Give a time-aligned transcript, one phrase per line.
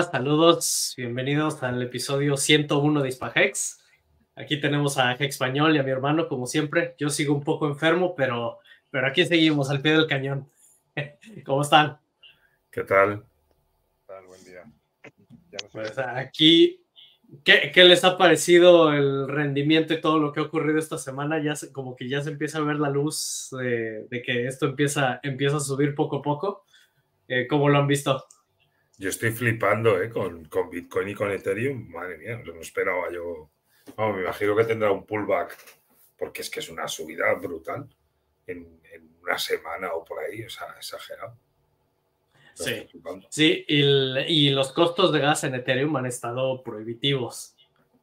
[0.00, 3.78] Saludos, bienvenidos al episodio 101 de Hispahex.
[4.34, 6.94] Aquí tenemos a Hex Español y a mi hermano, como siempre.
[6.98, 8.58] Yo sigo un poco enfermo, pero,
[8.90, 10.48] pero aquí seguimos al pie del cañón.
[11.44, 11.98] ¿Cómo están?
[12.70, 13.26] ¿Qué tal?
[14.26, 14.64] Buen día.
[15.72, 16.82] Pues aquí,
[17.44, 21.38] ¿qué, ¿qué, les ha parecido el rendimiento y todo lo que ha ocurrido esta semana?
[21.38, 24.64] Ya se, como que ya se empieza a ver la luz de, de que esto
[24.64, 26.64] empieza, empieza a subir poco a poco.
[27.28, 28.24] Eh, ¿Cómo lo han visto?
[29.02, 30.08] Yo estoy flipando ¿eh?
[30.08, 31.90] con, con, Bitcoin y con Ethereum.
[31.90, 33.50] Madre mía, no esperaba yo.
[33.96, 35.56] Vamos, me imagino que tendrá un pullback,
[36.16, 37.88] porque es que es una subida brutal
[38.46, 41.36] en, en una semana o por ahí, o sea, exagerado.
[42.54, 42.86] Sí,
[43.28, 47.56] sí y, el, y, los costos de gas en Ethereum han estado prohibitivos.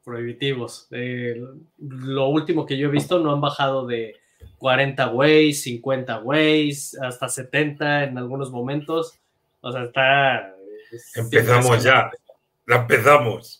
[0.03, 0.89] Prohibitivos.
[0.91, 1.41] Eh,
[1.78, 4.17] lo último que yo he visto no han bajado de
[4.58, 9.17] 40 ways, 50 ways, hasta 70 en algunos momentos.
[9.61, 10.58] O sea, está.
[11.15, 12.11] Empezamos ya.
[12.66, 13.59] La empezamos.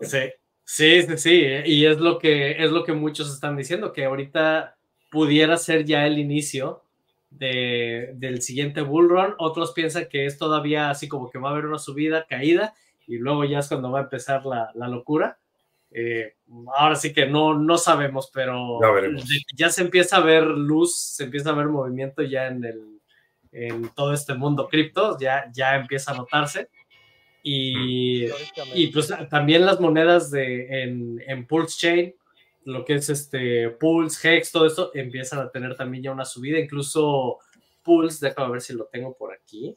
[0.00, 0.18] Sí,
[0.64, 1.44] sí, sí, sí.
[1.64, 4.76] Y es lo que es lo que muchos están diciendo, que ahorita
[5.10, 6.82] pudiera ser ya el inicio
[7.30, 9.34] de, del siguiente bull run.
[9.38, 12.74] Otros piensan que es todavía así como que va a haber una subida, caída,
[13.06, 15.38] y luego ya es cuando va a empezar la, la locura.
[15.96, 16.34] Eh,
[16.76, 19.24] ahora sí que no, no sabemos, pero ya,
[19.56, 22.93] ya, se empieza a ver luz, se empieza a ver movimiento ya en, el,
[23.54, 26.68] en todo este mundo cripto, ya, ya empieza a notarse.
[27.42, 28.26] Y,
[28.74, 32.14] y pues también las monedas de, en, en Pulse Chain,
[32.64, 36.58] lo que es este Pulse, Hex, todo esto empiezan a tener también ya una subida,
[36.58, 37.38] incluso
[37.82, 39.74] Pulse, déjame ver si lo tengo por aquí.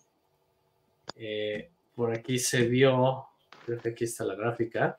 [1.17, 3.25] Eh, por aquí se vio,
[3.65, 4.97] creo que aquí está la gráfica,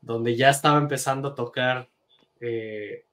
[0.00, 1.88] donde ya estaba empezando a tocar,
[2.40, 3.04] eh,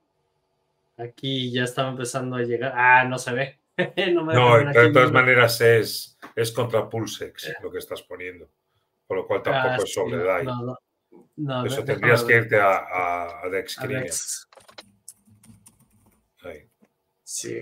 [0.97, 3.59] aquí ya estaba empezando a llegar, ah, no se ve.
[4.14, 8.50] no, me no de todas maneras es, es contra Pulsex lo que estás poniendo,
[9.06, 10.48] por lo cual tampoco ah, es sobre DAI.
[11.36, 13.80] No, Eso tendrías que irte a, a, a Dex.
[13.80, 14.48] A Dex.
[17.24, 17.62] Sí.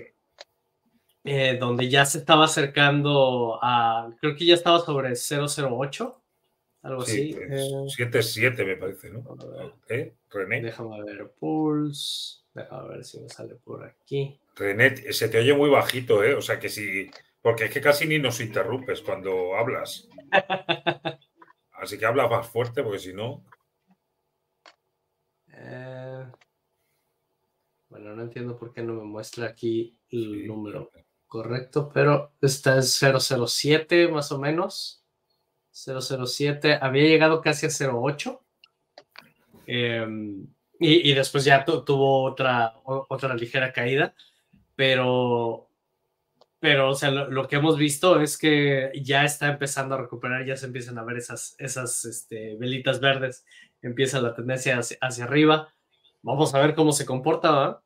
[1.24, 4.10] Eh, donde ya se estaba acercando a.
[4.20, 6.22] Creo que ya estaba sobre 008.
[6.86, 8.04] Algo sí, así.
[8.04, 9.24] 7-7 eh, me parece, ¿no?
[9.88, 10.14] ¿Eh?
[10.30, 10.62] René.
[10.62, 11.32] Déjame ver.
[11.32, 12.44] Pulse.
[12.54, 14.38] Déjame ver si me sale por aquí.
[14.54, 16.34] René, se te oye muy bajito, ¿eh?
[16.34, 17.10] O sea que si.
[17.42, 20.08] Porque es que casi ni nos interrumpes cuando hablas.
[21.72, 23.44] Así que habla más fuerte, porque si no.
[25.52, 26.24] Eh,
[27.88, 30.46] bueno, no entiendo por qué no me muestra aquí el sí.
[30.46, 30.92] número
[31.26, 35.02] correcto, pero está en 007 más o menos.
[35.76, 38.42] 007, había llegado casi a 08.
[39.66, 40.06] Eh,
[40.78, 44.14] y, y, después ya tuvo otra, otra ligera caída,
[44.74, 45.70] pero,
[46.60, 50.44] pero o sea, lo, lo, que hemos visto es que ya está empezando a recuperar,
[50.44, 53.44] ya se empiezan a ver esas, esas este, velitas verdes
[53.82, 55.72] empieza la tendencia hacia, hacia, arriba.
[56.22, 57.80] Vamos a ver cómo se comporta, ¿verdad?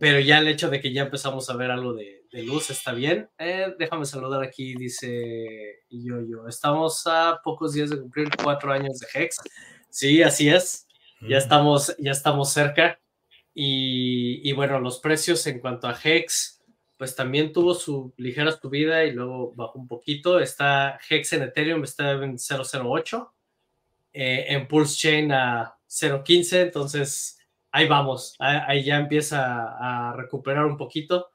[0.00, 2.92] Pero ya el hecho de que ya empezamos a ver algo de, de luz está
[2.92, 3.30] bien.
[3.38, 6.46] Eh, déjame saludar aquí, dice yo, yo.
[6.46, 9.38] Estamos a pocos días de cumplir cuatro años de Hex.
[9.88, 10.86] Sí, así es.
[11.22, 13.00] Ya estamos, ya estamos cerca.
[13.54, 16.62] Y, y bueno, los precios en cuanto a Hex,
[16.98, 20.38] pues también tuvo su ligera subida y luego bajó un poquito.
[20.38, 23.34] Está Hex en Ethereum, está en 008
[24.12, 27.38] eh, en Pulse Chain a 0.15, entonces
[27.70, 31.30] ahí vamos, ahí ya empieza a recuperar un poquito.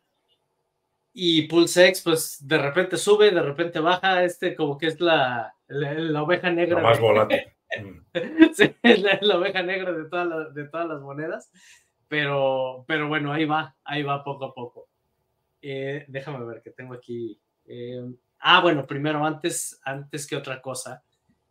[1.13, 5.93] Y PulseX, pues de repente sube, de repente baja, este como que es la, la,
[5.93, 6.81] la oveja negra.
[6.81, 7.41] La más volátil.
[8.53, 11.51] sí, es la, la, oveja negra de, toda la, de todas las monedas,
[12.07, 14.89] pero, pero bueno, ahí va, ahí va poco a poco.
[15.61, 17.39] Eh, déjame ver que tengo aquí.
[17.65, 18.03] Eh,
[18.39, 21.03] ah, bueno, primero, antes, antes que otra cosa,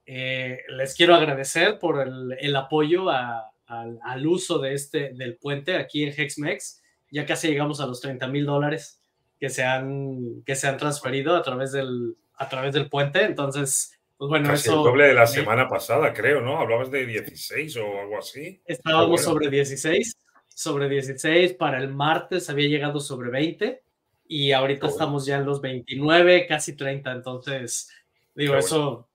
[0.06, 5.36] eh, les quiero agradecer por el, el apoyo a, a, al uso de este, del
[5.36, 6.82] puente aquí en Hexmex.
[7.10, 9.00] Ya casi llegamos a los 30 mil dólares
[9.40, 13.25] que se, han, que se han transferido a través del, a través del puente.
[13.25, 14.78] Entonces, pues bueno, casi eso.
[14.78, 16.60] el doble de la semana pasada, creo, ¿no?
[16.60, 18.60] Hablabas de 16 o algo así.
[18.66, 19.25] Estábamos bueno.
[19.25, 20.16] sobre 16,
[20.46, 21.54] sobre 16.
[21.54, 23.82] Para el martes había llegado sobre 20
[24.28, 24.92] y ahorita bueno.
[24.92, 27.10] estamos ya en los 29, casi 30.
[27.10, 27.90] Entonces,
[28.34, 29.08] digo, eso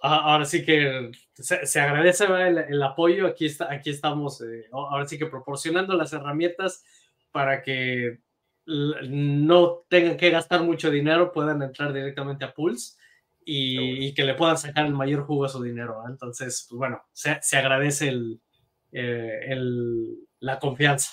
[0.00, 3.26] ahora sí que se, se agradece el, el, apoyo.
[3.26, 6.84] Aquí, está, aquí estamos, eh, ahora sí que proporcionando las herramientas
[7.30, 8.20] para que
[9.08, 12.96] no tengan que gastar mucho dinero, puedan entrar directamente a Pulse
[13.44, 16.02] y, y que le puedan sacar el mayor jugo a su dinero.
[16.02, 16.10] ¿eh?
[16.10, 18.40] Entonces, pues bueno, se, se agradece el,
[18.92, 21.12] eh, el, la confianza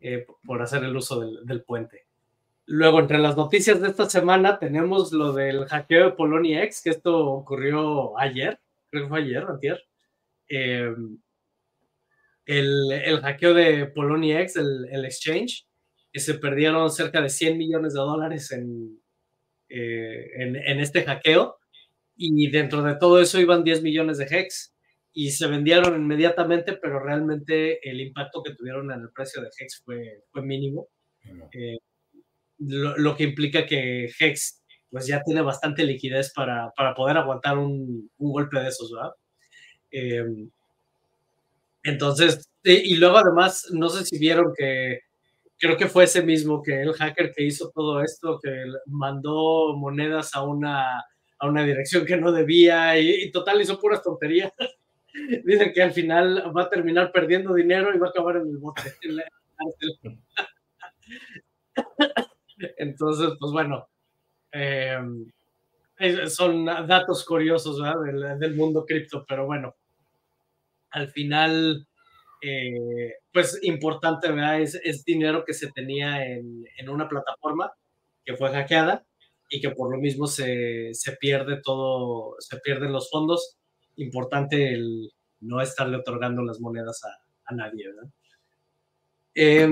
[0.00, 2.06] eh, por hacer el uso del, del puente
[2.72, 6.90] Luego, entre las noticias de esta semana, tenemos lo del hackeo de Polonia X, que
[6.90, 9.84] esto ocurrió ayer, creo que fue ayer, antier.
[10.48, 10.94] Eh,
[12.46, 15.66] el, el, hackeo de Polonia X, el, el, exchange,
[16.12, 19.00] que se perdieron cerca de 100 millones de dólares en,
[19.68, 21.58] eh, en, en, este hackeo,
[22.16, 24.74] y dentro de todo eso iban 10 millones de hex,
[25.12, 29.82] y se vendieron inmediatamente, pero realmente el impacto que tuvieron en el precio de hex
[29.84, 30.88] fue, fue mínimo.
[31.52, 31.78] Eh,
[32.58, 37.58] lo, lo, que implica que Hex pues ya tiene bastante liquidez para, para poder aguantar
[37.58, 39.12] un, un, golpe de esos, ¿verdad?
[39.90, 40.24] Eh,
[41.82, 45.00] entonces, y luego además, no sé si vieron que
[45.60, 50.34] creo que fue ese mismo que el hacker que hizo todo esto, que mandó monedas
[50.34, 50.98] a una,
[51.38, 54.52] a una dirección que no debía y, y total hizo puras tonterías.
[55.44, 58.58] Dicen que al final va a terminar perdiendo dinero y va a acabar en el
[58.58, 58.82] bote.
[62.78, 63.88] Entonces, pues bueno,
[64.52, 64.98] eh,
[66.28, 69.74] son datos curiosos del, del, mundo cripto, pero bueno,
[70.90, 71.86] al final,
[72.42, 74.28] eh, pues importante.
[74.62, 77.72] Es, es, dinero que se tenía en, en, una plataforma
[78.24, 79.04] que fue hackeada
[79.48, 83.58] y que por lo mismo se, se pierde todo, se pierden los fondos.
[83.96, 87.86] Importante el no estarle otorgando las monedas a, a nadie.
[89.34, 89.68] Eh,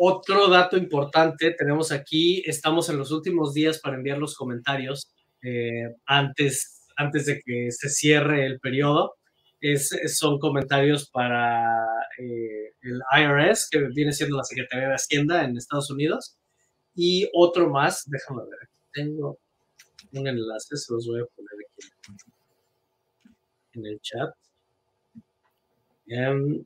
[0.00, 5.12] otro dato importante, tenemos aquí, estamos en los últimos días para enviar los comentarios
[5.42, 9.16] eh, antes, antes de que se cierre el periodo.
[9.60, 11.66] Es, son comentarios para
[12.18, 16.38] eh, el IRS, que viene siendo la Secretaría de Hacienda en Estados Unidos.
[16.94, 19.38] Y otro más, déjame ver, tengo
[20.12, 21.88] un enlace, se los voy a poner aquí
[23.74, 24.30] en el chat.
[26.10, 26.64] Um,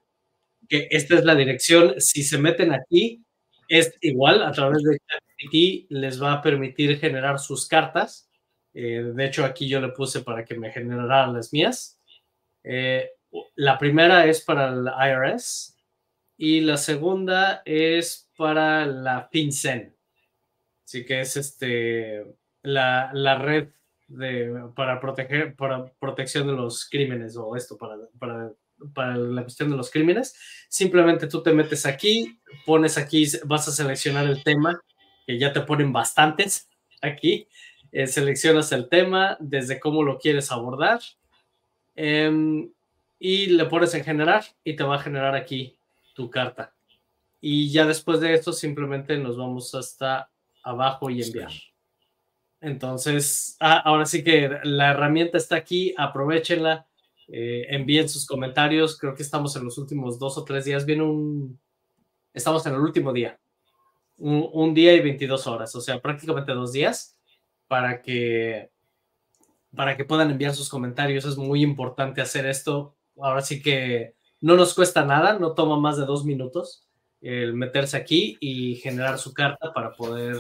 [0.69, 2.01] que esta es la dirección.
[2.01, 3.23] Si se meten aquí,
[3.69, 8.29] es igual, a través de ChatGPT les va a permitir generar sus cartas.
[8.75, 11.99] Eh, de hecho, aquí yo le puse para que me generaran las mías.
[12.65, 13.11] Eh,
[13.57, 15.77] la primera es para el IRS
[16.37, 19.95] y la segunda es para la FinCEN.
[20.85, 22.27] Así que es este,
[22.63, 23.69] la, la red
[24.09, 28.53] de, para proteger, para protección de los crímenes o esto, para, para
[28.93, 30.35] para la cuestión de los crímenes.
[30.69, 34.81] Simplemente tú te metes aquí, pones aquí, vas a seleccionar el tema,
[35.27, 36.69] que ya te ponen bastantes
[37.01, 37.47] aquí.
[37.93, 41.01] Eh, seleccionas el tema, desde cómo lo quieres abordar.
[41.95, 42.69] Eh,
[43.19, 45.77] y le pones en generar y te va a generar aquí
[46.15, 46.75] tu carta.
[47.41, 50.31] Y ya después de esto simplemente nos vamos hasta
[50.63, 51.53] abajo y enviar.
[52.61, 56.87] Entonces, ah, ahora sí que la herramienta está aquí, aprovechenla
[57.29, 58.99] eh, envíen sus comentarios.
[58.99, 60.85] Creo que estamos en los últimos dos o tres días.
[60.85, 61.61] Viene un.
[62.35, 63.39] Estamos en el último día.
[64.19, 67.17] Un, un, día y 22 horas, o sea, prácticamente dos días
[67.67, 68.71] para que
[69.75, 71.25] para que puedan enviar sus comentarios.
[71.25, 72.95] Es muy importante hacer esto.
[73.21, 76.87] Ahora sí que no nos cuesta nada, no toma más de dos minutos
[77.23, 80.37] el meterse aquí y generar su carta para poder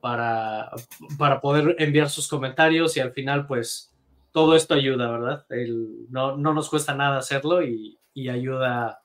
[0.00, 0.70] para,
[1.18, 3.92] para poder enviar sus comentarios y al final pues
[4.32, 5.46] todo esto ayuda, ¿verdad?
[5.50, 9.00] El, no, no, nos cuesta nada hacerlo y, y ayuda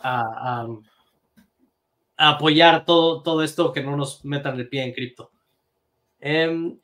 [0.00, 0.66] a,
[2.16, 5.32] apoyar todo, todo esto que no nos metan el pie en cripto.
[6.20, 6.76] Eh,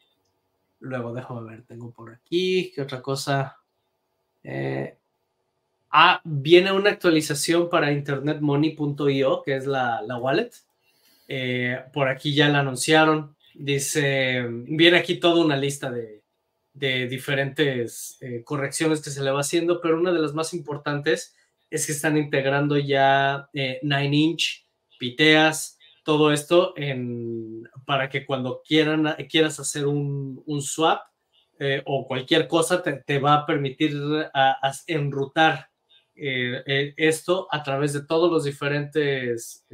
[0.81, 3.59] luego, déjame ver, tengo por aquí, ¿qué otra cosa?
[4.43, 4.97] Eh,
[5.91, 10.51] ah, viene una actualización para internetmoney.io, que es la, la wallet.
[11.29, 13.37] Eh, por aquí ya la anunciaron.
[13.55, 16.21] Dice, viene aquí toda una lista de,
[16.73, 21.35] de diferentes eh, correcciones que se le va haciendo, pero una de las más importantes
[21.69, 24.67] es que están integrando ya eh, Nine Inch,
[24.99, 31.01] Piteas, todo esto en, para que cuando quieran, quieras hacer un, swap
[31.59, 33.93] eh, o cualquier cosa te, va a permitir
[34.87, 35.69] enrutar
[36.15, 39.67] eh, esto a través de todos los diferentes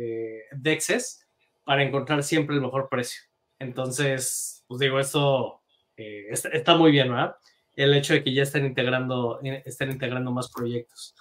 [0.50, 1.26] dexes
[1.62, 3.20] para encontrar siempre el mejor precio.
[3.58, 5.60] Entonces, pues digo, esto
[5.98, 7.36] eh, está, muy bien, ¿verdad?
[7.74, 11.14] El hecho de que ya estén integrando, eh, estén integrando más proyectos.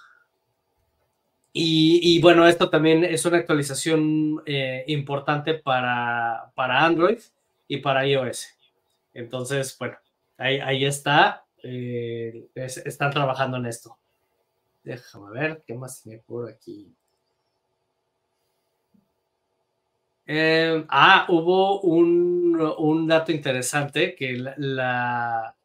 [1.58, 7.18] Y, bueno, esto también es una actualización eh, importante para, para, Android
[7.66, 8.48] y para iOS.
[9.14, 9.96] Entonces, bueno,
[10.36, 11.46] ahí, está.
[11.62, 13.96] Eh, es, están trabajando en esto.
[14.84, 16.94] Déjame ver, ¿qué más tiene por aquí?
[20.26, 25.56] Eh, ah, hubo un, un, dato interesante que la,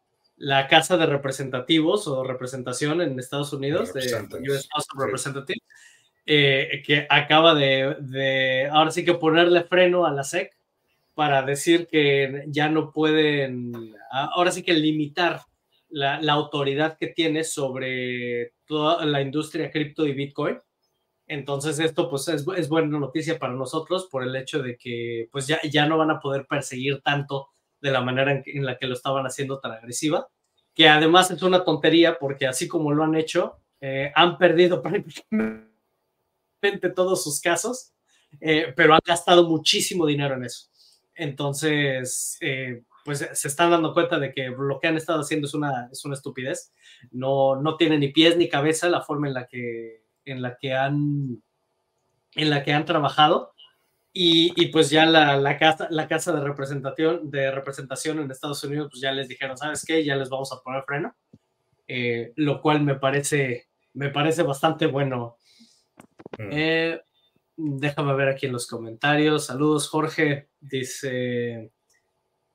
[0.42, 5.62] la, Casa de Representativos o representación en Estados Unidos, de US House of Representatives,
[6.26, 10.52] eh, que acaba de, ahora sí que ponerle freno a la SEC
[11.14, 15.40] para decir que ya no pueden, ahora sí que limitar
[15.92, 20.58] la, autoridad que tiene sobre toda la industria cripto y Bitcoin.
[21.26, 25.46] Entonces esto pues es, es, buena noticia para nosotros por el hecho de que pues
[25.46, 27.51] ya, ya no van a poder perseguir tanto
[27.82, 30.28] de la manera en, la que lo estaban haciendo tan agresiva,
[30.72, 35.68] que además es una tontería porque así como lo han hecho, eh, han perdido prácticamente
[36.94, 37.92] todos sus casos,
[38.40, 40.68] eh, pero han gastado muchísimo dinero en eso.
[41.14, 45.54] Entonces, eh, pues se están dando cuenta de que lo que han estado haciendo es
[45.54, 46.72] una, es una estupidez.
[47.10, 50.72] No, no tiene ni pies ni cabeza la forma en la que, en la que,
[50.72, 51.42] han,
[52.36, 53.52] en la que han trabajado.
[54.14, 58.88] Y, pues ya la, la, casa, la casa de representación, de representación en Estados Unidos,
[58.90, 60.04] pues ya les dijeron, ¿sabes qué?
[60.04, 61.16] Ya les vamos a poner freno.
[61.88, 65.38] Eh, lo cual me parece, me parece bastante bueno.
[66.38, 66.48] Mm.
[66.52, 67.00] Eh,
[67.56, 69.46] déjame ver aquí en los comentarios.
[69.46, 70.50] Saludos, Jorge.
[70.60, 71.72] Dice,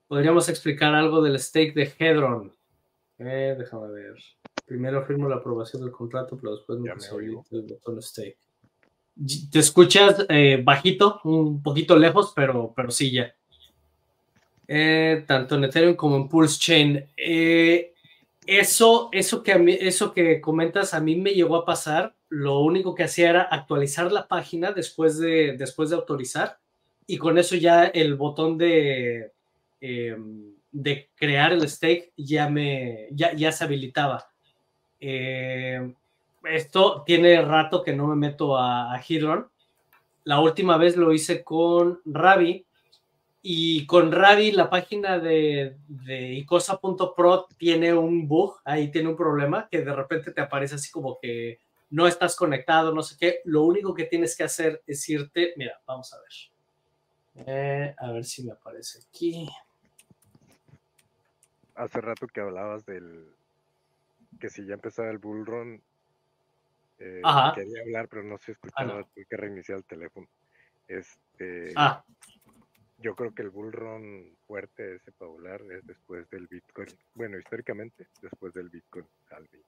[0.07, 2.55] ¿podríamos explicar algo del stake de Hedron?
[3.17, 4.15] Eh, déjame ver.
[4.63, 8.37] Primero firmo la aprobación del contrato, pero después me el botón stake
[9.51, 13.33] te escuchas eh, bajito, un poquito lejos, pero, pero sí ya.
[14.67, 17.05] Eh, tanto en Ethereum como en Pulse Chain.
[17.15, 17.93] Eh,
[18.45, 22.15] eso, eso, que a mí, eso que comentas a mí me llegó a pasar.
[22.29, 26.59] Lo único que hacía era actualizar la página después de, después de autorizar
[27.07, 29.31] y con eso ya el botón de,
[29.79, 34.29] em, de crear el stake ya, me, ya, ya se habilitaba.
[34.99, 35.93] Eh,
[36.49, 39.03] esto tiene rato que no me meto a, a
[40.23, 42.65] La última vez lo hice con Ravi.
[43.41, 49.69] Y con Ravi, la página de, de icosa.pro tiene un bug, ahí tiene un problema
[49.71, 53.41] que de repente te aparece así como que no estás conectado, no sé qué.
[53.45, 55.53] Lo único que tienes que hacer es irte.
[55.55, 57.45] Mira, vamos a ver.
[57.47, 59.47] Eh, a ver si me aparece aquí.
[61.75, 63.31] Hace rato que hablabas del
[64.39, 65.81] que si ya empezaba el bullrun,
[66.99, 67.21] eh,
[67.55, 70.27] quería hablar, pero no se escuchaba, tuve que reiniciar el teléfono.
[70.87, 72.03] Este, ah.
[72.99, 76.87] Yo creo que el bullrun fuerte ese paular es después del Bitcoin.
[77.13, 79.61] Bueno, históricamente, después del Bitcoin halving.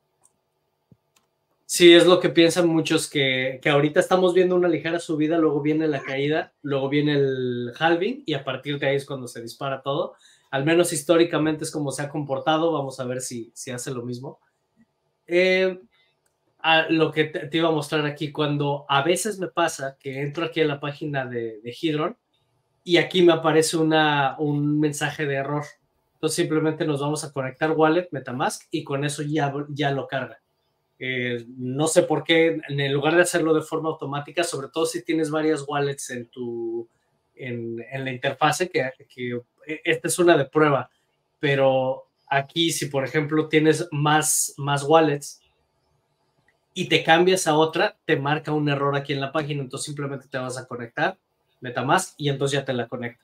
[1.67, 5.62] Sí, es lo que piensan muchos, que, que, ahorita estamos viendo una ligera subida, luego
[5.62, 9.39] viene la caída, luego viene el halving y a partir de ahí es cuando se
[9.39, 10.15] dispara todo.
[10.50, 14.01] Al menos históricamente es como se ha comportado, vamos a ver si, si hace lo
[14.01, 14.39] mismo.
[15.27, 15.79] Eh,
[16.89, 20.62] lo que te, iba a mostrar aquí, cuando a veces me pasa que entro aquí
[20.62, 22.18] a la página de, de Hydron
[22.84, 25.63] y aquí me aparece una, un mensaje de error.
[26.16, 30.42] Entonces simplemente nos vamos a conectar Wallet, Metamask y con eso ya, ya lo carga.
[30.98, 35.04] Eh, no sé por qué, en lugar de hacerlo de forma automática, sobre todo si
[35.04, 36.89] tienes varias wallets en tu
[37.36, 39.39] en, en la interfase, que, que
[39.86, 40.89] esta es una de prueba,
[41.39, 45.38] pero aquí si por ejemplo tienes más, más wallets,
[46.73, 50.27] y te cambias a otra, te marca un error aquí en la página, entonces simplemente
[50.27, 51.17] te vas a conectar,
[51.61, 53.23] MetaMask, y entonces ya te la conecta.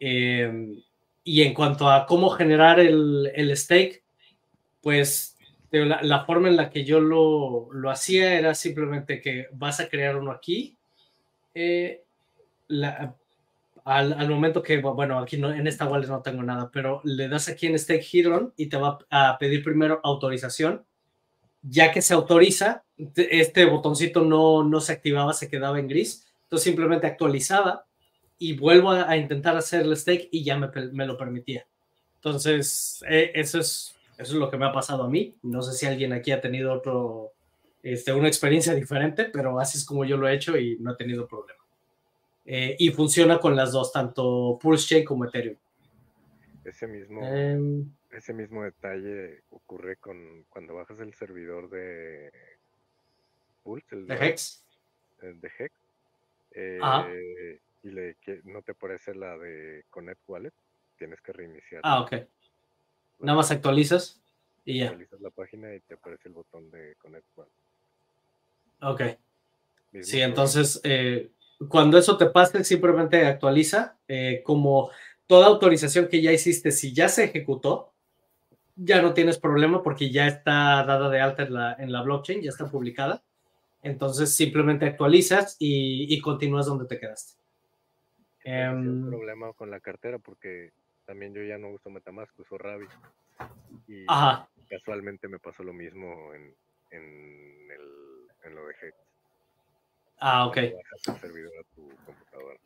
[0.00, 0.82] Em,
[1.24, 4.02] y en cuanto a cómo generar el, el stake,
[4.80, 5.36] pues
[5.70, 10.16] la, forma en la que yo lo, lo, hacía era simplemente que vas a crear
[10.16, 10.76] uno aquí.
[11.54, 12.02] Eh,
[12.68, 17.28] al, al, momento que, bueno, aquí no, en esta wallet no tengo nada, pero le
[17.28, 20.84] das aquí en Stake Hero y te va a pedir primero autorización
[21.62, 22.84] ya que se autoriza,
[23.16, 27.86] este botoncito no, no se activaba, se quedaba en gris, entonces simplemente actualizaba
[28.38, 31.66] y vuelvo a, intentar hacer el stake y ya me, me lo permitía.
[32.16, 35.34] Entonces, eh, eso, es, eso es lo que me ha pasado a mí.
[35.42, 37.32] No sé si alguien aquí ha tenido otro,
[37.82, 40.96] este, una experiencia diferente, pero así es como yo lo he hecho y no he
[40.96, 41.60] tenido problema.
[42.44, 45.56] Eh, y funciona con las dos, tanto Pulse Chain como Ethereum.
[46.64, 52.30] Ese mismo, em, ese mismo detalle ocurre con cuando bajas el servidor de
[53.62, 54.64] Pulse, el de Hex.
[55.20, 55.74] de Hex.
[56.52, 60.52] Eh, y le, no te aparece la de Connect Wallet,
[60.96, 61.80] tienes que reiniciar.
[61.84, 62.12] Ah, ok.
[63.20, 64.20] Nada más actualizas
[64.64, 64.86] y ya.
[64.86, 67.52] Actualizas la página y te aparece el botón de Connect Wallet.
[68.82, 69.02] Ok.
[70.02, 71.30] sí, entonces, eh,
[71.68, 73.96] cuando eso te pase, simplemente actualiza.
[74.06, 74.90] Eh, como
[75.26, 77.91] toda autorización que ya hiciste, si ya se ejecutó,
[78.84, 82.42] ya no tienes problema porque ya está dada de alta en la, en la blockchain,
[82.42, 83.22] ya está publicada.
[83.82, 87.40] Entonces simplemente actualizas y, continúas donde te quedaste.
[88.44, 90.72] un em, problema con la cartera porque
[91.04, 92.86] también yo ya no uso Metamask, uso Ravi.
[93.88, 94.06] Y
[94.68, 96.54] casualmente me pasó lo mismo en,
[96.90, 98.96] en, el, en lo de Hex.
[100.18, 100.56] Ah, ok.
[100.56, 102.58] Bajas el servidor a tu computadora.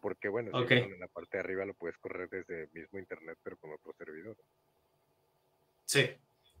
[0.00, 3.56] Porque bueno, en la parte de arriba lo puedes correr desde el mismo internet, pero
[3.56, 4.36] con otro servidor.
[5.88, 6.06] Sí.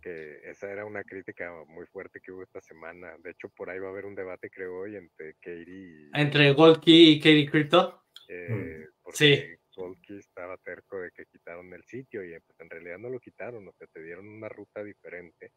[0.00, 3.16] Que esa era una crítica muy fuerte que hubo esta semana.
[3.18, 6.08] De hecho, por ahí va a haber un debate, creo hoy, entre Katie.
[6.14, 8.04] Entre Goldkey y Katie Crypto.
[8.28, 9.10] Eh, mm.
[9.12, 9.44] sí.
[9.76, 13.68] Goldkey estaba terco de que quitaron el sitio y pues, en realidad no lo quitaron,
[13.68, 15.52] o sea, te dieron una ruta diferente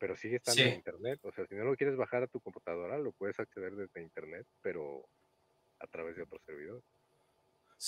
[0.00, 1.20] pero sigue estando en internet.
[1.22, 4.46] O sea, si no lo quieres bajar a tu computadora, lo puedes acceder desde internet,
[4.62, 5.06] pero
[5.78, 6.82] a través de otro servidor.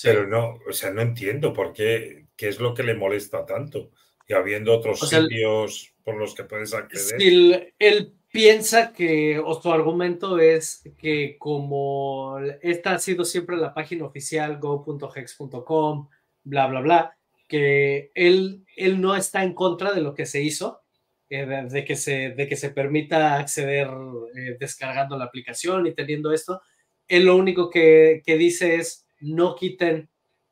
[0.02, 3.90] Pero no, o sea, no entiendo por qué, qué es lo que le molesta tanto.
[4.32, 7.74] Y habiendo otros sitios por los que puedes acceder.
[7.78, 14.06] él, piensa que, o su argumento es que como esta ha sido siempre la página
[14.06, 16.08] oficial go.hex.com,
[16.44, 20.80] bla, bla, bla, que él, él no está en contra de lo que se hizo,
[21.28, 23.88] eh, de, que se, de que se permita acceder
[24.34, 26.62] eh, descargando la aplicación y teniendo esto.
[27.08, 30.08] Él lo único que, que dice es no quiten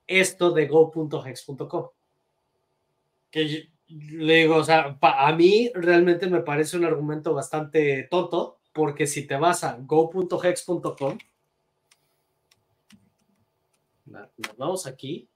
[0.06, 1.88] esto de go.hex.com.
[3.30, 9.06] Que le digo, o sea, a mí realmente me parece un argumento bastante tonto, porque
[9.06, 11.18] si te vas a go.hex.com,
[14.06, 15.28] nos vamos aquí,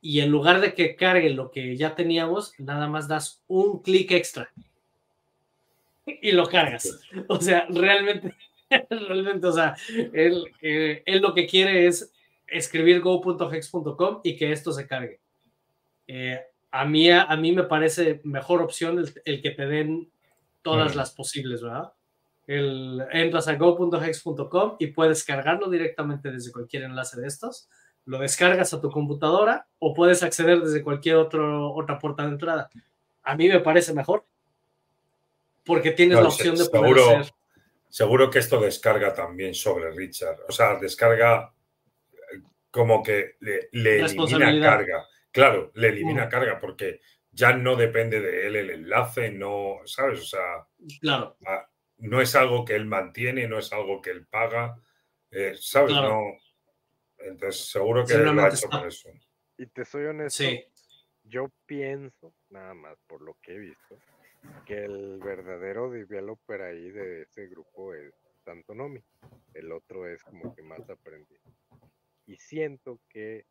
[0.00, 4.10] y en lugar de que cargue lo que ya teníamos, nada más das un clic
[4.12, 4.50] extra
[6.20, 7.00] y lo cargas.
[7.28, 8.34] O sea, realmente,
[8.90, 9.76] realmente, o sea,
[10.12, 12.12] él, eh, él lo que quiere es
[12.46, 15.20] escribir go.hex.com y que esto se cargue.
[16.06, 20.10] Eh, a, mí, a mí me parece mejor opción el, que te den
[20.62, 21.92] todas las posibles, ¿verdad?
[22.46, 27.68] El, entras a go.hex.com y puedes cargarlo directamente desde cualquier enlace de estos,
[28.06, 32.70] lo descargas a tu computadora o puedes acceder desde cualquier otro, otra puerta de entrada.
[33.22, 34.24] A mí me parece mejor
[35.64, 37.34] porque tienes la opción de poder seguro, hacer.
[37.88, 40.38] Seguro que esto descarga también sobre Richard.
[40.48, 41.52] O sea, descarga
[42.12, 45.06] eh, como que le, elimina carga.
[45.32, 46.28] Claro, le elimina mm.
[46.28, 50.20] carga porque ya no depende de él el enlace, no, ¿sabes?
[50.20, 50.66] O sea,
[51.00, 51.36] claro.
[51.98, 54.76] No es algo que él mantiene, no es algo que él paga,
[55.30, 55.92] eh, ¿sabes?
[55.92, 56.20] No.
[57.18, 59.10] Entonces, seguro que lo ha hecho por eso.
[59.58, 60.42] Y te soy honesto,
[61.24, 63.98] yo pienso, nada más por lo que he visto,
[64.64, 68.14] que el verdadero developer ahí de ese grupo es
[68.74, 69.00] Nomi.
[69.54, 71.40] El otro es como que más aprendiz.
[72.26, 73.44] Y siento que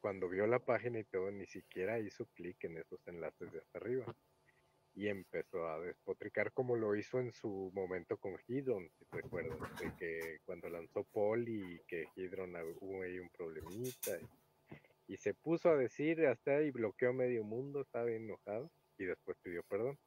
[0.00, 3.78] cuando vio la página y todo, ni siquiera hizo clic en esos enlaces de hasta
[3.78, 4.04] arriba.
[4.94, 9.58] Y empezó a despotricar como lo hizo en su momento con Hidron, si te acuerdas,
[9.78, 14.18] de que cuando lanzó Paul y que Hidron hubo ahí un problemita.
[14.18, 19.36] Y, y se puso a decir hasta y bloqueó medio mundo, estaba enojado y después
[19.42, 19.98] pidió perdón.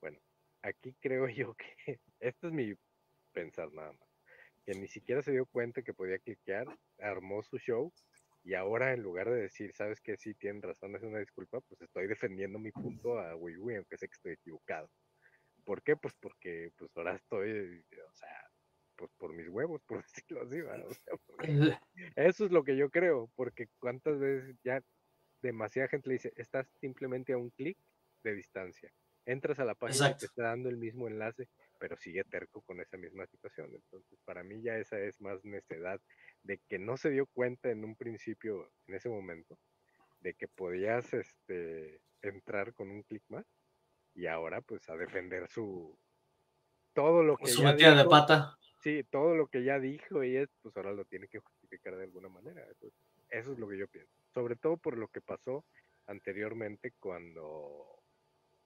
[0.00, 0.18] Bueno,
[0.62, 2.74] aquí creo yo que, esto es mi
[3.32, 4.08] pensar nada más,
[4.64, 6.66] que ni siquiera se dio cuenta que podía cliquear,
[6.98, 7.92] armó su show
[8.48, 11.82] y ahora en lugar de decir, sabes que sí, tienen razón, es una disculpa, pues
[11.82, 14.88] estoy defendiendo mi punto a Wii aunque sé que estoy equivocado.
[15.66, 15.96] ¿Por qué?
[15.96, 18.50] Pues porque pues ahora estoy, o sea,
[18.96, 20.62] pues por mis huevos, por decirlo así,
[22.16, 24.82] eso es lo que yo creo, porque cuántas veces ya
[25.42, 27.76] demasiada gente le dice, estás simplemente a un clic
[28.24, 28.90] de distancia
[29.28, 32.80] entras a la página y te está dando el mismo enlace, pero sigue terco con
[32.80, 33.70] esa misma situación.
[33.74, 36.00] Entonces, para mí ya esa es más necedad
[36.42, 39.58] de que no se dio cuenta en un principio, en ese momento,
[40.20, 43.44] de que podías este, entrar con un clic más
[44.14, 45.96] y ahora pues a defender su
[46.94, 48.56] todo lo que su ya de pata.
[48.80, 52.04] Sí, todo lo que ya dijo y es, pues ahora lo tiene que justificar de
[52.04, 52.64] alguna manera.
[53.28, 54.12] eso es lo que yo pienso.
[54.32, 55.64] Sobre todo por lo que pasó
[56.06, 57.97] anteriormente cuando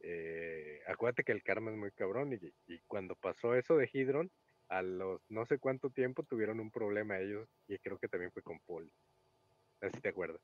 [0.02, 4.30] eh, acuérdate que el karma es muy cabrón y, cuando pasó eso de Hidron,
[4.68, 8.42] a los no sé cuánto tiempo tuvieron un problema ellos y creo que también fue
[8.42, 8.90] con Paul.
[9.80, 10.40] Así te acuerdas.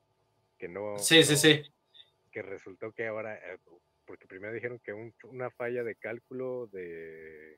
[0.57, 0.97] Que no.
[0.97, 1.63] Sí, sí, sí.
[2.31, 3.57] Que resultó que ahora, eh,
[4.05, 4.93] porque primero dijeron que
[5.23, 7.57] una falla de cálculo de,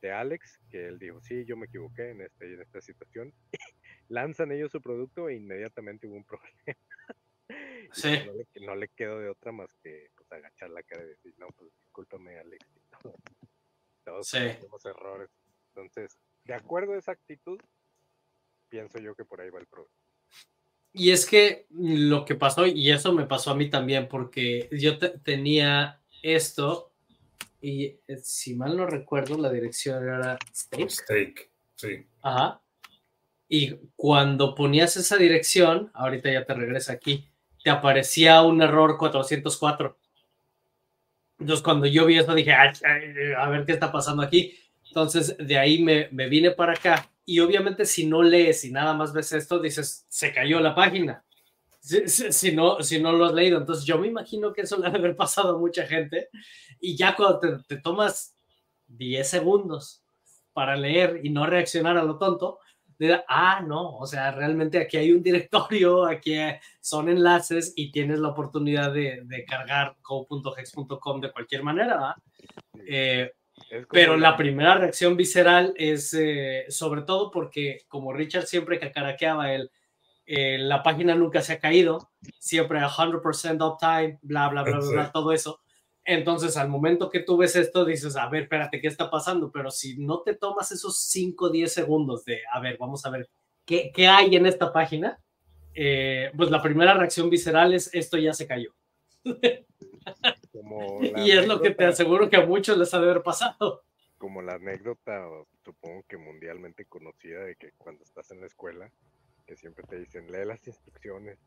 [0.00, 3.32] de Alex, que él dijo, sí, yo me equivoqué en, este, en esta situación.
[4.08, 6.78] Lanzan ellos su producto e inmediatamente hubo un problema.
[7.92, 8.18] Sí.
[8.26, 11.34] No le, no le, quedó de otra más que pues, agachar la cara y decir,
[11.38, 12.66] no, pues discúlpame, Alex.
[14.04, 15.30] Todos tenemos errores.
[15.74, 17.58] Entonces, de acuerdo a esa actitud,
[18.68, 19.94] pienso yo que por ahí va el problema.
[20.92, 24.98] Y es que lo que pasó, y eso me pasó a mí también, porque yo
[24.98, 26.92] tenía esto,
[27.60, 30.90] y eh, si mal no recuerdo, la dirección era Steak.
[30.90, 32.06] Steak, sí.
[32.22, 32.62] Ajá.
[33.48, 37.28] Y cuando ponías esa dirección, ahorita ya te regresa aquí,
[37.62, 39.98] te aparecía un error 404.
[41.38, 44.58] Entonces, cuando yo vi eso, dije, a ver qué está pasando aquí.
[44.88, 49.12] Entonces, de ahí me, vine para acá y obviamente si no lees y nada más
[49.12, 51.24] ves esto, dices, se cayó la página.
[51.80, 53.58] Si, no, si no lo has leído.
[53.58, 56.28] Entonces yo me imagino que eso le debe haber pasado a mucha gente.
[56.80, 58.34] Y ya cuando te, te tomas
[58.88, 60.02] 10 segundos
[60.52, 62.58] para leer y no reaccionar a lo tonto,
[63.28, 66.36] ah, no, o sea, realmente aquí hay un directorio, aquí
[66.80, 72.16] son enlaces y tienes la oportunidad de, cargar co.hex.com de cualquier manera,
[72.86, 73.32] eh,
[73.90, 79.70] pero la primera reacción visceral es eh, sobre todo porque como Richard siempre cacaraqueaba él,
[80.26, 85.12] eh, la página nunca se ha caído, siempre 100% uptime, bla, bla, bla, bla, bla,
[85.12, 85.60] todo eso.
[86.10, 89.52] Entonces, al momento que tú ves esto, dices, a ver, espérate, ¿qué está pasando?
[89.52, 93.10] Pero si no te tomas esos 5 o 10 segundos de, a ver, vamos a
[93.10, 93.28] ver,
[93.66, 95.20] ¿qué, qué hay en esta página?
[95.74, 98.74] Eh, pues la primera reacción visceral es, esto ya se cayó.
[99.22, 103.82] y es lo que te aseguro que a muchos les ha de haber pasado.
[104.16, 105.28] Como la anécdota,
[105.62, 108.90] supongo que mundialmente conocida, de que cuando estás en la escuela,
[109.46, 111.38] que siempre te dicen, lee las instrucciones,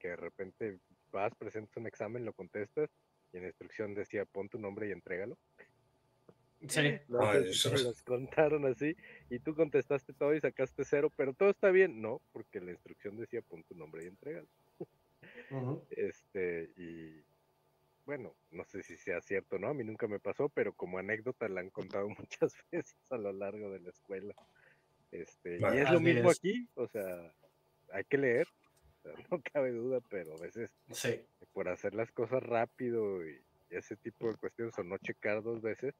[0.00, 0.80] que de repente
[1.12, 2.90] vas, presentas un examen, lo contestas
[3.32, 5.38] y en la instrucción decía pon tu nombre y entrégalo.
[6.68, 6.98] Sí.
[7.08, 8.96] Los, contaron así
[9.30, 12.00] y tú contestaste todo y sacaste cero, pero todo está bien.
[12.00, 14.48] No, porque la instrucción decía pon tu nombre y entrégalo.
[15.90, 17.24] Este, y
[18.04, 19.68] bueno, no sé si sea cierto, ¿no?
[19.68, 23.32] A mí nunca me pasó, pero como anécdota la han contado muchas veces a lo
[23.32, 24.34] largo de la escuela.
[25.10, 27.34] Este, y es lo mismo aquí, o sea,
[27.92, 28.48] hay que leer,
[29.30, 30.70] no cabe duda, pero a veces
[31.52, 35.94] por hacer las cosas rápido y ese tipo de cuestiones o no checar dos veces,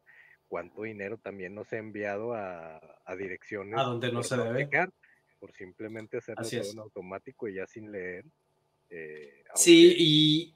[0.49, 2.81] cuánto dinero también nos ha enviado a,
[3.17, 4.91] direcciones a donde no se debe checar,
[5.41, 8.25] por simplemente hacerlo todo en automático y ya sin leer.
[8.91, 10.55] Eh, sí, y,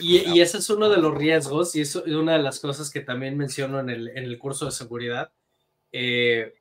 [0.00, 3.38] y, ese es uno de los riesgos y es una de las cosas que también
[3.38, 5.32] menciono en el, en el curso de seguridad.
[5.90, 6.54] Eh,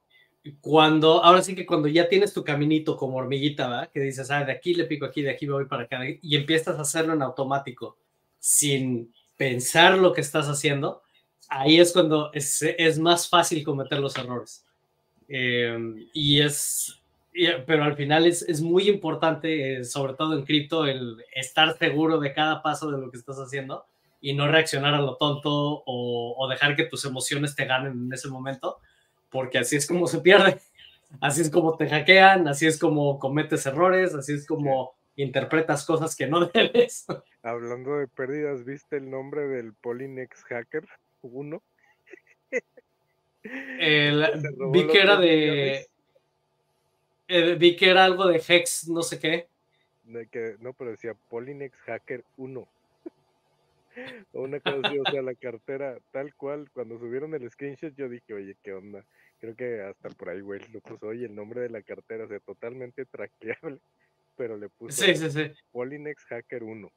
[0.59, 3.87] cuando, ahora sí que cuando ya tienes tu caminito como hormiguita, ¿va?
[3.87, 6.35] Que dices, ah, de aquí le pico aquí, de aquí me voy para acá, y
[6.35, 7.97] empiezas a hacerlo en automático,
[8.39, 11.03] sin pensar lo que estás haciendo,
[11.47, 14.65] ahí es cuando es, es más fácil cometer los errores.
[15.27, 16.99] Em, y es,
[17.67, 22.19] pero al final es, es muy importante, eh, sobre todo en cripto, el estar seguro
[22.19, 23.85] de cada paso de lo que estás haciendo
[24.19, 28.13] y no reaccionar a lo tonto o, o dejar que tus emociones te ganen en
[28.13, 28.79] ese momento
[29.31, 30.59] porque así es como se pierde,
[31.19, 36.15] así es como te hackean, así es como cometes errores, así es como interpretas cosas
[36.15, 37.07] que no debes.
[37.41, 40.87] Hablando de pérdidas, ¿viste el nombre del Polinex Hacker
[41.21, 41.63] 1?
[44.71, 45.87] vi que era de...
[47.27, 49.47] Eh, vi que era algo de Hex, no sé qué.
[50.59, 52.67] no, pero decía Polinex Hacker 1
[54.33, 58.09] o una cosa así, o sea, la cartera tal cual, cuando subieron el screenshot yo
[58.09, 59.05] dije, oye, ¿qué onda?
[59.39, 62.27] Creo que hasta por ahí, güey, lo puso, oye, el nombre de la cartera, o
[62.27, 63.79] sea, totalmente traqueable,
[64.35, 65.51] pero le puso sí, sí, sí.
[65.71, 66.91] Polinex Hacker 1.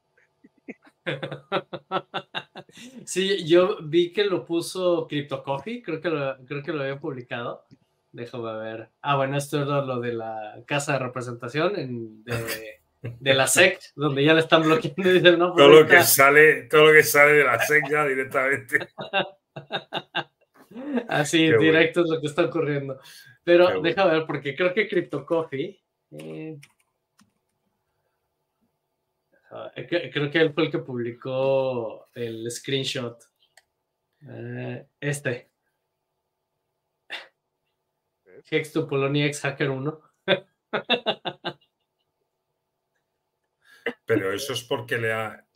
[3.04, 6.98] sí, yo vi que lo puso Crypto Coffee, creo que lo, creo que lo había
[6.98, 7.64] publicado.
[8.12, 8.90] Déjame ver.
[9.00, 12.32] Ah, bueno, esto es lo de la casa de representación en, de,
[13.20, 16.02] de la SEC, donde ya le están bloqueando y dicen, no, pues todo, lo que
[16.02, 18.88] sale, todo lo que sale de la SEC ya directamente.
[21.08, 22.98] Así, directo es lo que está ocurriendo.
[23.44, 25.80] Pero deja ver, porque creo que Crypto Coffee.
[26.10, 26.58] Eh,
[30.10, 33.22] creo que él fue el que publicó el screenshot.
[34.26, 35.50] Eh, este.
[38.50, 40.00] Hex to Polonia X Hacker 1.
[44.06, 45.46] Pero eso es porque le ha.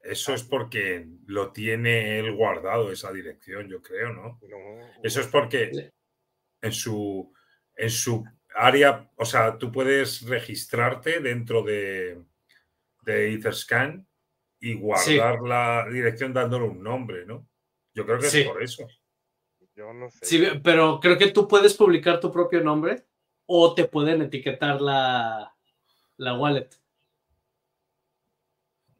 [0.00, 4.40] Eso es porque lo tiene él guardado, esa dirección, yo creo, ¿no?
[5.02, 5.92] Eso es porque
[6.62, 7.32] en su,
[7.76, 12.22] en su área, o sea, tú puedes registrarte dentro de,
[13.02, 14.06] de Etherscan
[14.60, 17.46] y guardar la dirección dándole un nombre, ¿no?
[17.94, 18.86] Yo creo que es por eso.
[19.74, 20.24] Yo no sé.
[20.24, 23.04] Sí, pero creo que tú puedes publicar tu propio nombre
[23.46, 25.54] o te pueden etiquetar la,
[26.16, 26.68] la wallet.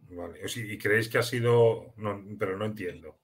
[0.08, 1.94] Vale, ¿y creéis que ha sido.?
[2.38, 3.18] pero no entiendo.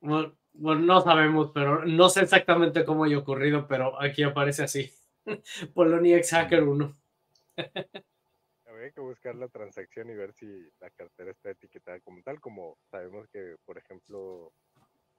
[0.00, 4.92] Bueno, no sabemos, pero no sé exactamente cómo haya ocurrido, pero aquí aparece así:
[5.74, 6.98] Polonia X Hacker 1.
[8.66, 10.46] Habría que buscar la transacción y ver si
[10.80, 14.52] la cartera está etiquetada como tal, como sabemos que, por ejemplo,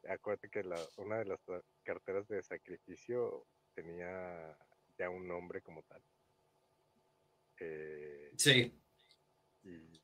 [0.08, 1.40] acuérdate que la, una de las
[1.84, 4.58] carteras de sacrificio tenía
[4.98, 6.02] ya un nombre como tal.
[7.60, 8.80] Eh, sí.
[9.64, 9.99] Y,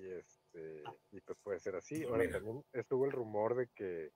[0.00, 2.04] este, y pues puede ser así.
[2.04, 4.12] Ahora también estuvo el rumor de que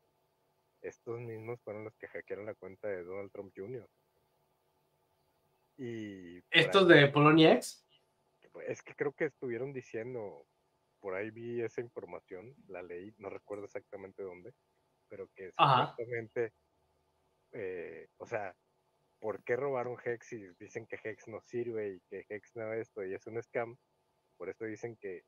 [0.80, 3.88] estos mismos fueron los que hackearon Donald Trump Jr.
[5.76, 7.84] Y ¿Esto de Polonia X?
[8.66, 10.46] Es que creo que estuvieron diciendo,
[11.00, 14.54] por ahí vi esa información, la leí, no recuerdo exactamente dónde,
[15.08, 16.54] pero que supuestamente,
[17.52, 18.56] eh, o sea,
[19.18, 23.04] ¿por qué robaron Hex y dicen que Hex no sirve y que Hex no esto
[23.04, 23.76] y es un scam?
[24.38, 25.24] Por eso dicen que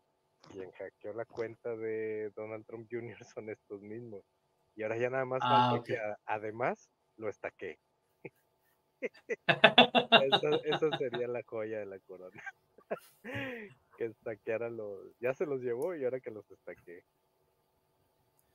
[0.49, 3.25] quien hackeó la cuenta de Donald Trump Jr.
[3.25, 4.25] son estos mismos.
[4.75, 7.79] Y ahora ya nada más ah, que además lo estaqué.
[10.65, 12.43] eso, sería la joya de la corona.
[13.99, 15.13] que estaqueara los.
[15.21, 17.05] Ya se los llevó y ahora que los estaqué.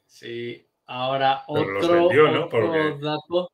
[0.06, 2.10] Sí, ahora otro,
[2.99, 3.51] dato.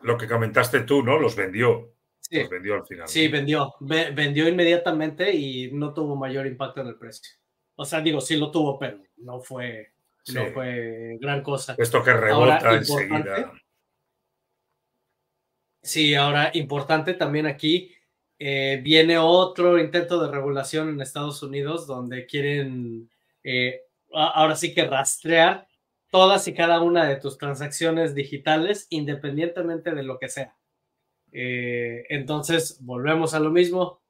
[0.00, 1.18] Lo que comentaste tú, ¿no?
[1.18, 1.92] Los vendió.
[2.22, 2.38] Sí.
[2.38, 3.08] Los vendió al final.
[3.08, 3.74] Sí, vendió.
[3.80, 7.34] vendió inmediatamente y no tuvo mayor impacto en el precio.
[7.76, 9.92] O sea, digo, sí lo tuvo, pero no fue,
[10.32, 11.74] no fue gran cosa.
[11.76, 13.52] Esto que rebota enseguida.
[15.82, 17.92] Sí, ahora importante también aquí,
[18.38, 23.10] eh, viene otro intento de regulación en Estados Unidos donde quieren
[23.42, 23.82] eh,
[24.12, 25.66] ahora sí que rastrear
[26.10, 30.56] todas y cada una de tus transacciones digitales independientemente de lo que sea.
[31.32, 34.02] Eh, entonces, volvemos a lo mismo,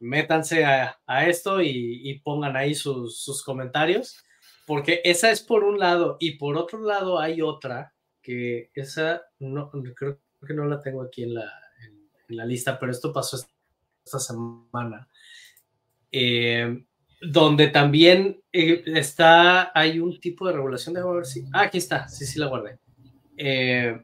[0.00, 4.22] métanse a, esto y, pongan ahí sus, sus, comentarios,
[4.66, 9.70] porque esa es por un lado y por otro lado hay otra que esa no
[9.70, 11.50] creo que no la tengo aquí en la,
[12.28, 13.38] en, la lista, pero esto pasó
[14.04, 15.08] esta semana,
[16.10, 16.84] eh,
[17.20, 22.08] donde también eh, está, hay un tipo de regulación, de ver si, ah, aquí está,
[22.08, 22.78] sí, sí la guardé,
[23.36, 24.02] eh,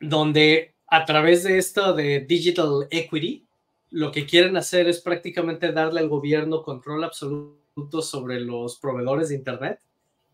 [0.00, 3.46] donde a través de esto de Digital Equity,
[3.90, 9.36] lo que quieren hacer es prácticamente darle al gobierno control absoluto sobre los proveedores de
[9.36, 9.80] Internet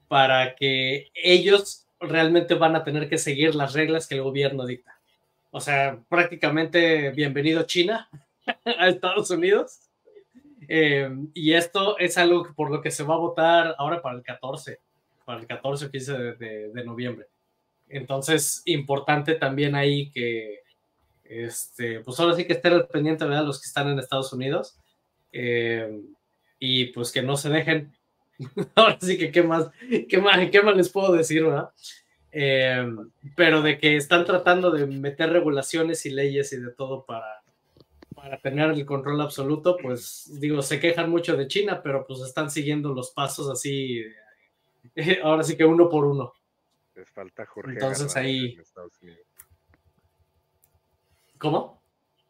[0.08, 4.98] para que ellos realmente van a tener que seguir las reglas que el gobierno dicta.
[5.50, 8.08] O sea, prácticamente bienvenido China
[8.64, 9.80] a Estados Unidos.
[10.68, 14.22] Eh, y esto es algo por lo que se va a votar ahora para el
[14.22, 14.80] 14,
[15.24, 17.26] para el 14 o 15 de, noviembre.
[17.88, 20.60] Entonces, importante también ahí que,
[21.24, 23.44] este, pues ahora sí que estén al pendiente, ¿verdad?
[23.44, 24.78] Los que están en Estados Unidos.
[25.32, 26.00] Eh,
[26.58, 27.96] y pues que no se dejen
[28.74, 29.70] Ahora sí que qué más,
[30.08, 31.70] qué más, qué más les puedo decir, ¿verdad?
[32.32, 32.86] Eh,
[33.34, 37.42] pero de que están tratando de meter regulaciones y leyes y de todo para,
[38.14, 42.50] para tener el control absoluto, pues digo, se quejan mucho de China, pero pues están
[42.50, 44.02] siguiendo los pasos así,
[45.22, 46.32] ahora sí que uno por uno.
[46.96, 47.72] Les falta Jorge.
[47.72, 48.58] Entonces ahí...
[51.38, 51.82] ¿Cómo?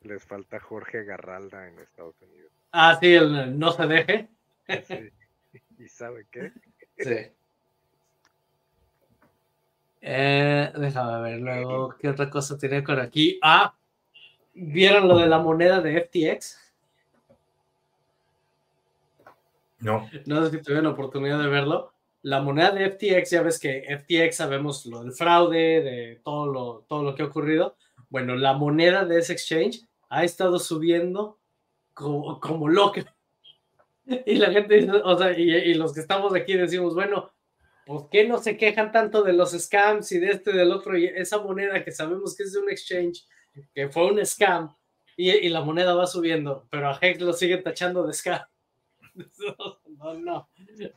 [0.03, 2.53] Les falta Jorge Garralda en Estados Unidos.
[2.73, 4.29] Ah, sí, el no se deje.
[4.85, 5.13] Sí.
[5.79, 6.53] ¿Y sabe qué?
[6.99, 7.33] Sí.
[10.01, 13.39] Eh, déjame ver luego qué otra cosa tiene por aquí.
[13.43, 13.75] Ah,
[14.55, 16.75] ¿vieron lo de la moneda de FTX?
[19.79, 20.09] No.
[20.27, 21.93] No sé si tuvieron oportunidad de verlo.
[22.27, 26.85] La moneda de FTX, ya ves que FTX sabemos lo del fraude, de todo lo,
[26.89, 27.77] todo lo que ha ocurrido.
[28.09, 31.39] Bueno, la moneda de ese exchange ha estado subiendo
[31.95, 33.15] como, como loca.
[34.27, 37.33] Y la gente, o sea, y, los que estamos aquí decimos, bueno,
[37.87, 40.99] pues qué no se quejan tanto de los scams y de este y del otro,
[40.99, 43.25] y esa moneda que sabemos que es de un exchange,
[43.73, 44.75] que fue un scam,
[45.17, 48.43] y, la moneda va subiendo, pero a Hex lo sigue tachando de scam.
[49.97, 50.49] No, no,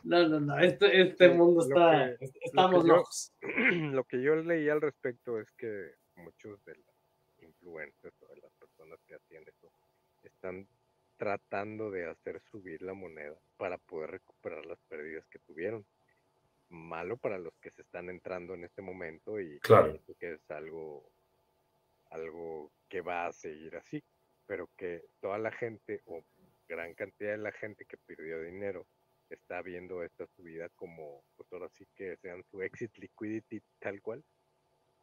[0.04, 3.34] no, no, no, este, este mundo está, estamos locos.
[3.42, 6.96] lo que yo leí al respecto es que muchos de los
[7.42, 9.72] influencers o de las personas que atienden esto
[10.24, 10.68] están
[11.18, 15.86] tratando de hacer subir la moneda para poder recuperar las pérdidas que tuvieron.
[16.70, 20.00] Malo para los que se están entrando en este momento y claro.
[20.20, 21.12] que es algo,
[22.12, 24.04] algo que va a seguir así,
[24.46, 26.24] pero que toda la gente o
[26.70, 28.88] gran cantidad de la gente que perdió dinero
[29.30, 34.24] está viendo esta subida como, pues ahora sí que sean su exit liquidity tal cual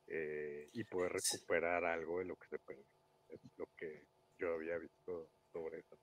[0.06, 2.84] eh, y poder recuperar algo de lo que se puede.
[3.28, 4.04] Es lo que
[4.38, 5.96] yo había visto sobre eso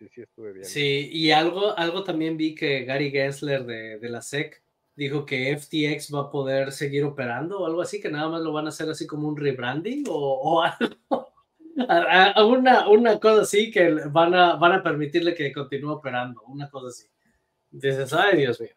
[0.00, 0.64] sí, sí estuve bien.
[0.64, 4.62] Sí, y algo, algo también vi que Gary Gensler de, de, la SEC
[4.96, 8.52] dijo que FTX va a poder seguir operando o algo así, que nada más lo
[8.52, 11.29] van a hacer así como un rebranding o, o algo.
[11.76, 16.88] Una, una cosa así que van a, van a permitirle que continúe operando, una cosa
[16.88, 17.06] así.
[17.70, 18.70] Dices, ay Dios mío.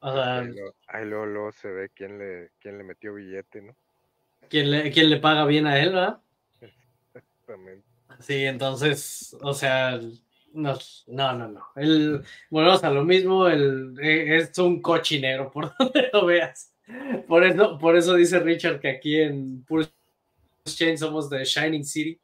[0.00, 3.76] ahí, luego, se ve quién le, quién le metió billete, ¿no?
[4.48, 6.20] ¿Quién le, quién le paga bien a él, ¿verdad?
[6.60, 7.86] Exactamente.
[8.20, 9.98] Sí, entonces, o sea,
[10.52, 11.66] no, no, no, no.
[11.74, 16.72] El, bueno, o sea, lo mismo, el, e, es un cochinero por donde lo veas.
[17.26, 19.90] Por eso, por eso dice Richard que aquí en Pulse
[20.64, 22.18] Chain somos de Shining City,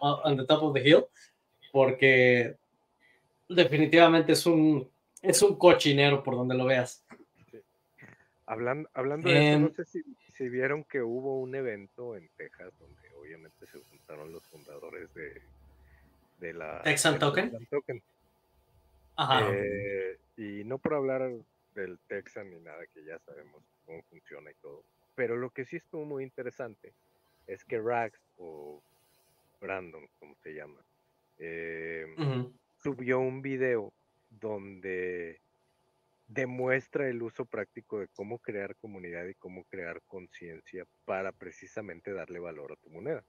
[0.00, 1.06] on the top of the hill,
[1.72, 2.56] porque
[3.48, 4.88] definitivamente es un,
[5.22, 7.04] es un cochinero por donde lo veas.
[8.46, 10.02] Hablando, hablando de eso, no em, sé si,
[10.34, 15.40] si, vieron que hubo un evento en Texas donde obviamente se juntaron los fundadores de,
[16.40, 17.56] de la Texan Token.
[19.16, 19.48] Ajá.
[19.50, 21.32] Eh, y no por hablar
[21.74, 24.82] del Texan ni nada, que ya sabemos cómo funciona y todo.
[25.14, 26.92] Pero lo que sí estuvo muy interesante
[27.46, 28.82] es que Rags o
[29.60, 30.84] Brandon, como se llama,
[31.38, 32.06] eh,
[32.82, 33.92] subió un video
[34.30, 35.40] donde
[36.26, 42.38] demuestra el uso práctico de cómo crear comunidad y cómo crear conciencia para precisamente darle
[42.38, 43.24] valor a tu moneda.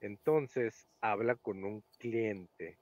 [0.00, 2.78] Entonces habla con un cliente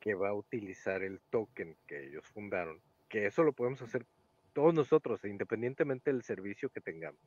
[0.00, 4.06] que va a utilizar el token que ellos fundaron, que eso lo podemos hacer
[4.52, 7.20] todos nosotros, independientemente del servicio que tengamos,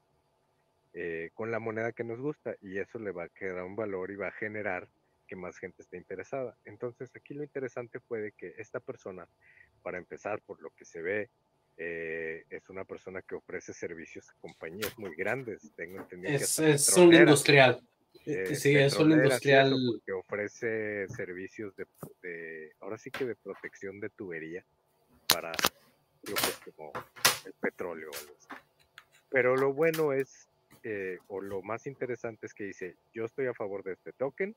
[0.94, 4.12] eh, con la moneda que nos gusta, y eso le va a quedar un valor
[4.12, 4.90] y va a generar
[5.28, 6.58] que más gente esté interesada.
[6.66, 9.28] Entonces aquí lo interesante fue de que esta persona,
[9.82, 11.30] para empezar por lo que se ve,
[11.78, 15.72] eh, es una persona que ofrece servicios a compañías muy grandes.
[15.76, 17.82] Tengo entendido es, que es un industrial.
[18.26, 19.74] Eh, sí, es un industrial.
[20.06, 21.74] Que ofrece servicios
[22.22, 24.64] de, ahora sí que de protección de tubería
[25.28, 25.52] para
[26.24, 26.92] lo que es como
[27.46, 28.12] el petróleo.
[29.30, 30.50] Pero lo bueno es,
[30.84, 34.56] eh, o lo más interesante es que dice, yo estoy a favor de este token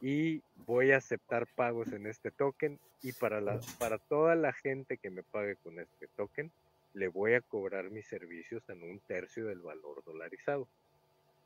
[0.00, 4.96] y voy a aceptar pagos en este token y para, la, para toda la gente
[4.96, 6.50] que me pague con este token,
[6.94, 10.68] le voy a cobrar mis servicios en un tercio del valor dolarizado.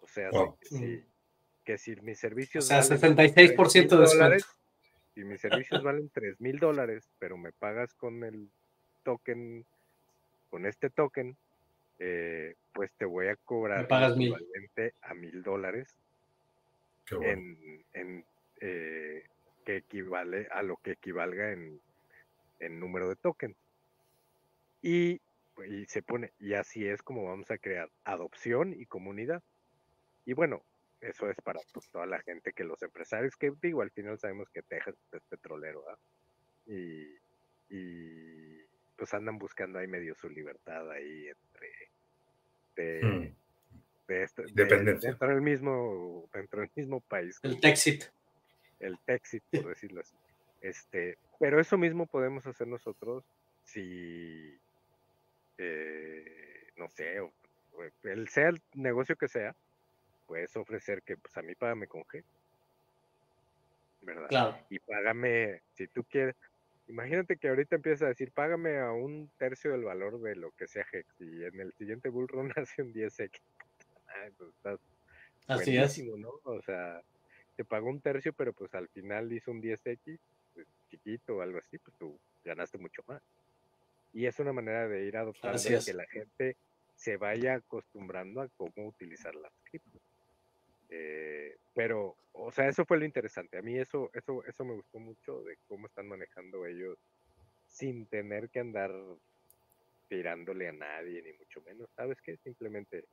[0.00, 0.30] O sea,
[0.62, 1.04] si,
[1.64, 2.64] que si mis servicios...
[2.64, 4.46] O sea, 66% de dólares,
[5.14, 8.48] Si mis servicios valen 3 mil dólares, pero me pagas con el
[9.02, 9.66] token,
[10.50, 11.36] con este token,
[11.98, 15.96] eh, pues te voy a cobrar equivalente a mil dólares
[17.10, 18.24] en, en
[18.60, 19.24] eh,
[19.64, 21.80] que equivale a lo que equivalga en,
[22.60, 23.56] en número de token.
[24.80, 25.20] Y,
[25.66, 29.42] y se pone, y así es como vamos a crear adopción y comunidad.
[30.24, 30.62] Y bueno,
[31.00, 34.48] eso es para pues, toda la gente que los empresarios, que digo, al final sabemos
[34.50, 35.84] que Texas es petrolero,
[36.66, 37.14] y,
[37.70, 38.62] y,
[38.96, 41.87] pues andan buscando ahí medio su libertad ahí entre
[42.78, 44.08] de, mm.
[44.08, 47.38] de, este, dentro del mismo, dentro del mismo país.
[47.42, 48.04] El Texit.
[48.80, 50.14] El Texit, por decirlo así.
[50.60, 53.24] Este, pero eso mismo podemos hacer nosotros
[53.64, 54.58] si
[55.58, 57.20] eh, no sé,
[58.04, 59.54] el sea el negocio que sea,
[60.26, 62.22] puedes ofrecer que pues a mí págame con G.
[64.02, 64.28] ¿Verdad?
[64.28, 64.58] Claro.
[64.70, 66.36] Y págame, si tú quieres,
[66.88, 70.66] imagínate que ahorita empiezas a decir, págame a un tercio del valor de lo que
[70.66, 71.04] sea G.
[71.18, 73.30] Y en el siguiente bull run hace un 10x.
[74.08, 74.80] Ah, pues estás
[75.48, 75.98] Así es.
[76.18, 76.30] ¿no?
[76.44, 77.02] O sea,
[77.56, 80.18] te pagó un tercio, pero pues al final hizo un 10x,
[80.54, 83.22] pues, chiquito o algo así, pues tú ganaste mucho más.
[84.12, 86.56] Y es una manera de ir adoptando que la gente
[86.94, 90.02] se vaya acostumbrando a cómo utilizar las criptos.
[90.88, 93.58] Eh, pero, o sea, eso fue lo interesante.
[93.58, 96.98] A mí eso, eso, eso me gustó mucho de cómo están manejando ellos
[97.66, 98.90] sin tener que andar
[100.08, 101.90] tirándole a nadie, ni mucho menos.
[101.94, 102.36] ¿Sabes qué?
[102.38, 103.04] Simplemente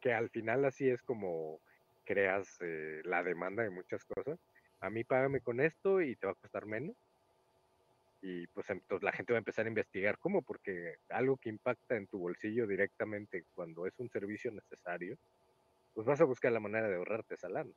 [0.00, 1.60] que al final así es como
[2.04, 4.38] creas eh, la demanda de muchas cosas.
[4.80, 6.96] A mí págame con esto y te va a costar menos.
[8.20, 11.96] Y pues entonces la gente va a empezar a investigar cómo, porque algo que impacta
[11.96, 15.16] en tu bolsillo directamente cuando es un servicio necesario,
[15.98, 17.72] pues vas a buscar la manera de ahorrarte esa lana.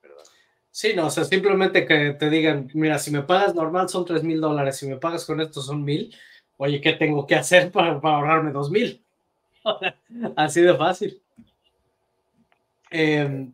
[0.00, 0.22] ¿verdad?
[0.70, 4.22] Sí, no, o sea, simplemente que te digan, mira, si me pagas normal son tres
[4.22, 6.14] mil dólares, si me pagas con esto son mil,
[6.58, 9.04] oye, ¿qué tengo que hacer para, ahorrarme dos mil?
[10.36, 11.20] Así de fácil.
[12.90, 13.52] Em,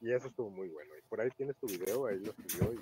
[0.00, 0.90] y eso estuvo muy bueno.
[0.98, 2.72] Y por ahí tienes tu video, ahí lo subió.
[2.72, 2.80] Y...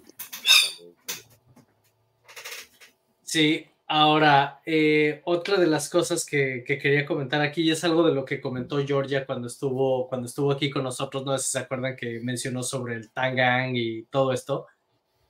[3.22, 8.14] Sí, Ahora, eh, otra de las cosas que, quería comentar aquí, y es algo de
[8.14, 11.58] lo que comentó Georgia cuando estuvo, cuando estuvo aquí con nosotros, no sé si se
[11.60, 14.66] acuerdan que mencionó sobre el Tangang y todo esto.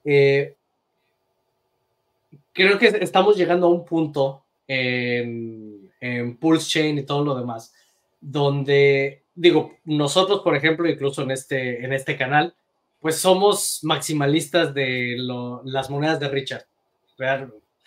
[0.05, 0.57] Eh,
[2.53, 7.75] creo que estamos llegando a un punto en, en Pulse Chain y todo lo demás,
[8.21, 12.55] donde, digo, nosotros, por ejemplo, incluso en este, en este canal,
[13.01, 15.17] pues somos maximalistas de
[15.65, 16.67] las monedas de Richard.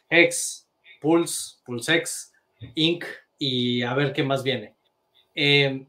[0.10, 0.68] Hex,
[1.02, 2.34] Pulse, PulseX,
[2.76, 3.06] Inc.
[3.38, 4.76] y a ver qué más viene.
[5.36, 5.88] Em,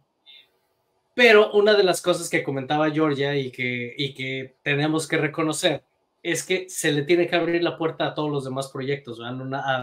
[1.14, 5.84] pero una de las cosas que comentaba Georgia y que, y que tenemos que reconocer
[6.22, 9.32] es que se le tiene que abrir la puerta a todos los demás proyectos, a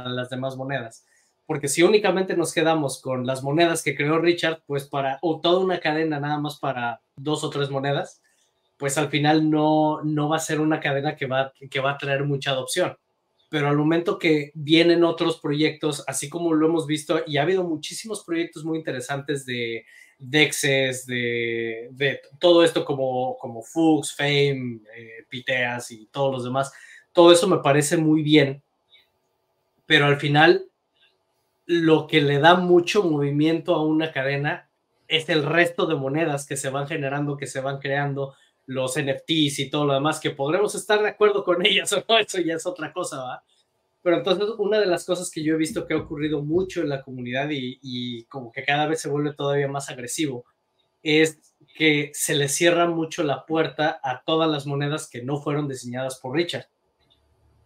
[0.07, 1.05] las demás monedas.
[1.45, 5.59] porque si únicamente nos quedamos con las monedas que creó Richard, pues para, o toda
[5.59, 8.21] una cadena nada más para dos o tres monedas,
[8.77, 11.97] pues al final no, no va a ser una cadena que va, que va a
[11.97, 12.97] traer mucha adopción.
[13.49, 17.63] Pero al momento que vienen otros proyectos, así como lo hemos visto, y ha habido
[17.63, 19.85] muchísimos proyectos muy interesantes de
[20.19, 26.73] Dexes, de, de todo esto como, como Fuchs, Fame, eh, Piteas y todos los demás,
[27.13, 28.61] todo eso me parece muy bien,
[29.85, 30.65] pero al final
[31.65, 34.69] lo que le da mucho movimiento a una cadena
[35.07, 38.35] es el resto de monedas que se van generando, que se van creando,
[38.67, 42.17] los NFTs y todo lo demás, que podremos estar de acuerdo con ellas o no,
[42.19, 43.43] eso ya es otra cosa, ¿va?
[44.03, 46.89] Pero entonces una de las cosas que yo he visto que ha ocurrido mucho en
[46.89, 50.45] la comunidad y, y como que cada vez se vuelve todavía más agresivo,
[51.03, 51.39] es
[51.75, 56.19] que se le cierra mucho la puerta a todas las monedas que no fueron diseñadas
[56.19, 56.67] por Richard.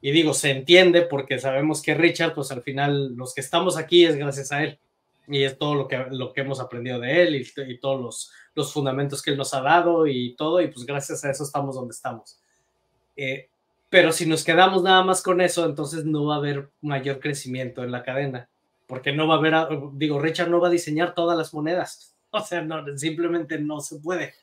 [0.01, 4.03] Y digo, se entiende porque sabemos que Richard, pues al final los que estamos aquí
[4.03, 4.79] es gracias a él.
[5.27, 8.73] Y es todo lo que, lo que hemos aprendido de él y, todos los, los,
[8.73, 10.61] fundamentos que él nos ha dado y todo.
[10.61, 12.39] Y pues gracias a eso estamos donde estamos.
[13.15, 13.49] Eh,
[13.89, 17.83] pero si nos quedamos nada más con eso, entonces no va a haber mayor crecimiento
[17.83, 18.49] en la cadena.
[18.87, 19.53] Porque no va a haber,
[19.93, 22.07] digo, Richard no va a diseñar todas las monedas.
[22.33, 24.33] O sea, no, simplemente no se puede.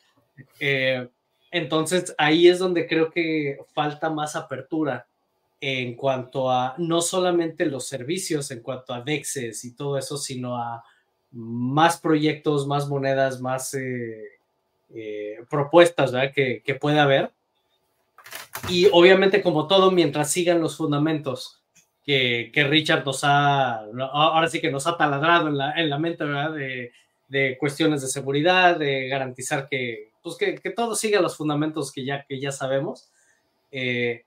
[0.61, 1.09] Eh,
[1.51, 5.07] entonces ahí es donde creo que falta más apertura
[5.61, 10.57] en cuanto a no solamente los servicios, en cuanto a DEXes y todo eso, sino
[10.57, 10.85] a
[11.31, 14.25] más proyectos, más monedas, más eh,
[14.95, 17.31] eh, propuestas Que, que puede haber.
[18.69, 21.63] Y obviamente, como todo, mientras sigan los fundamentos
[22.05, 23.81] que, que, Richard nos ha,
[24.13, 26.53] ahora sí que nos ha taladrado en la, en la mente, ¿verdad?
[26.53, 26.93] De,
[27.29, 32.05] de cuestiones de seguridad, de garantizar que, pues que, que, todo siga los fundamentos que
[32.05, 33.11] ya, que ya sabemos.
[33.71, 34.25] Eh,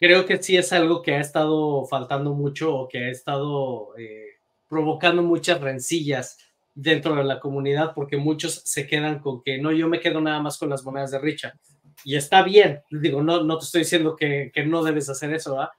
[0.00, 4.37] creo que sí es algo que ha estado faltando mucho o que ha estado eh,
[4.68, 6.38] provocando muchas rencillas
[6.74, 10.40] dentro de la comunidad porque muchos se quedan con que no, yo me quedo nada
[10.40, 11.58] más con las monedas de Richard.
[12.04, 15.54] Y está bien, digo, no, no te estoy diciendo que, que no debes hacer eso,
[15.54, 15.70] ¿verdad?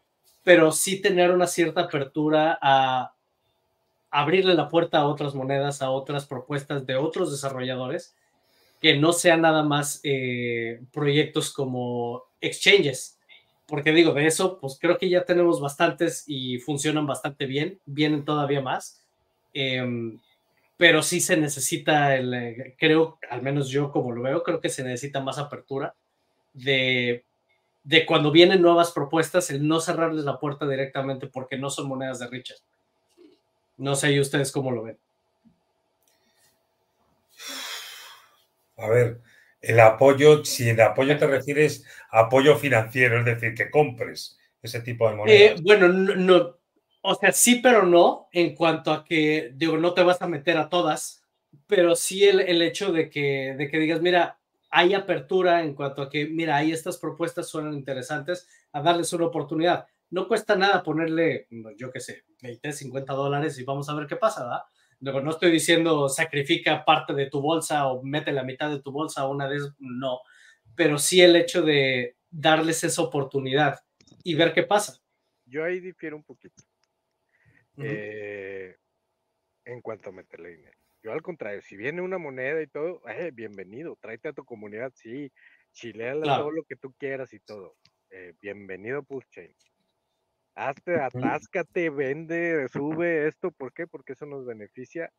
[0.43, 3.13] pero sí tener una cierta apertura a
[4.09, 8.15] abrirle la puerta a otras monedas, a otras propuestas de otros desarrolladores,
[8.81, 13.18] que no sean nada más eh, proyectos como exchanges,
[13.69, 18.25] porque digo, de eso, pues creo que ya tenemos bastantes y funcionan bastante bien, vienen
[18.25, 19.03] todavía más,
[19.53, 20.19] em,
[20.77, 24.69] pero sí se necesita, el, eh, creo, al menos yo como lo veo, creo que
[24.69, 25.93] se necesita más apertura
[26.53, 27.23] de,
[27.83, 32.19] de cuando vienen nuevas propuestas, el no cerrarles la puerta directamente porque no son monedas
[32.19, 32.59] de Richard.
[33.77, 34.97] No sé, ¿y ustedes cómo lo ven?
[38.77, 39.21] A ver,
[39.61, 44.81] el apoyo, si el apoyo te refieres a apoyo financiero, es decir, que compres ese
[44.81, 45.59] tipo de monedas.
[45.59, 46.59] Eh, bueno, no,
[47.01, 50.57] o sea, sí, pero no, en cuanto a que, digo, no te vas a meter
[50.57, 51.23] a todas,
[51.67, 54.39] pero sí el, hecho de que, de que digas, mira,
[54.69, 59.25] hay apertura en cuanto a que, mira, ahí estas propuestas suenan interesantes, a darles una
[59.25, 59.87] oportunidad.
[60.09, 61.47] No cuesta nada ponerle,
[61.77, 64.61] yo qué sé, 20, 50 dólares y vamos a ver qué pasa, ¿verdad?
[64.99, 69.27] No estoy diciendo sacrifica parte de tu bolsa o mete la mitad de tu bolsa
[69.27, 70.21] una vez, no,
[70.75, 73.79] pero sí el hecho de darles esa oportunidad
[74.23, 75.01] y ver qué pasa.
[75.45, 76.63] Yo ahí difiero un poquito.
[77.81, 78.75] Eh,
[79.63, 80.77] en cuanto a meterle dinero.
[81.01, 84.91] Yo al contrario, si viene una moneda y todo, eh, bienvenido, tráete a tu comunidad,
[84.95, 85.31] sí,
[85.71, 87.77] chileala todo lo que tú quieras y todo.
[88.09, 89.53] Eh, bienvenido Chain
[90.59, 93.87] hazte, atáscate, vende, sube esto, ¿por qué?
[93.87, 95.11] Porque eso nos beneficia.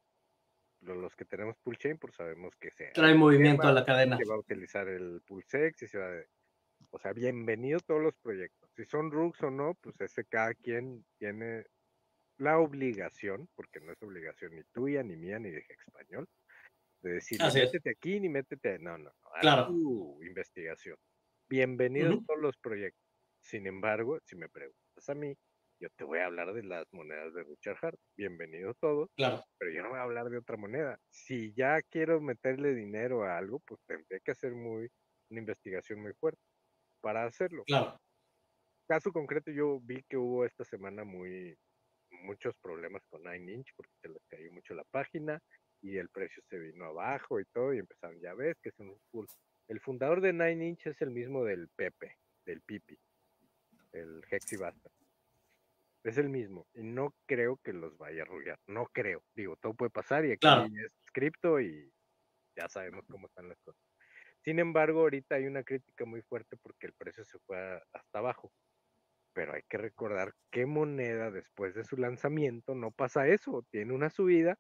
[0.82, 4.16] Los que tenemos Chain, pues sabemos que se trae movimiento a la cadena.
[4.16, 6.22] Se va a utilizar el Pulsex y se va a...
[6.91, 8.70] O sea, bienvenido todos los proyectos.
[8.74, 11.66] Si son RUGs o no, pues ese cada quien tiene
[12.38, 16.26] la obligación, porque no es obligación ni tuya, ni mía, ni de español,
[17.03, 18.78] de decir, métete aquí ni métete.
[18.78, 19.30] No, no, no.
[19.43, 19.66] Claro.
[19.66, 20.97] Tu investigación.
[21.51, 23.05] Bienvenidos todos los proyectos.
[23.43, 25.34] Sin embargo, si me preguntas a mí,
[25.80, 27.98] yo te voy a hablar de las monedas de Richard Hart.
[28.16, 29.09] Bienvenidos todos.
[29.16, 29.42] Claro.
[29.59, 30.98] Pero yo no voy a hablar de otra moneda.
[31.09, 34.88] Si ya quiero meterle dinero a algo, pues tendría que hacer muy,
[35.30, 36.40] una investigación muy fuerte
[37.01, 37.64] para hacerlo.
[37.64, 37.96] Claro.
[38.86, 41.57] Caso concreto, yo vi que hubo esta semana muy
[42.11, 45.40] muchos problemas con Nine Inch porque se les cayó mucho la página
[45.80, 48.98] y el precio se vino abajo y todo y empezaron, ya ves que es un
[49.11, 49.26] full.
[49.68, 52.98] El fundador de Nine Inch es el mismo del Pepe, del Pipi
[53.93, 54.91] el Hexibasta.
[56.05, 56.66] Es el mismo.
[56.74, 58.59] Y no creo que los vaya a arrullar.
[58.66, 59.22] No creo.
[59.34, 61.93] Digo, todo puede pasar y aquí es cripto y
[62.57, 63.82] ya sabemos cómo están las cosas.
[64.43, 67.59] Sin embargo, ahorita hay una crítica muy fuerte porque el precio se fue
[67.93, 68.53] hasta abajo.
[69.32, 74.11] pero hay que recordar qué moneda después de su lanzamiento no pasa eso, tiene una
[74.11, 74.59] subida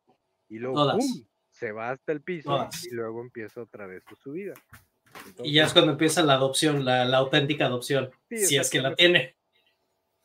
[0.48, 1.26] y luego ¡pum!
[1.50, 4.54] se va hasta el piso y luego empieza otra vez su subida.
[5.42, 9.36] Y ya es cuando empieza la adopción, la, auténtica adopción, si es que la tiene.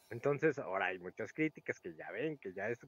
[0.09, 2.87] Entonces, ahora hay muchas críticas que ya ven, que ya esto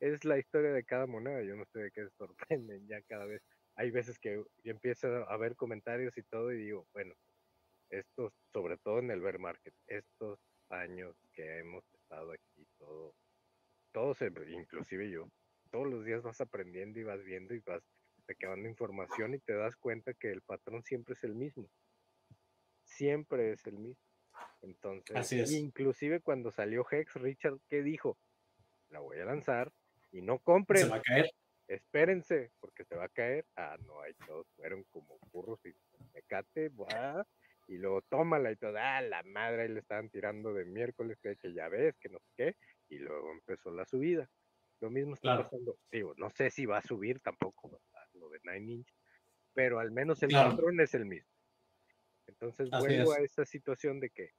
[0.00, 1.42] es la historia de cada moneda.
[1.42, 3.42] Yo no sé de qué se sorprenden ya cada vez.
[3.76, 7.14] Hay veces que empieza a ver comentarios y todo y digo, bueno,
[7.88, 10.38] estos, sobre todo en el bear market, estos
[10.68, 13.14] años que hemos estado aquí, todo,
[13.92, 15.28] todos, inclusive yo,
[15.70, 17.82] todos los días vas aprendiendo y vas viendo y vas
[18.30, 21.68] recabando información y te das cuenta que el patrón siempre es el mismo.
[22.84, 24.04] Siempre es el mismo.
[24.62, 28.16] Entonces, inclusive cuando salió Hex, Richard, ¿qué dijo?
[28.90, 29.72] La voy a lanzar
[30.12, 30.82] y no compren.
[30.82, 31.30] Se va a caer.
[31.66, 33.44] Espérense, porque se va a caer.
[33.56, 35.72] Ah, no, ahí todos fueron como burros y
[36.14, 36.70] mecate,
[37.66, 41.36] y luego tómala y toda, ah, la madre, ahí le estaban tirando de miércoles, que,
[41.52, 42.56] ya ves, que no sé qué,
[42.88, 44.28] y luego empezó la subida.
[44.80, 47.80] Lo mismo está pasando, digo, no sé si va a subir tampoco
[48.30, 48.94] de Nine Inch,
[49.54, 51.30] pero al menos el patrón es el mismo.
[52.26, 54.30] Entonces vuelvo a esa situación de que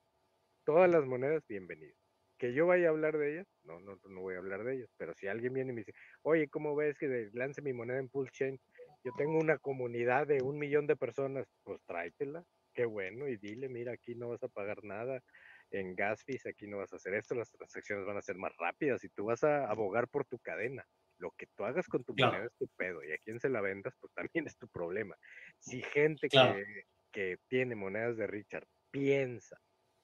[0.63, 1.97] todas las monedas, bienvenidas.
[2.37, 4.89] Que yo vaya a hablar de ellas, no, no, no voy a hablar de ellas,
[4.97, 8.09] pero si alguien viene y me dice, oye, ¿cómo ves que lance mi moneda en
[8.09, 8.59] Pulse Chain?
[9.03, 13.69] Yo tengo una comunidad de un millón de personas, pues tráetela, qué bueno, y dile,
[13.69, 15.21] mira, aquí no vas a pagar nada,
[15.69, 18.55] en gas fees aquí no vas a hacer esto, las transacciones van a ser más
[18.57, 20.85] rápidas y tú vas a abogar por tu cadena.
[21.21, 23.61] Lo que tú hagas con tu moneda es tu pedo y a quien se la
[23.61, 25.15] vendas, pues también es tu problema.
[25.59, 29.61] Si gente que, que tiene monedas de Richard piensa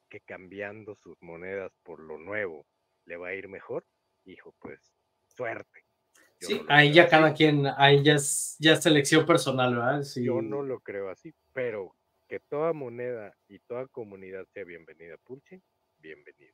[0.10, 2.68] que cambiando sus monedas por lo nuevo
[3.06, 3.84] le va a ir mejor,
[4.26, 4.94] hijo, pues
[5.28, 5.82] suerte.
[6.40, 10.04] sí, ahí ya cada quien, ahí ya es, ya selección personal, ¿verdad?
[10.16, 11.96] Yo no lo creo así, pero
[12.28, 15.62] que toda moneda y toda comunidad sea bienvenida Pulche,
[15.98, 16.54] bienvenido.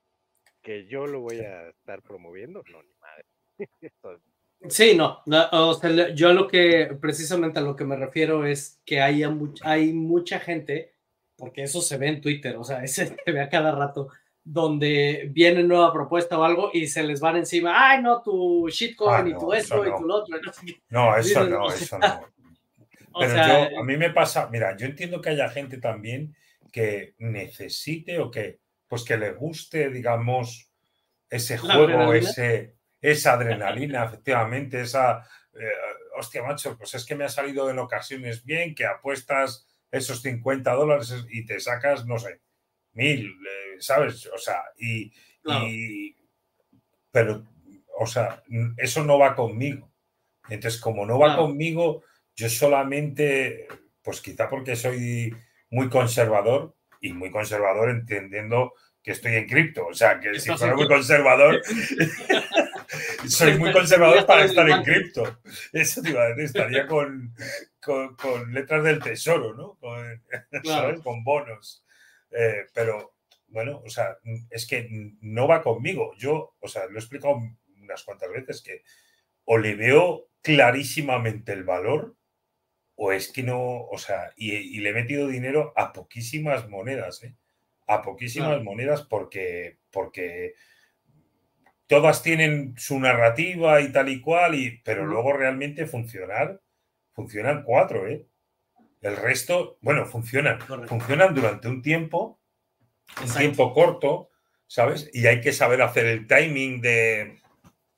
[0.61, 3.25] Que yo lo voy a estar promoviendo, no, ni madre.
[4.69, 8.79] sí, no, o sea, yo a lo que, precisamente a lo que me refiero es
[8.85, 9.31] que haya
[9.63, 10.93] hay mucha gente,
[11.35, 14.09] porque eso se ve en Twitter, o sea, ese se ve a cada rato,
[14.43, 19.25] donde viene nueva propuesta o algo y se les van encima, ay, no, tu shitcoin
[19.25, 20.37] ah, y tu esto y tu otro.
[20.89, 22.21] No, eso no, eso no.
[23.19, 26.35] Pero yo, a mí me pasa, mira, yo entiendo que haya gente también
[26.71, 30.71] que necesite o que, pues que le guste, digamos,
[31.29, 35.73] ese juego, ese, esa adrenalina, efectivamente, esa, eh,
[36.17, 40.71] hostia, macho, pues es que me ha salido en ocasiones bien, que apuestas esos 50
[40.71, 42.39] dólares y te sacas, no sé,
[42.93, 44.25] mil, eh, ¿sabes?
[44.27, 45.11] O sea, y,
[47.11, 47.45] pero,
[47.99, 48.41] o sea,
[48.77, 49.91] eso no va conmigo.
[50.47, 52.03] Entonces, como no va conmigo,
[52.35, 53.67] yo solamente,
[54.01, 55.35] pues quizá porque soy
[55.69, 58.73] muy conservador y muy conservador entendiendo
[59.03, 59.87] que estoy en cripto.
[59.87, 61.61] O sea, que si fuera muy conservador,
[63.27, 65.39] soy muy conservador para estar en cripto.
[65.71, 67.35] Eso te iba a decir, estaría con,
[67.79, 69.75] con, letras del tesoro, ¿no?
[69.75, 70.23] Con,
[70.63, 71.01] ¿sabes?
[71.01, 71.85] con bonos.
[72.31, 73.15] Eh, pero
[73.47, 74.17] bueno, o sea,
[74.49, 76.13] es que no va conmigo.
[76.17, 77.41] Yo, o sea, lo he explicado
[77.81, 78.83] unas cuantas veces que
[79.45, 82.15] o le veo clarísimamente el valor
[82.95, 87.35] o es que no, o sea, y, le he metido dinero a poquísimas monedas, ¿eh?
[87.87, 90.53] A poquísimas monedas porque, porque
[91.93, 96.59] todas tienen su narrativa y tal y cual, y, pero luego realmente funcionar,
[97.11, 98.25] funcionan cuatro, ¿eh?
[98.99, 102.39] El resto, bueno, funcionan, funcionan durante un tiempo,
[103.21, 104.31] un tiempo corto,
[104.65, 105.07] ¿sabes?
[105.13, 107.39] Y hay que saber hacer el timing de,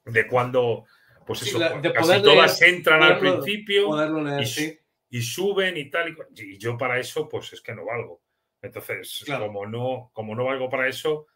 [0.03, 0.83] de cuando,
[1.25, 3.95] pues eso, casi todas entran al principio
[5.09, 6.17] y suben y tal.
[6.35, 8.21] Y, yo para eso, pues es que no valgo.
[8.61, 11.27] Entonces, como, no, como no valgo para eso,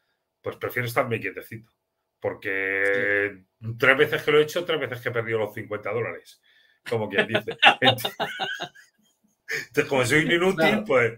[0.41, 1.71] pues prefiero estar bien quietecito.
[2.19, 3.43] Porque
[3.77, 6.41] tres veces que lo he hecho, tres veces que he perdido los 50 dólares.
[6.87, 7.57] Como quien dice.
[9.67, 11.13] Entonces, como soy inútil, pues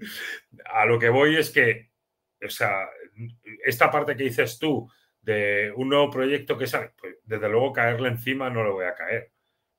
[0.65, 1.91] a lo que voy es que,
[2.45, 2.87] o sea,
[3.65, 4.89] esta parte que dices tú
[5.21, 8.95] de un nuevo proyecto que sale, pues desde luego caerle encima no le voy a
[8.95, 9.31] caer.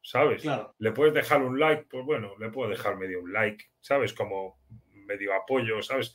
[0.03, 0.45] ¿sabes?
[0.79, 4.13] Le puedes dejar un like, pues bueno, le puedo dejar medio un like, ¿sabes?
[4.13, 4.59] Como
[4.91, 6.15] medio apoyo, ¿sabes?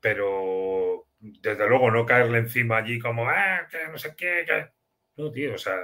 [0.00, 4.68] Pero desde luego no caerle encima allí como, ah, que no sé qué, que...
[5.16, 5.74] No, tío, o sea,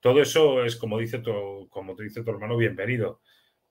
[0.00, 3.20] todo eso es como dice tu, como te dice tu hermano, bienvenido.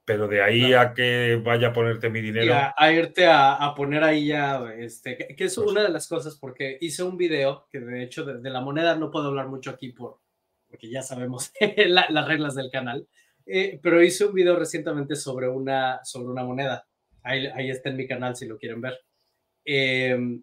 [0.05, 2.53] Pero de ahí a que vaya a ponerte mi dinero.
[2.76, 6.78] A, irte a, poner ahí ya, este, que, es pues una de las cosas, porque
[6.82, 10.20] hice un video que de hecho de, la moneda no puedo hablar mucho aquí por,
[10.67, 11.51] porque ya sabemos
[11.88, 13.07] las reglas del canal,
[13.45, 16.88] eh, pero hice un video recientemente sobre una, sobre una moneda.
[17.22, 18.97] Ahí, ahí, está en mi canal si lo quieren ver.
[19.63, 20.41] Em,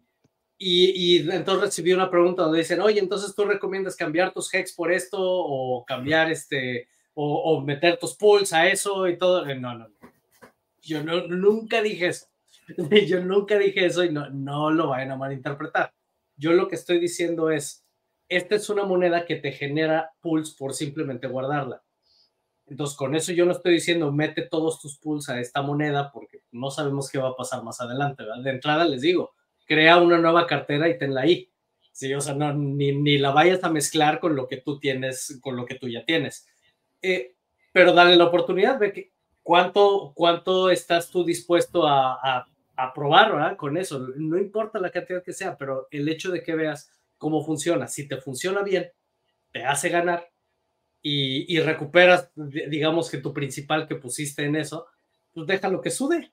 [0.59, 4.73] y, y, entonces recibí una pregunta donde dicen, oye, entonces tú recomiendas cambiar tus hex
[4.73, 9.45] por esto o cambiar este, o, o meter tus pools a eso y todo.
[9.55, 9.95] No, no, no.
[10.81, 12.27] Yo no, nunca dije eso.
[13.07, 15.93] Yo nunca dije eso y no, no lo vayan a malinterpretar.
[16.37, 17.85] Yo lo que estoy diciendo es,
[18.29, 21.83] esta es una moneda que te genera pools por simplemente guardarla.
[22.67, 26.43] Entonces, con eso yo no estoy diciendo mete todos tus pools a esta moneda porque
[26.51, 28.25] no sabemos qué va a pasar más adelante.
[28.25, 28.43] ¿verdad?
[28.43, 29.36] De entrada les digo,
[29.67, 31.51] crea una nueva cartera y tenla ahí.
[31.93, 35.57] Sí, o sea, no, ni, la vayas a mezclar con lo que tú tienes, con
[35.57, 36.47] lo que tú ya tienes.
[37.03, 37.35] Eh,
[37.73, 39.13] pero dale la oportunidad, de que
[39.43, 42.47] cuánto, cuánto estás tú dispuesto a,
[42.77, 43.99] a, probar con eso.
[44.17, 48.07] No importa la cantidad que sea, pero el hecho de que veas cómo funciona, si
[48.07, 48.91] te funciona bien,
[49.51, 50.31] te hace ganar
[51.01, 54.87] y, y recuperas, digamos que tu principal que pusiste en eso,
[55.33, 56.33] pues déjalo que sude.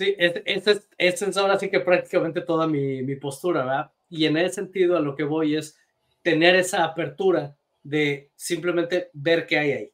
[0.00, 3.92] Sí, esa es, es, es, ahora sí que prácticamente toda mi, mi, postura, ¿verdad?
[4.08, 5.76] Y en ese sentido a lo que voy es
[6.22, 9.92] tener esa apertura de simplemente ver qué hay ahí.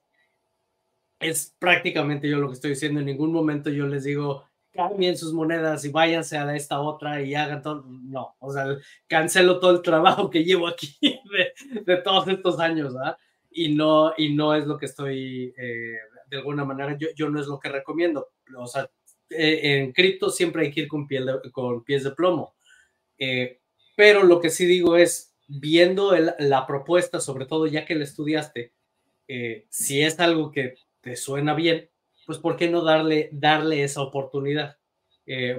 [1.19, 3.01] Es prácticamente yo lo que estoy diciendo.
[3.01, 7.35] En ningún momento yo les digo, cambien sus monedas y váyanse a esta otra y
[7.35, 7.85] hagan todo.
[7.89, 8.65] No, o sea,
[9.09, 13.17] cancelo todo el trabajo que llevo aquí de, de todos estos años, ¿verdad?
[13.51, 15.99] Y no, y no es lo que estoy, eh,
[16.31, 18.29] de alguna manera, yo, yo no es lo que recomiendo.
[18.57, 18.89] O sea,
[19.31, 22.55] eh, en cripto siempre hay que ir con, pies de plomo.
[23.19, 23.61] Eh,
[23.97, 28.73] pero lo que sí digo es, viendo la propuesta, sobre todo ya que la estudiaste,
[29.29, 31.89] eh, si es algo que te suena bien,
[32.27, 34.77] pues ¿por qué no darle, darle esa oportunidad?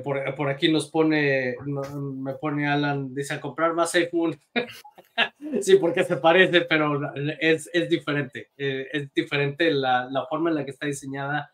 [0.04, 4.40] Por, aquí nos pone, me pone Alan, dice comprar más iPhone.
[5.62, 7.02] sí, porque se parece, pero
[7.40, 8.52] es, diferente.
[8.56, 11.52] Es diferente la, la forma en la que está diseñada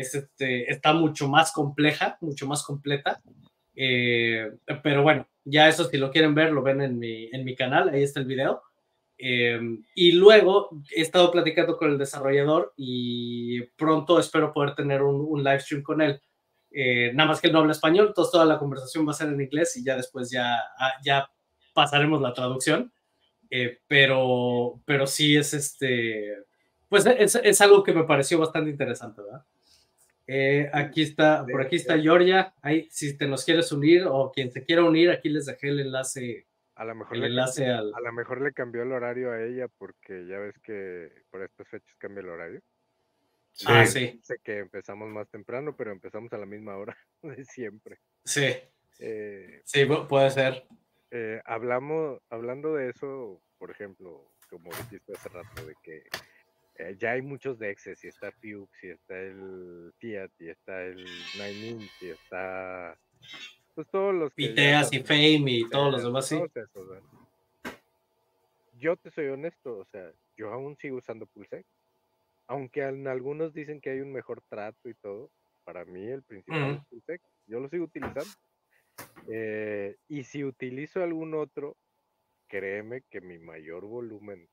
[0.00, 3.20] es este, está mucho más compleja, mucho más completa.
[3.74, 4.50] Eh,
[4.82, 7.88] pero bueno, ya eso si lo quieren ver, lo ven en mi, en mi canal,
[7.88, 8.62] ahí está el video.
[9.18, 9.58] Eh,
[9.94, 15.42] y luego he estado platicando con el desarrollador y pronto espero poder tener un, un
[15.42, 16.20] live stream con él.
[16.70, 19.28] Eh, nada más que él no habla español, entonces toda la conversación va a ser
[19.28, 21.30] en inglés y ya después ya, ah, ya
[21.72, 22.92] pasaremos la traducción.
[23.48, 26.36] Eh, pero, pero sí es este,
[26.88, 29.44] pues es, es algo que me pareció bastante interesante, ¿verdad?
[30.26, 32.54] Eh, aquí está, por aquí está Georgia.
[32.62, 35.80] Ahí, si te nos quieres unir o quien te quiera unir, aquí les dejé el
[35.80, 36.46] enlace.
[36.74, 37.94] A lo mejor, el le, enlace cambió, al...
[37.94, 41.68] a lo mejor le cambió el horario a ella porque ya ves que por estas
[41.68, 42.60] fechas cambia el horario.
[43.52, 43.66] Sí.
[43.68, 44.20] Ah, sí.
[44.22, 47.98] Sé que empezamos más temprano, pero empezamos a la misma hora de siempre.
[48.24, 48.54] Sí.
[48.98, 50.66] Eh, sí, puede ser.
[51.10, 56.02] Eh, hablamos, hablando de eso, por ejemplo, como dijiste hace rato, de que
[56.78, 61.04] eh, ya hay muchos dexes, y está Fuchs, y está el Fiat, y está el
[61.38, 62.98] Nine y está
[63.74, 66.40] pues todos los que Piteas y Fame y todos los demás, sí.
[68.78, 71.64] Yo te soy honesto, o sea, yo aún sigo usando Pulse,
[72.46, 75.30] aunque en algunos dicen que hay un mejor trato y todo,
[75.64, 76.78] para mí el principal -huh.
[76.78, 78.30] es Pulse, yo lo sigo utilizando.
[79.28, 81.76] Eh, y si utilizo algún otro,
[82.48, 84.48] créeme que mi mayor volumen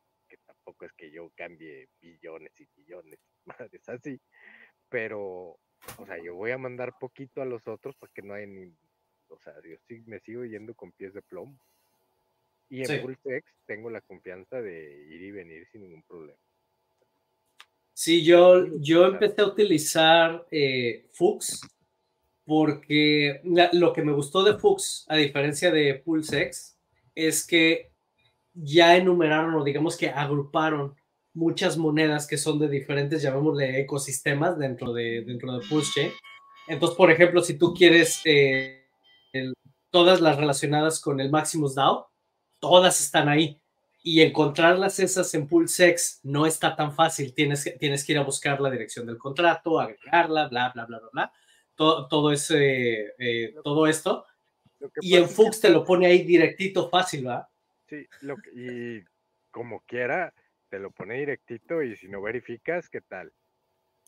[0.63, 4.19] tampoco es que yo cambie billones y billones, madres así,
[4.89, 5.59] pero,
[5.97, 8.73] o sea, yo voy a mandar poquito a los otros porque no hay ni,
[9.27, 11.59] o sea, yo sí me sigo yendo con pies de plomo.
[12.69, 12.97] Y en sí.
[12.99, 16.39] Pulsex tengo la confianza de ir y venir sin ningún problema.
[17.93, 21.61] Sí, yo, yo empecé a utilizar eh, Fux
[22.45, 26.79] porque la, lo que me gustó de Fux, a diferencia de Pulsex,
[27.13, 27.92] es que
[28.53, 30.95] ya enumeraron o digamos que agruparon
[31.33, 36.11] muchas monedas que son de diferentes, llamémosle ecosistemas dentro de, dentro de PulseChain.
[36.67, 38.85] Entonces, por ejemplo, si tú quieres eh,
[39.33, 39.53] el,
[39.89, 42.09] todas las relacionadas con el Maximus DAO,
[42.59, 43.59] todas están ahí.
[44.05, 47.33] Y encontrarlas esas en PulseX no está tan fácil.
[47.33, 51.09] Tienes, tienes que ir a buscar la dirección del contrato, agregarla, bla, bla, bla, bla,
[51.11, 51.33] bla.
[51.73, 54.25] Todo, todo, ese, eh, todo esto.
[54.99, 57.49] Y en Fux te lo pone ahí directito, fácil, ¿va?
[57.93, 59.05] Sí, lo y
[59.51, 60.33] como quiera,
[60.69, 63.31] te lo pone directito y si no verificas, ¿qué tal?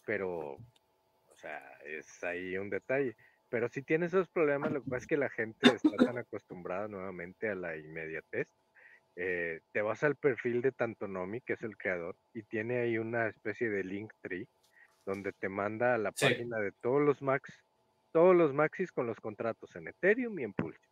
[0.07, 3.15] Pero, o sea, es ahí un detalle.
[3.47, 6.88] Pero si tienes esos problemas, lo que pasa es que la gente está tan acostumbrada
[6.88, 8.51] nuevamente a la inmediatez.
[9.15, 13.27] Eh, te vas al perfil de Tantonomi, que es el creador, y tiene ahí una
[13.27, 14.47] especie de link tree
[15.05, 16.25] donde te manda a la sí.
[16.25, 17.63] página de todos los max,
[18.11, 20.88] todos los maxis con los contratos en Ethereum y en Pulse.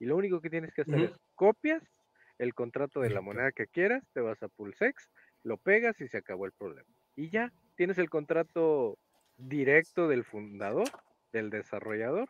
[0.00, 1.10] Y lo único que tienes que hacer uh -huh.
[1.10, 1.97] es copias
[2.38, 5.10] el contrato de la moneda que quieras, te vas a Pulsex,
[5.42, 6.88] lo pegas y se acabó el problema.
[7.16, 8.98] Y ya tienes el contrato
[9.36, 10.88] directo del fundador,
[11.32, 12.28] del desarrollador,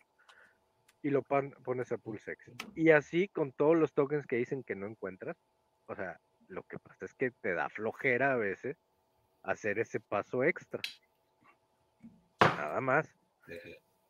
[1.02, 2.50] y lo pones a PulseX.
[2.74, 5.36] Y así con todos los tokens que dicen que no encuentras.
[5.86, 8.76] O sea, lo que pasa es que te da flojera a veces
[9.42, 10.80] hacer ese paso extra.
[12.40, 13.14] Nada más.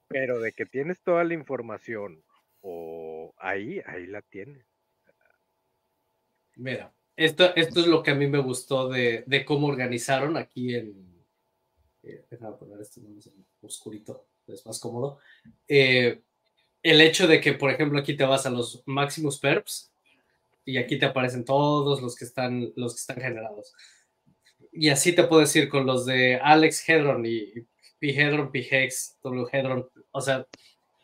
[0.08, 2.24] Pero de que tienes toda la información
[2.60, 4.67] o ahí, ahí la tienes.
[6.58, 10.94] Mira, esto, esto es lo que a mí me gustó de, cómo organizaron aquí en...
[12.02, 13.18] Eh, déjame poner esto en
[13.62, 15.18] oscurito, es más cómodo.
[15.66, 16.20] Eh,
[16.82, 19.90] el hecho de que, por ejemplo, aquí te vas a los Maximus Perps
[20.64, 23.74] y aquí te aparecen todos los que están, los que están generados.
[24.72, 27.52] Y así te puedo decir con los de Alex Hedron y
[27.98, 29.88] P Hedron, P Hex, W Hedron.
[30.10, 30.46] O sea,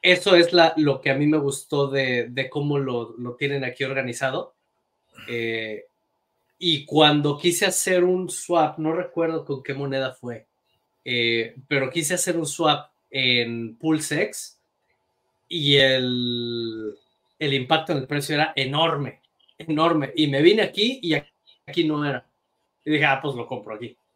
[0.02, 3.64] eso es la, lo que a mí me gustó de, de cómo lo, lo, tienen
[3.64, 4.55] aquí organizado.
[5.28, 5.84] Eh,
[6.58, 10.46] y cuando quise hacer un swap, no recuerdo con qué moneda fue,
[11.04, 14.58] eh, pero quise hacer un swap en PulseX
[15.48, 16.96] y el,
[17.38, 19.20] el impacto en el precio era enorme,
[19.58, 20.12] enorme.
[20.16, 21.14] Y me vine aquí y
[21.66, 22.26] aquí no era.
[22.84, 23.96] Y dije, ah, pues lo compro aquí.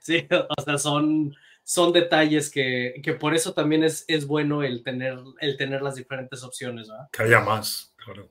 [0.00, 1.34] Sí, o sea, son,
[1.64, 5.96] son detalles que, que por eso también es, es bueno el tener, el tener las
[5.96, 6.88] diferentes opciones.
[6.88, 7.08] ¿verdad?
[7.12, 8.30] Que haya más, claro.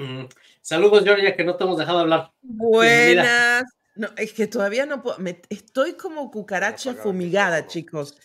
[0.00, 0.28] Mm.
[0.62, 2.32] Saludos, Georgia, que no te hemos dejado hablar.
[2.42, 3.64] Buenas.
[3.94, 5.18] No, es que todavía no puedo.
[5.50, 8.16] estoy como cucaracha fumigada, chicos.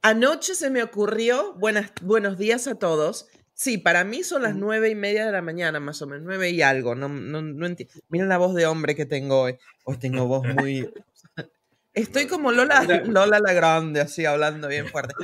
[0.00, 3.26] Anoche se me ocurrió, buenas, buenos días a todos.
[3.54, 6.50] Sí, para mí son las nueve y media de la mañana, más o menos, nueve
[6.50, 6.94] y algo.
[6.94, 7.94] No, no, no entiendo.
[8.08, 9.56] Miren la voz de hombre que tengo hoy.
[9.84, 10.92] Hoy tengo voz muy.
[11.94, 15.14] Estoy como Lola, Lola la Grande, así hablando bien fuerte.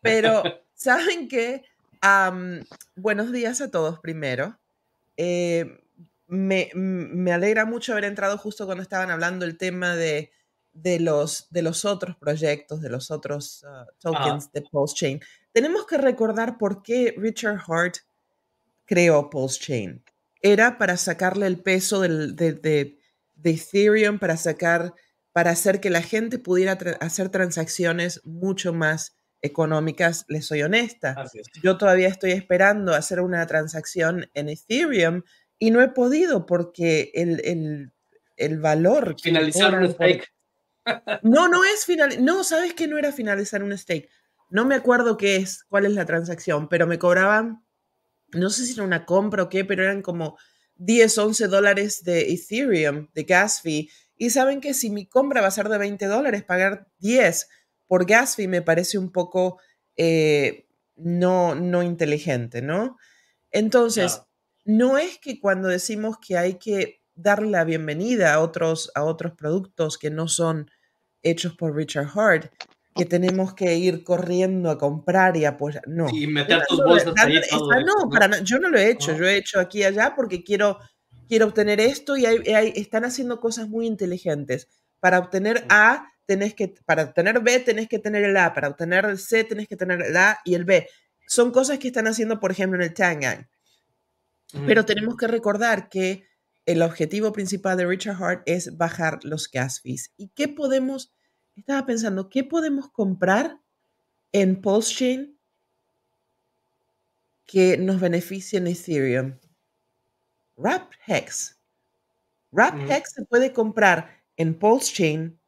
[0.00, 0.42] Pero,
[0.74, 1.64] ¿saben qué?
[2.94, 4.59] buenos días a todos primero.
[5.16, 5.80] Eh,
[6.26, 10.30] me, me, alegra mucho haber entrado justo cuando estaban hablando el tema de,
[10.72, 15.20] de, los, de los otros proyectos, de los otros ah, tokens de Pulse Chain.
[15.52, 17.96] Tenemos que recordar por qué Richard Hart
[18.84, 20.04] creó Pulse Chain.
[20.40, 22.98] Era para sacarle el peso del, de, de,
[23.34, 24.94] de, Ethereum, para sacar,
[25.32, 31.24] para hacer que la gente pudiera hacer transacciones mucho más económicas, les soy honesta.
[31.62, 35.22] Yo todavía estoy esperando hacer una transacción en Ethereum
[35.58, 37.92] y no he podido porque el, el,
[38.36, 39.16] el valor...
[39.20, 40.28] Finalizar un stake.
[41.22, 42.24] No, no es final...
[42.24, 44.08] No, sabes que no era finalizar un stake.
[44.48, 47.64] No me acuerdo qué es, cuál es la transacción, pero me cobraban,
[48.32, 50.36] no sé si era una compra o qué, pero eran como
[50.76, 53.90] 10, 11 dólares de Ethereum, de gas fee.
[54.16, 57.48] Y saben que si mi compra va a ser de 20 dólares, pagar 10
[57.90, 59.58] por gas fee me parece un poco
[59.96, 62.96] eh, no, no inteligente, ¿no?
[63.50, 64.22] Entonces,
[64.64, 69.32] no es que cuando decimos que hay que darle la bienvenida a otros, a otros
[69.32, 70.70] productos que no son
[71.24, 72.52] hechos por Richard Hart,
[72.94, 75.82] que tenemos que ir corriendo a comprar y apoyar.
[75.88, 76.06] No.
[76.12, 77.40] Y meter tus bolsas ahí.
[77.84, 79.16] no, para, yo no lo he hecho.
[79.16, 80.78] Yo he hecho aquí y allá porque quiero,
[81.26, 84.68] quiero obtener esto y están haciendo cosas muy inteligentes.
[85.00, 89.04] Para obtener A, tenés que, para obtener B tenés que tener el A, para obtener
[89.04, 90.86] el C tenés que tener el A y el B.
[91.26, 93.48] Son cosas que están haciendo, por ejemplo, en el Tangang.
[94.64, 96.24] Pero tenemos que recordar que
[96.66, 100.12] el objetivo principal de Richard Hart es bajar los gas fees.
[100.16, 101.12] ¿Y qué podemos,
[101.56, 103.58] estaba pensando, qué podemos comprar
[104.30, 105.38] en Pulse Chain
[107.44, 109.36] que nos beneficie en Ethereum?
[110.56, 111.60] Wrap Hex.
[112.52, 115.39] Wrap Hex se puede comprar en Pulse Chain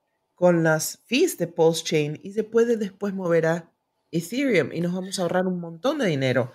[0.43, 3.73] con las fees de Pulse Chain y se puede después mover a
[4.11, 6.51] Ethereum y nos vamos a ahorrar un montón de dinero.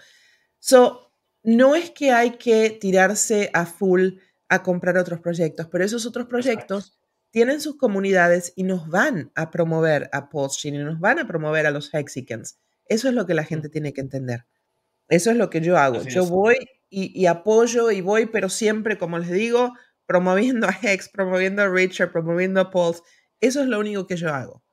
[0.59, 4.15] So, no es que hay que tirarse a full
[4.49, 6.99] a comprar otros proyectos, pero esos otros proyectos
[7.31, 11.25] tienen sus comunidades y nos van a promover a Pulse Chain y nos van a
[11.25, 12.59] promover a los Hexicans.
[12.87, 14.47] Eso es lo que la gente tiene que entender.
[15.07, 16.03] Eso es lo que yo hago.
[16.03, 16.57] yo voy
[16.89, 19.75] y, y, apoyo y voy, pero siempre, como les digo,
[20.05, 23.01] promoviendo a Hex, promoviendo a Richard, promoviendo a Pulse
[23.41, 24.63] eso es lo único que yo hago.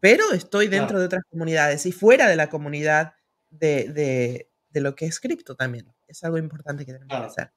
[0.00, 3.14] Pero estoy dentro de otras comunidades y fuera de la comunidad
[3.50, 5.92] de, lo que es cripto también.
[6.06, 7.52] Es algo importante que tenemos que hacer.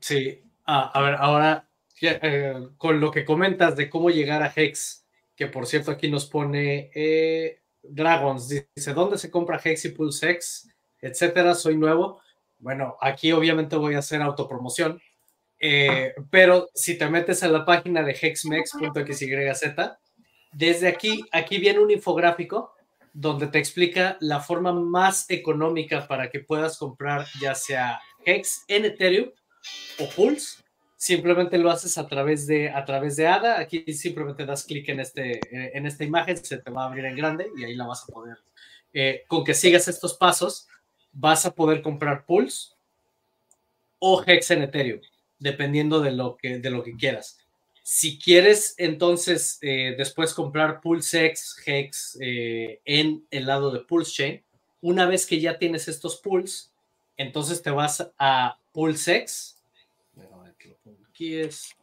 [0.00, 1.70] Sí, ah, a ver, ahora
[2.02, 5.04] eh, con lo que comentas de cómo llegar a Hex,
[5.36, 10.30] que por cierto aquí nos pone eh, Dragons, dice, ¿dónde se compra Hex y Pulse
[10.30, 10.68] Hex?
[11.00, 12.20] Etcétera, soy nuevo.
[12.58, 15.00] Bueno, aquí obviamente voy a hacer autopromoción.
[15.60, 19.28] Eh, pero si te metes a la página de hexmex.xyz,
[20.52, 22.74] desde aquí, aquí viene un infográfico
[23.12, 28.86] donde te explica la forma más económica para que puedas comprar ya sea Hex en
[28.86, 29.30] Ethereum
[29.98, 30.62] o Pulse.
[30.96, 33.58] Simplemente lo haces a través de, a través de ADA.
[33.58, 37.16] Aquí simplemente das clic en, este, en esta imagen, se te va a abrir en
[37.16, 38.38] grande y ahí la vas a poder.
[38.92, 40.68] Eh, con que sigas estos pasos,
[41.12, 42.76] vas a poder comprar pools
[43.98, 45.00] o hex en Ethereum,
[45.40, 47.38] dependiendo de lo que, de lo que quieras.
[47.82, 54.42] Si quieres entonces eh, después comprar Pulsex, Hex eh, en el lado de Pulse Chain,
[54.80, 56.72] una vez que ya tienes estos pools,
[57.16, 59.56] entonces te vas a Pulsex.
[61.08, 61.74] Aquí es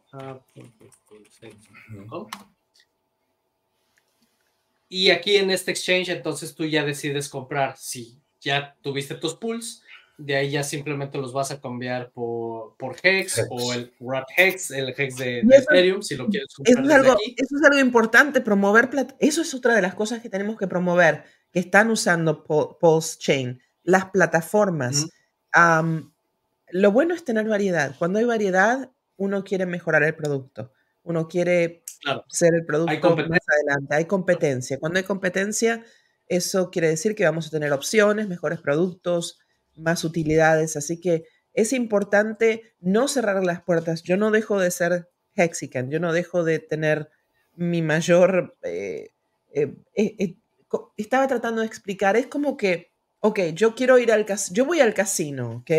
[4.88, 7.76] y aquí en este exchange, entonces tú ya decides comprar.
[7.76, 9.82] Si ya tuviste tus pools,
[10.18, 14.72] de ahí ya simplemente los vas a cambiar por, por Hex, o el Wrap Hex,
[14.72, 16.76] el Hex de, Ethereum, si lo quieres comprar.
[16.76, 18.90] Eso es, algo, eso es algo importante, promover.
[19.20, 23.62] Eso es otra de las cosas que tenemos que promover, que están usando Pulse Chain,
[23.84, 25.06] las plataformas.
[26.70, 27.94] lo bueno es tener variedad.
[27.96, 30.72] Cuando hay variedad, uno quiere mejorar el producto.
[31.04, 31.84] Uno quiere
[32.28, 33.94] ser el producto más adelante.
[33.94, 34.80] Hay competencia.
[34.80, 35.84] Cuando hay competencia,
[36.26, 39.38] eso quiere decir que vamos a tener opciones, mejores productos,
[39.78, 40.76] más utilidades.
[40.76, 41.24] Así que
[41.54, 44.02] es importante no cerrar las puertas.
[44.02, 47.10] Yo no dejo de ser Hexican, yo no dejo de tener
[47.54, 48.56] mi mayor...
[48.62, 49.10] Eh,
[49.52, 50.36] eh, eh,
[50.96, 54.80] estaba tratando de explicar, es como que, ok, yo quiero ir al casino, yo voy
[54.80, 55.70] al casino, ok,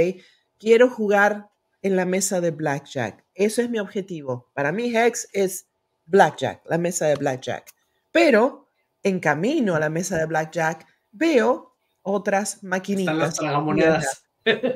[0.57, 1.49] quiero jugar
[1.81, 3.25] en la mesa de blackjack.
[3.33, 4.49] Eso es mi objetivo.
[4.53, 5.67] Para mí Hex es
[6.05, 7.71] blackjack, la mesa de blackjack.
[8.11, 8.67] Pero
[9.03, 11.68] en camino a la mesa de blackjack veo
[12.09, 13.13] otras maquinitas.
[13.13, 14.23] Están las tragamonedas.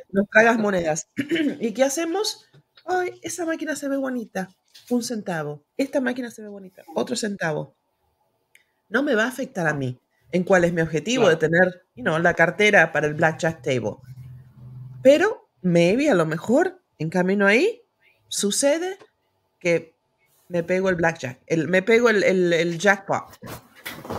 [0.09, 1.09] Los tragas monedas.
[1.59, 2.49] ¿Y qué hacemos?
[2.85, 4.49] Ay, esa máquina se ve bonita.
[4.89, 5.63] Un centavo.
[5.77, 6.83] Esta máquina se ve bonita.
[6.95, 7.75] Otro centavo.
[8.89, 9.99] No me va a afectar a mí
[10.31, 13.97] en cuál es mi objetivo de tener you know, la cartera para el blackjack table.
[15.01, 17.81] Pero, maybe, a lo mejor, en camino ahí,
[18.27, 18.97] sucede
[19.59, 19.93] que
[20.47, 23.25] me pego el blackjack, el, me pego el, el, jackpot,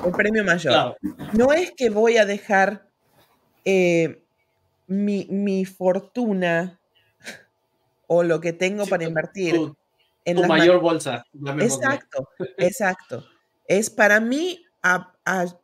[0.05, 0.97] el premio mayor.
[1.33, 2.89] No es que voy a dejar
[3.65, 4.25] eh,
[4.87, 6.81] mi, fortuna
[8.07, 9.57] o lo que tengo para invertir
[10.25, 11.25] en la mayor bolsa.
[11.61, 13.25] Exacto, exacto.
[13.67, 14.65] Es para mí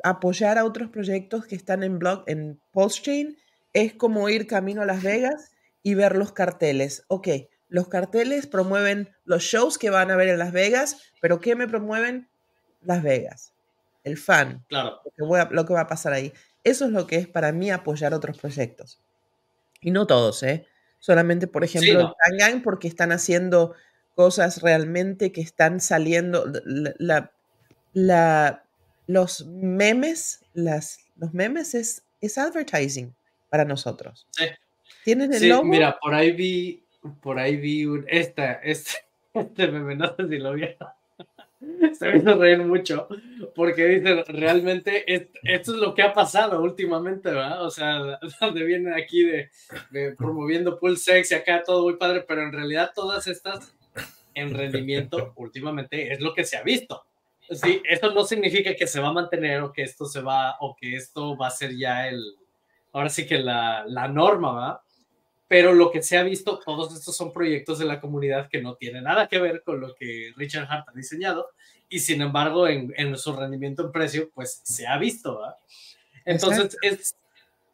[0.03, 3.37] apoyar a otros proyectos que están en blog, en Chain
[3.73, 5.51] es como ir camino a Las Vegas
[5.83, 7.05] y ver los carteles.
[7.09, 7.29] Ok,
[7.69, 11.69] los carteles promueven los shows que van a ver en Las Vegas, pero ¿qué me
[11.69, 12.29] promueven?
[12.83, 13.55] Las Vegas.
[14.03, 14.65] El fan.
[14.69, 15.01] Claro.
[15.51, 16.33] lo que va a pasar ahí.
[16.65, 19.01] Eso es lo que es para mí apoyar otros proyectos.
[19.81, 20.67] Y no todos, ¿eh?
[20.99, 23.75] Solamente, por ejemplo, el Tangang, porque están haciendo
[24.15, 26.45] cosas realmente que están saliendo.
[26.99, 27.33] La,
[27.95, 28.65] la,
[29.07, 33.15] los memes, las, los memes es, es advertising
[33.49, 34.27] para nosotros.
[34.31, 34.45] Sí.
[35.05, 36.85] ¿Tienen el sí, Mira, por ahí vi,
[37.23, 38.93] por ahí vi esta, este,
[39.35, 40.89] este meme, no sé si lo vieron.
[41.99, 43.07] se me hizo reír mucho
[43.55, 47.65] porque dicen realmente esto es lo que ha pasado últimamente, ¿verdad?
[47.65, 49.51] O sea, donde vienen aquí de,
[50.17, 53.75] promoviendo pool sex y acá todo muy padre, pero en realidad todas estas
[54.35, 57.05] en rendimiento últimamente es lo que se ha visto.
[57.51, 60.77] Sí, esto no significa que se va a mantener o que esto se va o
[60.77, 62.23] que esto va a ser ya el,
[62.93, 64.81] ahora sí que la, la norma, ¿verdad?
[65.51, 68.77] Pero lo que se ha visto, todos estos son proyectos de la comunidad que no
[68.77, 71.49] tienen nada que ver con lo que Richard Hart ha diseñado
[71.89, 75.43] y sin embargo en, en su rendimiento en precio, pues se ha visto.
[76.25, 77.17] Entonces, es,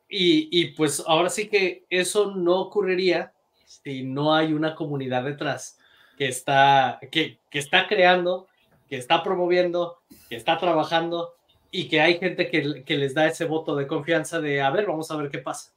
[0.09, 3.35] y, y, pues ahora sí que eso no ocurriría
[3.67, 5.79] si no hay una comunidad detrás
[6.17, 8.49] que está, que, que está creando,
[8.89, 9.99] que está promoviendo,
[10.31, 11.35] que está trabajando
[11.71, 14.87] y que hay gente que, que les da ese voto de confianza de, a ver,
[14.87, 15.73] vamos a ver qué pasa.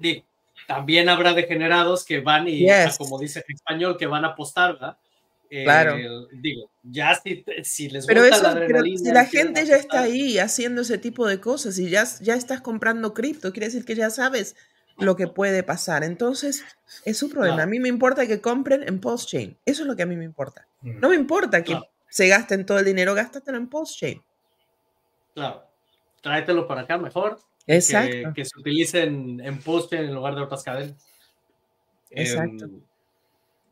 [0.00, 0.22] Y
[0.66, 2.66] también habrá degenerados que van y,
[2.98, 4.98] como dice en español, que van a apostar, ¿verdad?
[5.48, 5.96] Claro.
[5.96, 10.00] Eh, digo, ya si, si les pero gusta la pero si la gente ya está
[10.00, 13.94] ahí haciendo ese tipo de cosas y ya, ya estás comprando cripto, quiere decir que
[13.94, 14.56] ya sabes
[14.98, 16.04] lo que puede pasar.
[16.04, 16.64] Entonces,
[17.04, 17.62] es su problema.
[17.62, 19.56] A mí me importa que compren en post-chain.
[19.64, 20.66] Eso es lo que a mí me importa.
[20.80, 21.00] Mm.
[21.00, 21.78] No me importa que
[22.08, 24.22] se gasten todo el dinero, gástatelo en post-chain.
[25.34, 25.64] Claro.
[26.22, 27.38] Tráetelo para acá mejor.
[27.66, 28.32] Exacto.
[28.34, 31.06] Que, se utilicen en post-chain en lugar de otras cadenas.
[32.10, 32.66] Exacto.
[32.66, 32.80] Em,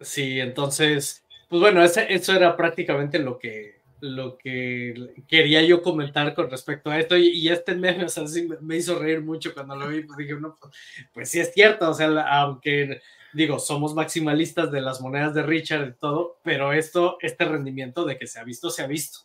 [0.00, 1.24] sí, entonces
[1.54, 6.98] pues bueno, eso era prácticamente lo que, lo que quería yo comentar con respecto a
[6.98, 7.16] esto.
[7.16, 10.02] Y, este meme, o sea, sí me hizo reír mucho cuando lo vi.
[10.02, 10.72] Pues dije, no, pues,
[11.12, 12.08] pues, sí es cierto, o sea,
[12.40, 13.00] aunque
[13.32, 18.18] digo, somos maximalistas de las monedas de Richard y todo, pero esto, este rendimiento de
[18.18, 19.20] que se ha visto, se ha visto.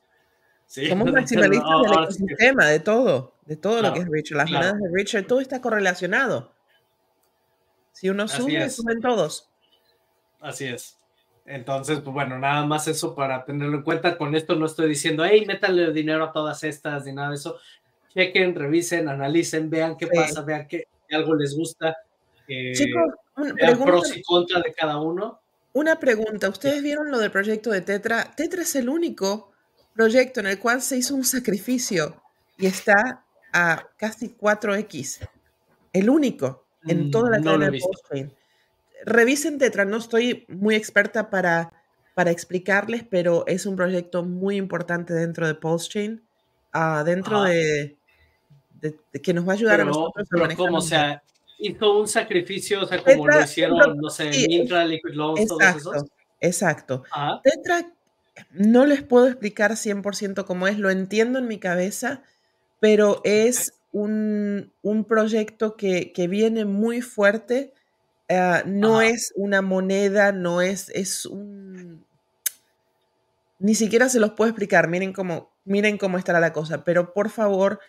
[0.70, 0.88] ¿Sí?
[0.88, 4.38] Somos maximalistas del ecosistema, de todo, de todo lo que es Richard.
[4.38, 6.54] Las monedas de Richard, todo está correlacionado.
[7.92, 9.50] Si uno sube, suben todos.
[10.40, 10.96] Así es.
[11.46, 14.18] Entonces, pues bueno, nada más eso para tenerlo en cuenta.
[14.18, 17.58] Con esto no estoy diciendo, hey, métale dinero a todas estas ni nada de eso.
[18.14, 21.98] Chequen, revisen, analicen, vean qué pasa, vean si algo les gusta.
[22.48, 23.14] Eh, Chicos,
[23.84, 25.42] pros y contras de cada uno.
[25.74, 28.32] Una pregunta, ¿ustedes vieron lo del proyecto de Tetra?
[28.36, 29.49] Tetra es el único
[30.00, 32.16] proyecto en el cual se hizo un sacrificio
[32.58, 35.28] y está a casi 4X.
[35.92, 38.34] El único en toda la mm, cadena de Postchain.
[39.04, 41.74] Revisen Tetra, no estoy muy experta para,
[42.16, 46.24] para explicarles, pero es un proyecto muy importante dentro de Postchain,
[46.74, 47.98] uh, dentro de,
[49.22, 50.66] que nos va a ayudar a nosotros a manejar.
[50.66, 50.78] ¿Cómo?
[50.78, 51.22] O sea,
[51.58, 56.06] hizo un sacrificio, o sea, como lo hicieron, no sé, Mintra, Liquid Loans, todos esos.
[56.40, 57.04] Exacto.
[57.44, 57.86] Tetra,
[58.52, 62.24] no les puedo explicar 100% cómo es, lo entiendo en mi cabeza,
[62.80, 64.72] pero es un,
[65.08, 67.74] proyecto que, viene muy fuerte.
[68.30, 72.06] Ah, no es una moneda, no es, es un...
[73.60, 77.30] Ni siquiera se los puedo explicar, miren cómo, miren cómo estará la cosa, pero por
[77.30, 77.80] favor,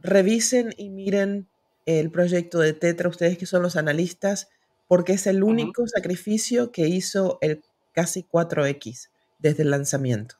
[0.00, 1.48] revisen y miren
[1.86, 4.48] el proyecto de Tetra, ustedes que son los analistas,
[4.86, 9.08] porque es el único sacrificio que hizo el casi 4X
[9.38, 10.36] desde el lanzamiento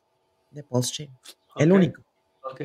[0.51, 1.09] de PulseChain.
[1.55, 2.01] El único.
[2.43, 2.61] Ok.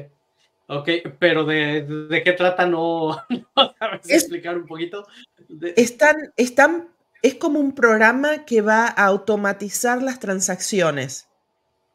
[0.66, 2.66] Ok, pero ¿de, qué trata?
[2.66, 3.18] No,
[3.78, 5.06] sabes explicar un poquito.
[5.76, 6.88] Están, están,
[7.22, 11.28] es como un programa que va a automatizar las transacciones.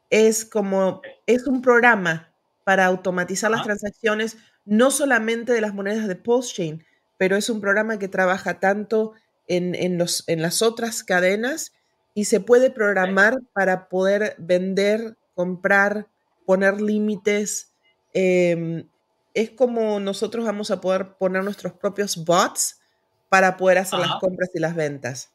[0.08, 2.32] Es como, es un programa
[2.62, 6.84] para automatizar las transacciones no solamente de las monedas de PostChain,
[7.16, 9.14] pero es un programa que trabaja tanto
[9.48, 11.72] en, los, en las otras cadenas
[12.14, 16.08] y se puede programar para poder vender, comprar,
[16.46, 17.72] poner límites.
[18.12, 18.88] Em,
[19.34, 22.80] es como nosotros vamos a poder poner nuestros propios bots
[23.28, 25.32] para poder hacer las compras y las ventas.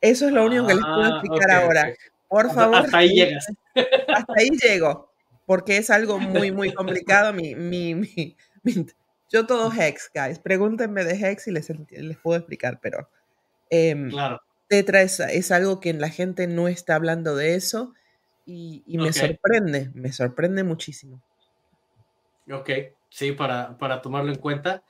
[0.00, 1.94] Eso es lo único que les puedo ah, explicar ahora.
[2.28, 2.76] Por favor.
[2.76, 3.46] Hasta ahí llegas.
[3.74, 5.10] Hasta ahí llego,
[5.46, 7.32] porque es algo muy, muy complicado.
[7.32, 8.36] mi,
[9.30, 10.38] yo todo Hex, guys.
[10.38, 13.08] Pregúntenme de Hex y les, les puedo explicar, pero
[13.70, 14.40] em, claro.
[14.68, 17.92] Tetra es, algo que la gente no está hablando de eso
[18.46, 21.22] y, me sorprende, me sorprende muchísimo.
[22.50, 22.70] Ok,
[23.08, 24.82] sí, para, para tomarlo en cuenta.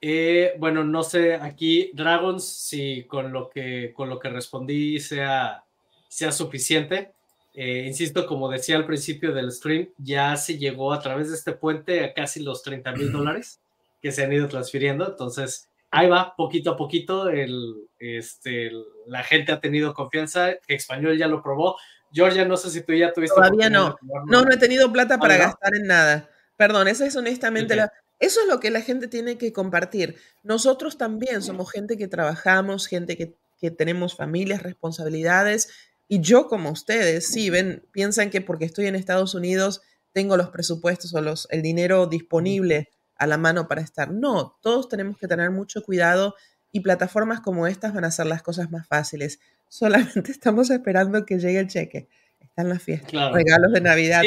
[0.00, 5.64] Eh, bueno, no sé, aquí Dragons, si con lo que, con lo que respondí sea,
[6.08, 7.12] sea suficiente.
[7.54, 11.52] Eh, insisto, como decía al principio del stream, ya se llegó a través de este
[11.52, 13.60] puente a casi los 30 mil dólares
[14.00, 15.08] que se han ido transfiriendo.
[15.08, 17.28] Entonces, ahí va, poquito a poquito.
[17.28, 18.70] El, este,
[19.06, 20.50] la gente ha tenido confianza.
[20.66, 21.76] Español ya lo probó.
[22.12, 23.34] Georgia, no sé si tú ya tuviste.
[23.34, 23.96] Todavía no.
[24.26, 26.30] No, no he tenido plata para gastar en nada.
[26.56, 27.74] Perdón, eso es honestamente
[28.18, 30.16] Eso es lo que la gente tiene que compartir.
[30.42, 35.68] Nosotros también somos gente que trabajamos, gente que, que tenemos familias, responsabilidades
[36.08, 39.82] y yo como ustedes, sí, ven, piensan que porque estoy en Estados Unidos
[40.12, 44.10] tengo los presupuestos o los, el dinero disponible a la mano para estar.
[44.10, 46.34] No, todos tenemos que tener mucho cuidado
[46.72, 49.40] y plataformas como estas van a hacer las cosas más fáciles.
[49.68, 52.08] Solamente estamos esperando que llegue el cheque.
[52.40, 54.22] Están las fiestas, regalos de Navidad.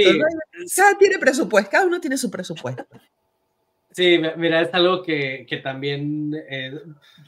[0.75, 2.85] cada tiene presupuesto, cada uno tiene su presupuesto.
[3.93, 6.79] Sí, mira, es algo que, también eh,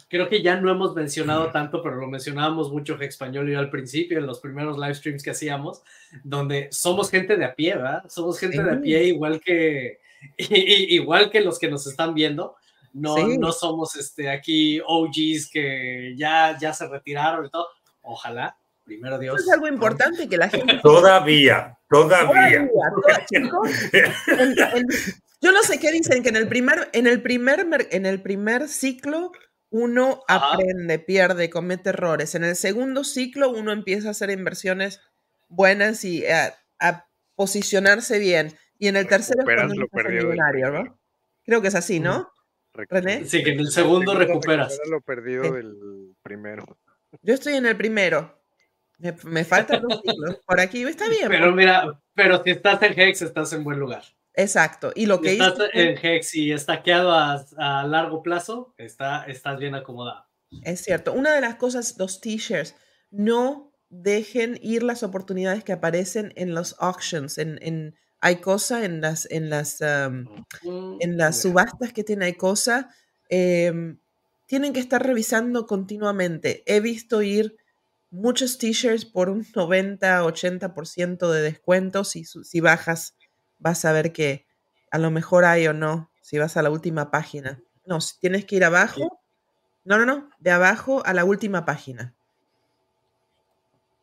[0.07, 4.18] creo que ya no hemos mencionado tanto, pero lo mencionábamos mucho español y al principio,
[4.18, 5.84] en los primeros live streams que hacíamos,
[6.24, 8.03] donde somos gente de a pie, ¿verdad?
[8.07, 9.99] Somos gente de a pie igual que,
[10.38, 12.55] igual que los que nos están viendo.
[12.93, 17.67] No, no somos este, aquí OGs que ya, ya se retiraron y todo.
[18.03, 19.41] Ojalá, primero Dios.
[19.41, 20.80] es algo importante que la gente.
[20.84, 22.69] Todavía, todavía.
[25.41, 28.69] Yo no sé qué dicen, que en el primer, en el primer, en el primer
[28.69, 29.32] ciclo
[29.74, 32.36] uno aprende, pierde, comete errores.
[32.36, 35.01] En el segundo ciclo uno empieza a hacer inversiones
[35.49, 36.55] buenas y a,
[37.36, 38.55] posicionarse bien.
[38.78, 40.99] Y en el tercero es cuando lo millonario, ¿no?
[41.45, 42.30] Creo que es así, ¿no?
[42.74, 43.26] René?
[43.26, 44.80] Sí, que en el segundo recuperas.
[44.89, 46.65] lo perdido del primero.
[47.21, 48.41] Yo estoy en el primero.
[48.97, 50.39] Me, me faltan dos ciclos.
[50.45, 51.28] Por aquí está bien.
[51.28, 54.03] Pero mira, pero si estás en Hex, estás en buen lugar.
[54.34, 54.91] Exacto.
[54.95, 59.76] Y lo que estás en Hex y estaqueado a, a largo plazo, está, estás bien
[59.76, 60.26] acomodado.
[60.63, 61.13] Es cierto.
[61.13, 62.76] Una de las cosas, los t-shirts,
[63.11, 67.38] no dejen ir las oportunidades que aparecen en los auctions.
[67.38, 72.89] En, hay cosa en las, en las, en las subastas que tiene hay cosa.
[73.28, 73.99] Em,
[74.45, 76.63] tienen que estar revisando continuamente.
[76.65, 77.57] He visto ir
[78.11, 83.17] muchos t-shirts por un 90-80% de descuento si, si bajas
[83.59, 84.47] vas a ver que
[84.89, 87.61] a lo mejor hay o no, si vas a la última página.
[87.86, 89.19] No, si tienes que ir abajo.
[89.84, 92.15] No, no, no, de abajo a la última página.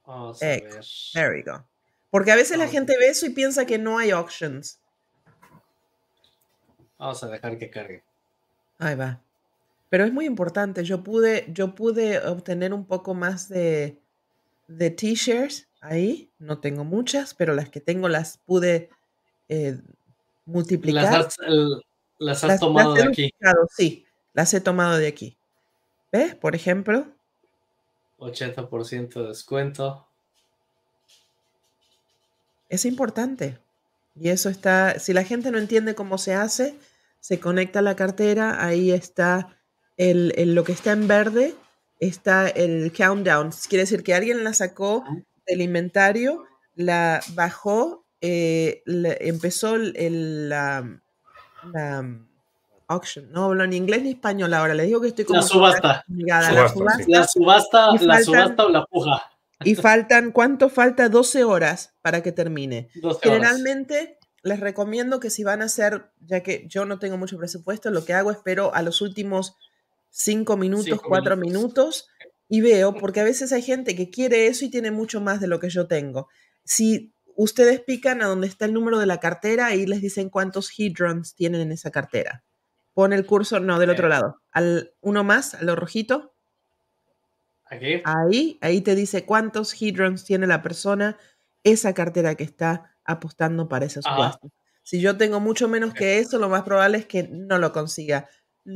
[0.04, 0.84] Vamos a ver.
[1.14, 1.69] There we go.
[2.10, 4.80] Porque a veces la gente ve eso y piensa que no hay auctions.
[6.98, 8.02] Vamos a dejar que cargue.
[8.78, 9.22] Ahí va.
[9.88, 10.84] Pero es muy importante.
[10.84, 13.98] Yo pude, yo pude obtener un poco más de,
[14.68, 16.30] de t-shirts ahí.
[16.38, 18.90] No tengo muchas, pero las que tengo las pude
[19.48, 19.78] eh,
[20.44, 21.28] multiplicar.
[22.18, 23.34] Las has, tomado de aquí.
[23.74, 24.04] Sí,
[24.34, 25.38] las he tomado de aquí.
[26.12, 26.34] ¿Ves?
[26.34, 27.06] Por ejemplo.
[28.18, 30.06] 80% de descuento.
[32.70, 33.58] Es importante.
[34.14, 36.74] Y eso está, si la gente no entiende cómo se hace,
[37.18, 39.58] se conecta a la cartera, ahí está
[39.96, 41.54] el, lo que está en verde,
[41.98, 43.50] está el countdown.
[43.68, 45.04] Quiere decir que alguien la sacó
[45.46, 46.44] del inventario,
[46.74, 51.00] la bajó, eh, empezó el, la,
[52.88, 53.30] auction.
[53.30, 54.74] No hablo ni inglés ni español ahora.
[54.74, 55.40] Les digo que estoy como.
[55.40, 56.04] La subasta.
[56.08, 59.30] la subasta, la subasta, la subasta o la puja.
[59.64, 61.08] Y faltan, ¿cuánto falta?
[61.08, 62.88] 12 horas para que termine.
[63.22, 67.90] Generalmente les recomiendo que si van a hacer, ya que yo no tengo mucho presupuesto,
[67.90, 69.56] lo que hago es espero a los últimos
[70.10, 72.08] 5 minutos, 4 minutos.
[72.48, 75.46] y veo, porque a veces hay gente que quiere eso y tiene mucho más de
[75.46, 76.28] lo que yo tengo.
[76.64, 80.70] Si ustedes pican a donde está el número de la cartera y les dicen cuántos
[80.76, 82.44] hedrons tienen en esa cartera.
[82.92, 84.42] Pone el cursor, no, del otro lado.
[84.50, 86.34] Al, uno más, a lo rojito.
[88.04, 91.16] Ahí, ahí te dice cuántos hedrons tiene la persona,
[91.62, 94.48] esa cartera que está apostando para esa subasta.
[94.82, 98.28] Si yo tengo mucho menos que eso, lo más probable es que no lo consiga.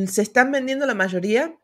[0.07, 1.57] Se están vendiendo la mayoría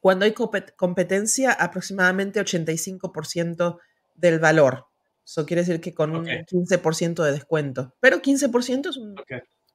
[0.00, 0.34] cuando hay
[0.76, 3.78] competencia aproximadamente 85%
[4.14, 4.86] del valor.
[5.24, 7.94] Eso quiere decir que con un 15% de descuento.
[8.00, 9.14] Pero 15% es un,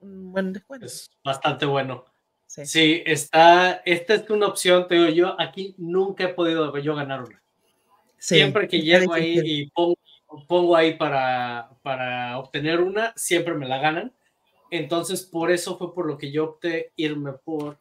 [0.01, 0.85] un, buen descuento.
[0.85, 2.05] Es bastante bueno.
[2.47, 3.03] Sí.
[3.05, 7.41] está, esta es una opción, te digo yo, aquí nunca he podido yo ganar una.
[8.17, 9.71] siempre que llego ahí y
[10.47, 14.13] pongo, ahí para, para obtener una, siempre me la ganan.
[14.71, 17.77] Entonces, por eso fue por lo que yo opté irme por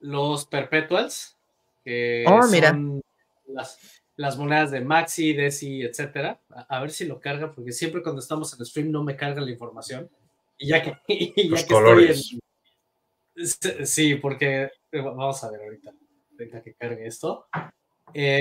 [0.00, 1.36] los perpetuals,
[1.84, 3.02] que oh, son
[3.48, 6.38] Las, las monedas de Maxi, Desi, etcétera.
[6.68, 9.50] A, ver si lo carga, porque siempre cuando estamos en stream no me carga la
[9.50, 10.10] información.
[10.58, 13.86] Y ya que, ya que estoy en.
[13.86, 15.94] Sí, porque eh, vamos a ver ahorita,
[16.32, 17.46] ahorita que cargue esto.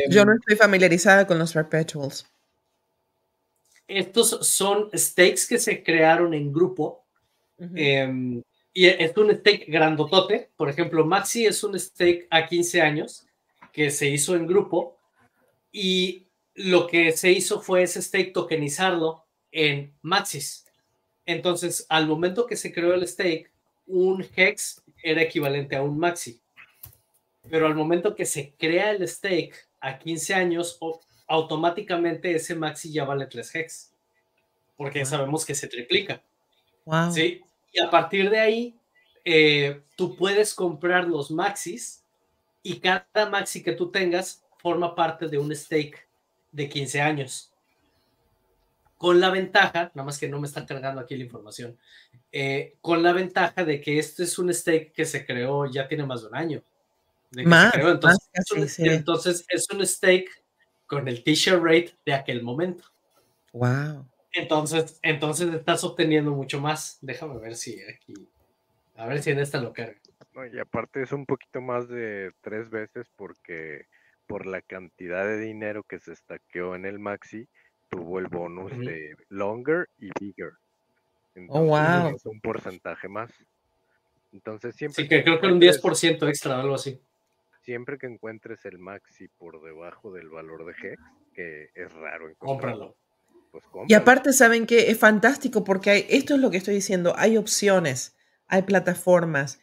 [0.09, 2.29] Yo no em, estoy familiarizada con los perpetuals.
[3.87, 7.05] Estos son stakes que se crearon en grupo.
[7.57, 8.43] Em,
[8.73, 10.49] y es un stake grandotote.
[10.57, 13.25] Por ejemplo, Maxi es un stake a 15 años
[13.71, 14.98] que se hizo en grupo
[15.71, 20.65] y lo que se hizo fue ese stake tokenizarlo en Maxis.
[21.25, 23.51] Entonces, al momento que se creó el stake,
[23.85, 26.41] un hex era equivalente a un maxi.
[27.49, 30.79] Pero al momento que se crea el stake a 15 años,
[31.27, 33.93] automáticamente ese maxi ya vale 3 hex.
[34.75, 36.21] Porque sabemos que se triplica.
[37.11, 37.41] ¿sí?
[37.71, 38.75] Y a partir de ahí,
[39.25, 42.03] eh, tú puedes comprar los maxis
[42.63, 46.07] y cada maxi que tú tengas forma parte de un stake
[46.51, 47.51] de 15 años.
[48.97, 51.77] Con la ventaja, nada más que no me está cargando aquí la información,
[52.31, 56.05] eh, con la ventaja de que este es un stake que se creó, ya tiene
[56.05, 56.63] más de un año.
[57.31, 60.29] Entonces, es un, entonces, es un stake
[60.85, 62.83] con el t-shirt rate de aquel momento.
[63.53, 64.05] Wow.
[64.33, 66.97] Entonces, entonces estás obteniendo mucho más.
[67.01, 68.13] Déjame ver si aquí,
[68.95, 69.99] a ver si en esta lo carga.
[70.51, 73.85] y aparte es un poquito más de tres veces porque
[74.29, 77.49] por la cantidad de dinero que se estaqueó en el Maxi,
[77.89, 80.51] tuvo el bonus de Longer y Bigger.
[81.47, 82.15] oh, wow.
[82.15, 83.31] Es un porcentaje más.
[84.31, 85.03] Entonces siempre...
[85.03, 87.01] Sí, que, creo que un 10% extra, algo así.
[87.63, 91.01] Siempre que encuentres el Maxi por debajo del valor de Hex,
[91.33, 92.95] que es raro encontrarlo.
[93.51, 97.15] Pues y aparte, ¿saben que Es fantástico porque hay, esto es lo que estoy diciendo,
[97.17, 98.15] hay opciones,
[98.45, 99.59] hay plataformas.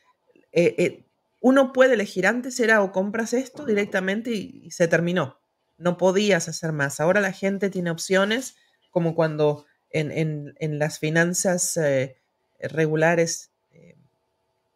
[0.51, 1.06] Eh, eh,
[1.47, 5.39] uno puede elegir, antes era o compras esto directamente y, se terminó.
[5.79, 6.99] No podías hacer más.
[6.99, 8.57] Ahora la gente tiene opciones,
[8.91, 12.17] como cuando en, las finanzas eh,
[12.59, 13.95] regulares eh,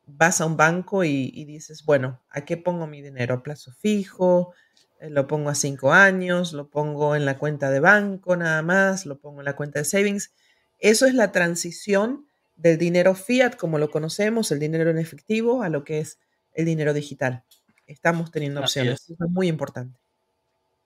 [0.06, 3.34] vas a un banco y, dices, bueno, ¿a qué pongo mi dinero?
[3.34, 4.54] ¿A plazo fijo?
[5.00, 6.52] Eh, ¿Lo pongo a cinco años?
[6.52, 9.06] ¿Lo pongo en la cuenta de banco nada más?
[9.06, 10.30] ¿Lo pongo en la cuenta de savings?
[10.78, 15.68] Eso es la transición del dinero fiat, como lo conocemos, el dinero en efectivo, a
[15.68, 16.20] lo que es
[16.54, 17.44] el dinero digital.
[17.86, 19.02] Estamos teniendo opciones.
[19.02, 19.98] Eso es muy importante.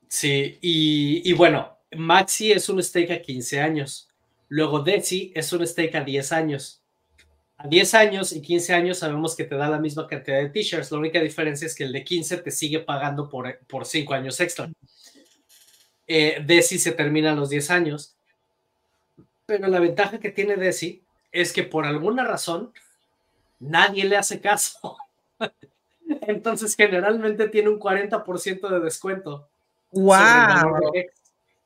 [0.08, 4.08] Sí, y, bueno, Maxi es un stake a 15 años.
[4.48, 6.82] Luego Desi es un stake a 10 años.
[7.56, 10.92] A 10 años y 15 años sabemos que te da la misma cantidad de t-shirts.
[10.92, 14.38] La única diferencia es que el de 15 te sigue pagando por, por 5 años
[14.40, 14.70] extra.
[16.06, 18.16] Eh, Desi se termina a los 10 años.
[19.46, 22.72] Pero la ventaja que tiene Desi es que por alguna razón
[23.58, 24.96] nadie le hace caso.
[26.22, 29.48] Entonces generalmente tiene un 40% de descuento.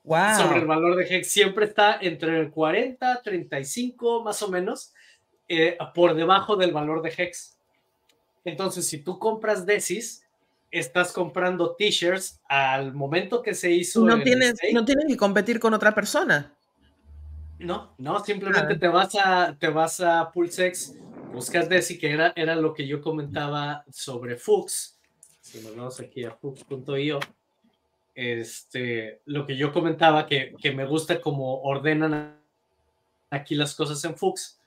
[0.05, 0.37] Wow.
[0.37, 1.31] Sobre el valor de Hex.
[1.31, 4.95] Siempre está entre el 40, 35 más o menos,
[5.49, 7.59] eh, por debajo del valor de Hex.
[8.45, 10.25] Entonces, si tú compras Desis,
[10.71, 14.05] estás comprando t-shirts al momento que se hizo.
[14.05, 16.55] No tienes, no tienes que competir con otra persona.
[17.59, 20.95] No, no, simplemente te vas a te vas a Pulsex,
[21.39, 24.99] buscas Desi, que era, era lo que yo comentaba sobre Fuchs.
[25.41, 27.21] Si nos vamos aquí a Fuchs.io,
[28.15, 32.41] este, lo que yo comentaba que, que, me gusta como ordenan
[33.31, 34.61] aquí las cosas en Fuchs,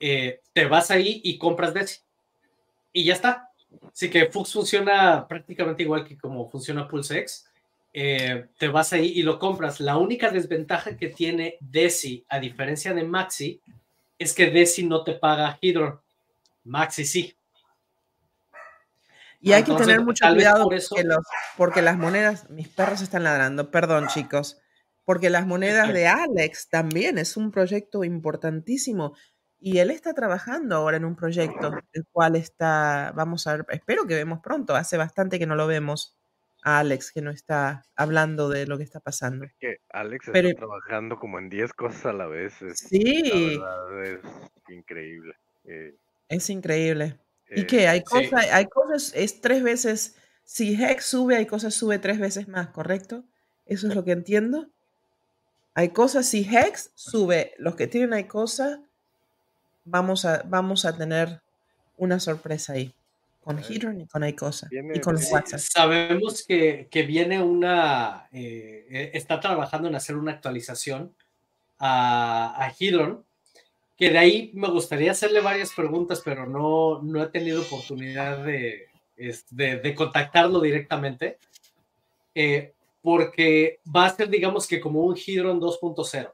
[0.00, 2.00] eh, te vas ahí y compras Desi.
[2.92, 3.50] Y ya está.
[3.92, 7.46] Así que Fuchs funciona prácticamente igual que como funciona PulseX.
[7.92, 9.80] Eh, te vas ahí y lo compras.
[9.80, 13.60] La única desventaja que tiene Desi, a diferencia de Maxi,
[14.18, 16.03] es que Desi no te paga Hydro.
[16.64, 17.36] Maxi sí.
[19.40, 20.66] Y hay que tener mucho cuidado
[21.58, 24.58] porque, las monedas, mis perros están ladrando, perdón chicos,
[25.04, 29.14] porque las monedas de Alex también es un proyecto importantísimo.
[29.60, 34.06] Y él está trabajando ahora en un proyecto, el cual está, vamos a ver, espero
[34.06, 36.16] que vemos pronto, hace bastante que no lo vemos
[36.62, 39.44] a Alex, que no está hablando de lo que está pasando.
[39.44, 42.54] Es que Alex está trabajando como en 10 cosas a la vez.
[42.74, 43.60] sí.
[44.04, 44.20] es
[44.70, 45.34] increíble.
[45.64, 45.94] Eh.
[46.34, 47.16] Es increíble.
[47.50, 47.88] ¿Y eh, qué?
[47.88, 52.48] Hay cosas, hay cosas, es tres veces, si Hex sube, hay cosas sube tres veces
[52.48, 53.24] más, ¿correcto?
[53.66, 54.68] Eso es lo que entiendo.
[55.74, 58.78] Hay cosas, si Hex sube, los que tienen hay cosas,
[59.84, 61.40] vamos a, vamos a tener
[61.96, 62.92] una sorpresa ahí
[63.42, 65.60] con Hidron y con Icosa y con WhatsApp.
[65.60, 71.14] Sabemos que, que viene una, eh, eh, está trabajando en hacer una actualización
[71.78, 73.24] a, a Hidron,
[73.96, 78.88] que de ahí me gustaría hacerle varias preguntas, pero no, no he tenido oportunidad de,
[79.50, 81.38] de, de contactarlo directamente,
[82.34, 82.72] eh,
[83.02, 86.32] porque va a ser, digamos que como un Hidron 2.0.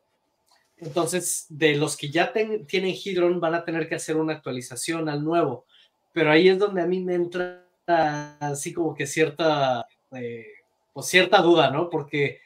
[0.78, 5.22] Entonces, de los que ya tienen Hidron, van a tener que hacer una actualización al
[5.22, 5.66] nuevo
[6.12, 7.66] pero ahí es donde a mí me entra
[8.40, 10.46] así como que cierta, eh,
[10.92, 11.88] pues cierta duda, ¿no?
[11.88, 12.40] Porque,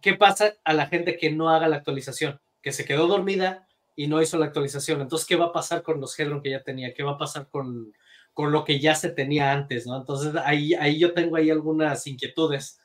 [0.00, 2.40] ¿qué pasa a la gente que no haga la actualización?
[2.62, 3.67] Que se quedó dormida
[3.98, 5.00] y no hizo la actualización.
[5.00, 6.94] Entonces, ¿qué va a pasar con los Hedron que ya tenía?
[6.94, 7.92] ¿Qué va a pasar con,
[8.32, 9.96] con lo que ya se tenía antes, ¿no?
[9.96, 12.80] Entonces, ahí, ahí yo tengo ahí algunas inquietudes.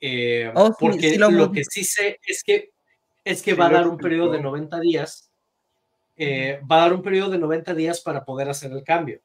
[0.00, 2.70] Eh, oh, porque lo, que sí sé es que,
[3.24, 5.32] es que va a dar un periodo de 90 días.
[6.16, 9.20] Eh, va a dar un periodo de 90 días para poder hacer el cambio.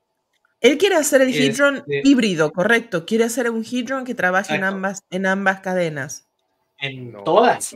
[0.59, 3.05] Él quiere hacer el Hedron este híbrido, correcto.
[3.05, 6.27] Quiere hacer un Hedron que trabaje en ambas, en ambas cadenas.
[6.79, 7.75] En todas.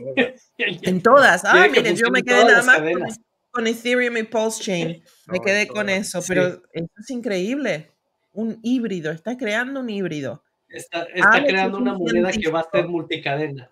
[0.56, 1.44] en todas.
[1.44, 5.02] Ah, miren, yo me quedé nada más con, Ethereum y Pulse Chain.
[5.26, 7.90] me quedé con eso, pero eso es increíble.
[8.32, 10.42] Un híbrido, está creando un híbrido.
[10.68, 13.70] Está, está creando una moneda que va a ser multicadena.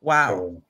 [0.00, 0.62] Wow.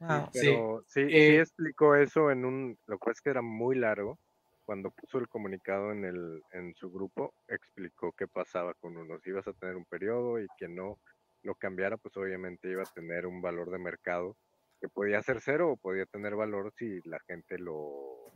[0.00, 0.28] wow.
[0.32, 0.54] sí,
[0.86, 4.18] sí, eh, explicó eso en un, lo cual es que era muy largo
[4.66, 9.24] cuando puso el comunicado en, el, en su grupo, explicó qué pasaba con unos.
[9.26, 10.98] Ibas a tener un periodo y que no
[11.42, 14.36] lo cambiara, pues obviamente iba a tener un valor de mercado
[14.80, 18.32] que podía ser cero o podía tener valor si la gente lo,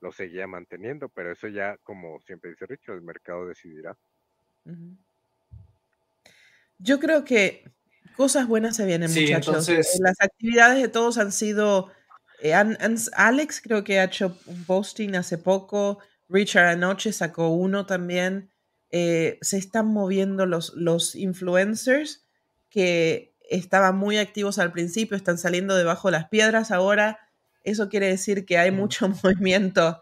[0.00, 3.96] lo seguía manteniendo, pero eso ya, como siempre dice Richard, el mercado decidirá.
[6.78, 7.64] Yo creo que
[8.16, 9.68] cosas buenas se vienen, muchachos.
[10.00, 11.90] Las actividades de todos han sido
[12.42, 16.00] eh, Alex creo que ha hecho un posting hace poco.
[16.28, 18.50] Richard anoche sacó uno también.
[18.90, 22.26] Eh, se están moviendo los, los influencers
[22.68, 27.18] que estaban muy activos al principio, están saliendo debajo de las piedras ahora.
[27.64, 30.00] Eso quiere decir que hay mucho movimiento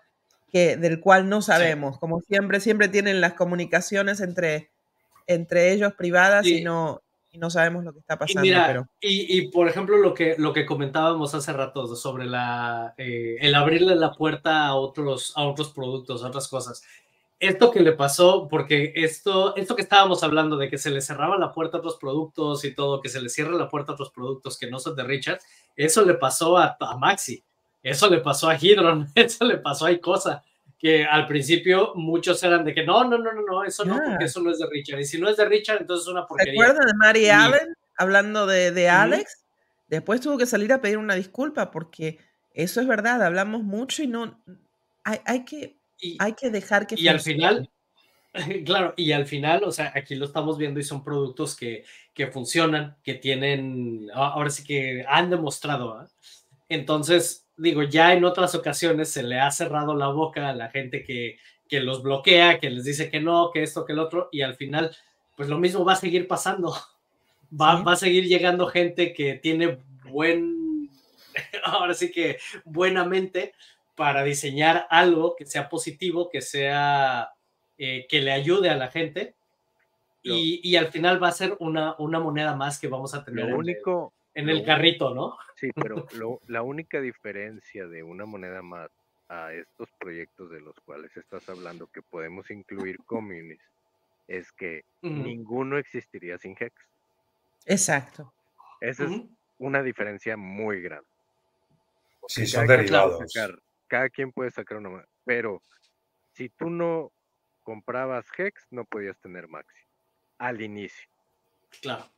[0.51, 1.99] que, del cual no sabemos.
[1.99, 4.71] Como siempre, siempre tienen las comunicaciones entre,
[5.27, 7.03] entre ellos privadas y no,
[7.33, 8.47] y no sabemos lo que está pasando.
[8.47, 8.89] Y, pero...
[9.01, 13.95] y, por ejemplo, lo que, lo que comentábamos hace rato sobre la, eh, el abrirle
[13.95, 16.83] la puerta a otros, a otros productos, a otras cosas.
[17.41, 21.39] Esto que le pasó, porque esto, esto que estábamos hablando de que se le cerraba
[21.39, 24.11] la puerta a otros productos y todo, que se le cierra la puerta a otros
[24.11, 25.41] productos que no son de Richard,
[25.75, 27.43] eso le pasó a, a Maxi,
[27.83, 30.45] eso le pasó a Hydron, eso le pasó a Icosa
[30.81, 34.25] que al principio muchos eran de que no, no, no, no, no, eso no, porque
[34.25, 35.01] eso no es de Richard.
[35.01, 36.55] Y si no es de Richard, entonces es una porquería.
[36.55, 39.45] ¿Se acuerdan de Mary Allen hablando de, de Alex?
[39.89, 42.19] Después tuvo que salir a pedir una disculpa porque
[42.55, 44.43] eso es verdad, hablamos mucho y no,
[45.05, 45.77] hay, hay que,
[46.19, 46.95] hay que dejar que...
[46.99, 47.71] Y al final,
[48.65, 52.29] claro, y al final, o sea, aquí lo estamos viendo y son productos que, que
[52.29, 56.03] funcionan, que tienen, ahora sí que han demostrado.
[56.03, 56.07] ¿eh?
[56.69, 61.03] Entonces, digo, ya en otras ocasiones se le ha cerrado la boca a la gente
[61.03, 64.43] que, que los bloquea, que les dice que no, que esto, que el otro, y
[64.43, 64.95] al final,
[65.37, 66.75] pues lo mismo va a seguir pasando.
[67.53, 70.89] Va, va a seguir llegando gente que tiene buen,
[71.65, 73.55] ahora sí que buena mente
[74.01, 77.35] para diseñar algo que sea positivo, que sea,
[77.77, 79.35] eh, que le ayude a la gente.
[80.23, 83.51] Y, y, al final va a ser una, una moneda más que vamos a tener.
[83.51, 85.37] Lo único, en el carrito, ¿no?
[85.55, 86.07] Sí, pero
[86.49, 88.89] la única diferencia de una moneda más
[89.29, 93.61] a estos proyectos de los cuales estás hablando que podemos incluir communis
[94.29, 96.73] es que ninguno existiría sin Hex.
[97.67, 98.33] Exacto.
[98.81, 99.11] Esa es
[99.59, 101.07] una diferencia muy grande.
[102.29, 103.31] sí, son derivados.
[103.91, 105.63] Cada quien puede sacar una moneda, pero
[106.33, 107.13] si tú no
[107.65, 109.83] comprabas Hex, no podías tener Maxi
[110.39, 111.11] al inicio.
[111.83, 112.11] Claro.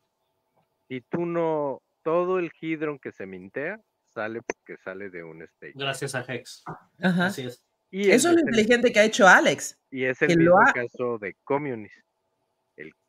[0.87, 3.81] Si tú no todo el Hydron que se mintea
[4.13, 5.73] sale porque sale de un stage.
[5.75, 6.63] Gracias a Hex.
[7.01, 7.27] Ajá.
[7.27, 7.65] Así es.
[7.91, 9.79] Y Eso es lo inteligente que ha hecho Alex.
[9.91, 11.97] Y es el mismo caso de Communist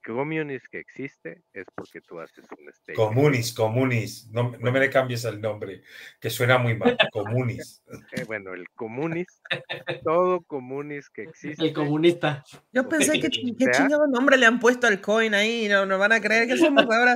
[0.06, 2.96] el communis que existe es porque tú haces un stage.
[2.96, 5.82] Comunis, comunis, no, no, me le cambies el nombre,
[6.20, 7.84] que suena muy mal, comunis.
[8.12, 9.28] Eh, bueno, el comunis,
[10.04, 11.64] todo comunis que existe.
[11.64, 12.44] El comunista.
[12.72, 16.12] Yo pensé que qué chingado nombre le han puesto al coin ahí, no, no van
[16.12, 17.16] a creer que somos ahora.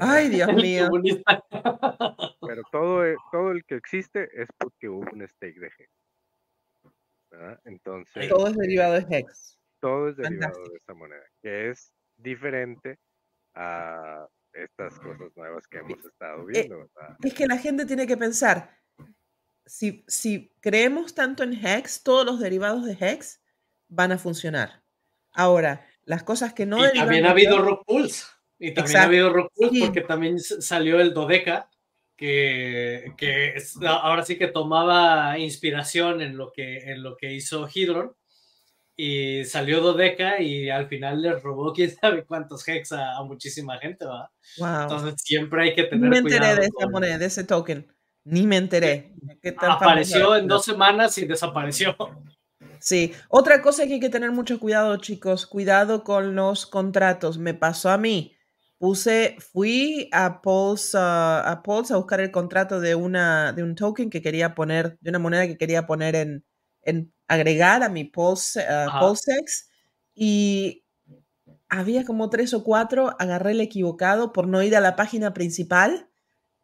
[0.00, 0.88] Ay, Dios mío.
[2.46, 5.90] Pero todo, e, todo el que existe es porque hubo un stake de Hex.
[7.64, 8.28] Entonces.
[8.28, 12.98] Todo es derivado de Hex todo es derivado de esa moneda, que es diferente
[13.54, 16.88] a estas cosas nuevas que hemos estado eh, viendo.
[17.22, 18.78] Es que la gente tiene que pensar,
[19.66, 23.42] si, si creemos tanto en Hex, todos los derivados de Hex
[23.88, 24.82] van a funcionar.
[25.32, 26.86] Ahora, las cosas que no...
[26.86, 28.24] Y también ha habido Rock Pulse.
[28.58, 31.68] Y también ha habido Rock Pulse porque también salió el Dodeca,
[32.16, 33.54] que, que
[33.86, 38.16] ahora sí que tomaba inspiración en lo que, en lo que hizo Hydron
[38.96, 44.06] y salió Dodeca y al final le robó quién sabe cuántos hex a, muchísima gente,
[44.06, 44.30] ¿va?
[44.56, 47.86] Entonces siempre hay que tener Ni me enteré de esa moneda, de ese token.
[48.24, 49.14] Ni me enteré.
[49.58, 51.94] Apareció en dos semanas y desapareció.
[52.80, 57.38] Sí, otra cosa que hay que tener mucho cuidado, chicos, cuidado con los contratos.
[57.38, 58.34] Me pasó a mí.
[58.78, 64.10] Puse, fui a Pulse, a Pulse a buscar el contrato de, una, de un token
[64.10, 66.44] que quería poner, de una moneda que quería poner en,
[66.82, 69.44] en agregar a mi Pulse, uh,
[70.14, 70.84] y
[71.68, 76.08] había como tres o cuatro, agarré el equivocado por no ir a la página principal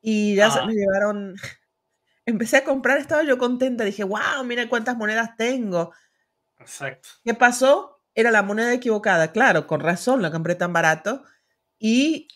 [0.01, 1.35] y ya se me llevaron,
[2.27, 5.93] empecé a comprar, estaba yo contenta, dije, wow, mira cuántas monedas tengo.
[6.59, 7.09] Exacto.
[7.25, 8.01] ¿Qué pasó?
[8.15, 11.25] Era la moneda equivocada, claro, con razón, la compré tan barato.
[11.85, 12.29] Y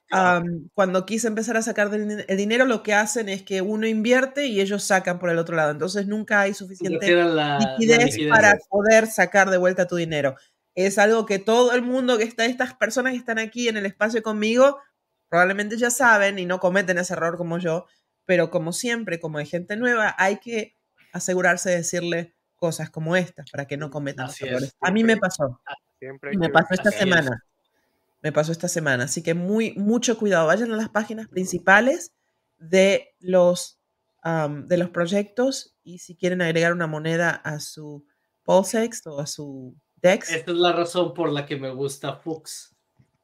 [0.75, 4.61] cuando quise empezar a sacar el dinero, lo que hacen es que uno invierte y
[4.61, 5.71] ellos sacan por el otro lado.
[5.71, 10.35] Entonces nunca hay suficiente liquidez, para poder sacar de vuelta tu dinero.
[10.75, 13.87] Es algo que todo el mundo que está, estas personas que están aquí en el
[13.87, 14.81] espacio conmigo,
[15.29, 17.87] probablemente ya saben y no cometen ese error como yo.
[18.25, 20.77] Pero como siempre, como hay gente nueva, hay que
[21.13, 24.75] asegurarse de decirle cosas como estas para que no cometan errores.
[24.81, 25.61] A mí me pasó.
[26.37, 27.45] me pasó esta semana
[28.27, 29.05] me pasó esta semana.
[29.05, 30.49] Así que muy, mucho cuidado.
[30.49, 32.13] Vayan a las páginas principales
[32.59, 33.79] de los,
[34.25, 38.05] de los proyectos y si quieren agregar una moneda a su
[38.43, 40.33] Pulsex o a su DEX.
[40.33, 42.75] Esta es la razón por la que me gusta Fux.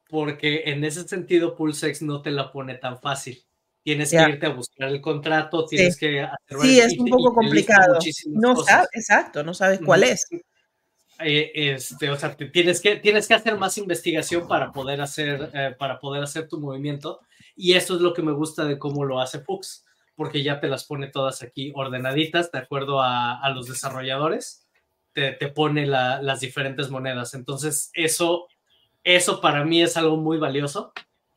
[0.07, 3.43] Porque en ese sentido Pulsex no te la pone tan fácil.
[3.83, 7.99] Tienes que irte a buscar el contrato, tienes que hacer Sí, es un poco complicado.
[8.27, 10.25] No sabes, exacto, no sabes cuál es.
[11.19, 15.75] Eh, este, o sea, tienes que, tienes que hacer más investigación para poder hacer, eh,
[15.77, 17.21] para poder hacer tu movimiento.
[17.55, 19.85] Y eso es lo que me gusta de cómo lo hace Fuchs,
[20.15, 24.67] porque ya te las pone todas aquí ordenaditas de acuerdo a, a los desarrolladores.
[25.13, 27.35] Te, te pone las diferentes monedas.
[27.35, 28.47] Entonces, eso,
[29.03, 30.91] eso para mí es algo muy valioso,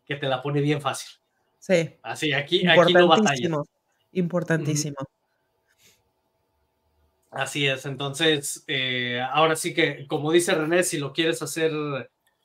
[0.07, 1.11] que te la pone bien fácil.
[1.59, 1.90] Sí.
[2.03, 3.51] Así, aquí, aquí no batalla.
[4.12, 4.97] Importantísimo.
[7.36, 11.70] Así es, entonces, eh, ahora sí que, como dice René, si lo quieres hacer,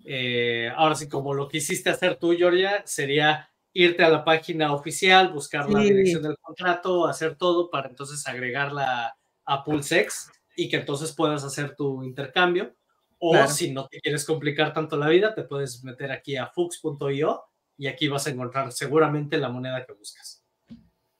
[0.05, 5.31] eh, ahora sí, como lo quisiste hacer tú, Georgia, sería irte a la página oficial,
[5.31, 9.15] buscar la dirección del contrato, hacer todo para entonces agregarla
[9.45, 12.75] a Pulsex y que entonces puedas hacer tu intercambio.
[13.17, 17.43] O si no te quieres complicar tanto la vida, te puedes meter aquí a fux.io
[17.77, 20.43] y aquí vas a encontrar seguramente la moneda que buscas.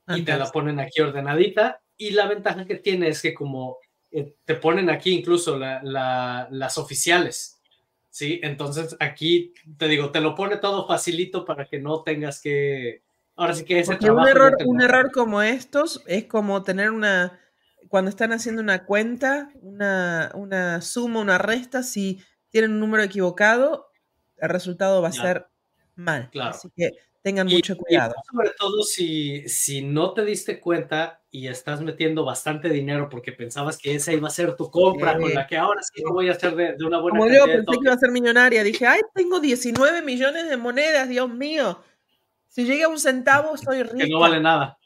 [0.08, 3.78] Y te la ponen aquí ordenadita y la ventaja que tiene es que como
[4.10, 7.62] eh, te ponen aquí incluso las oficiales,
[8.10, 8.40] ¿sí?
[8.42, 13.04] Entonces aquí te digo, te lo pone todo facilito para que no tengas que,
[13.36, 17.40] Ahora sí que ese un error, un error como estos es como tener una,
[17.88, 22.20] cuando están haciendo una cuenta, una, una suma, una resta, si
[22.50, 23.92] tienen un número equivocado,
[24.38, 25.48] el resultado va a ser
[25.96, 26.30] mal.
[26.32, 26.50] Claro.
[26.50, 26.90] Así que
[27.22, 28.16] tengan mucho cuidado.
[28.30, 33.78] sobre todo si, si no te diste cuenta y estás metiendo bastante dinero porque pensabas
[33.78, 36.34] que esa iba a ser tu compra con la que ahora sí lo voy a
[36.34, 39.40] hacer de, una buena Como yo pensé que iba a ser millonaria, dije, ay, tengo
[39.40, 41.82] 19 millones de monedas, Dios mío.
[42.48, 43.98] Si llega un centavo, estoy rico.
[43.98, 44.78] Que no vale nada.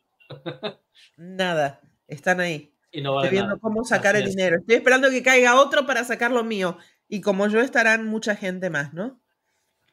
[1.17, 2.73] nada, están ahí.
[2.91, 4.57] Y no vale Estoy viendo cómo sacar el dinero.
[4.59, 6.77] Estoy esperando que caiga otro para sacar lo mío.
[7.07, 9.19] Y como yo estarán mucha gente más, ¿no?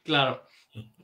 [0.02, 0.44] Claro.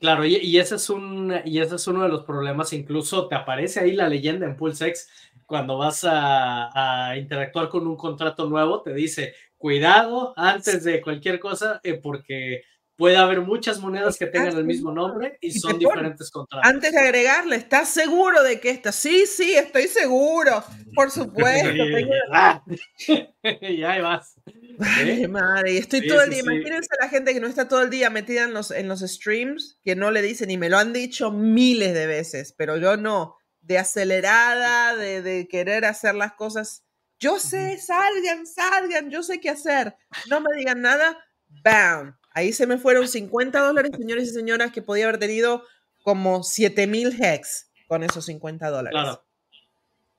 [0.01, 2.73] Claro, y, ese es un, y ese es uno de los problemas.
[2.73, 5.09] Incluso te aparece ahí la leyenda en PulseX
[5.45, 11.81] cuando vas a, interactuar con un contrato nuevo, te dice cuidado antes de cualquier cosa,
[11.83, 12.63] eh, porque
[12.99, 16.69] puede haber muchas monedas que tengan el mismo nombre y, son diferentes contratos.
[16.69, 18.91] Antes de agregarle, ¿estás seguro de que esta?
[18.91, 20.65] Sí, sí, estoy seguro.
[20.97, 21.69] Por supuesto.
[23.61, 24.35] y ahí vas.
[24.81, 26.41] Ay, madre, estoy todo el día.
[26.41, 29.01] Imagínense a la gente que no está todo el día metida en los, en los
[29.01, 32.97] streams, que no le dicen, y me lo han dicho miles de veces, pero yo
[32.97, 33.37] no.
[33.61, 36.85] De acelerada, de, de querer hacer las cosas.
[37.21, 39.95] Yo sé, salgan, salgan, yo sé qué hacer.
[40.29, 41.17] No me digan nada,
[41.63, 45.65] bam Ahí se me fueron 50 dólares, señores y señoras, que podía haber tenido
[46.05, 48.93] como 7 mil hex con esos 50 dólares.
[48.93, 49.25] Claro.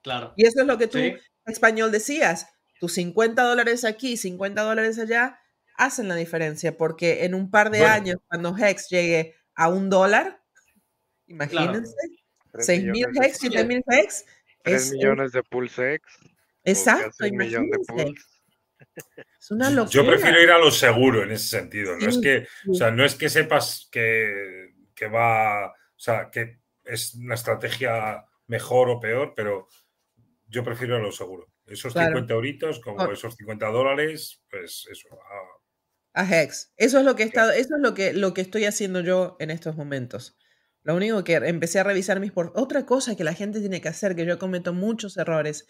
[0.01, 0.33] Claro.
[0.35, 2.47] Y eso es lo que tú, en español, decías.
[2.81, 5.39] Tus 50 dólares aquí, 50 dólares allá,
[5.77, 10.41] hacen la diferencia, porque en un par de años, cuando Hex llegue a un dólar,
[11.27, 11.95] imagínense,
[12.57, 14.25] 6 mil Hex, 7 mil Hex.
[14.63, 16.03] 3 millones de Pulse Hex.
[16.65, 18.13] Exacto, imagínense.
[19.39, 19.91] Es una locura.
[19.91, 21.95] Yo prefiero ir a lo seguro en ese sentido.
[21.97, 26.59] No, es, que, o sea, no es que sepas que, que, va, o sea, que
[26.83, 29.67] es una estrategia mejor o peor, pero
[30.47, 31.47] yo prefiero a lo seguro.
[31.65, 35.07] Esos 50 euritos, como esos 50 dólares, pues eso.
[36.13, 36.23] A...
[36.23, 36.73] Hex.
[36.75, 39.75] Eso es lo que eso es lo que, lo que estoy haciendo yo en estos
[39.75, 40.35] momentos.
[40.83, 43.89] Lo único que empecé a revisar mis por otra cosa que la gente tiene que
[43.89, 45.67] hacer, que yo cometo muchos errores,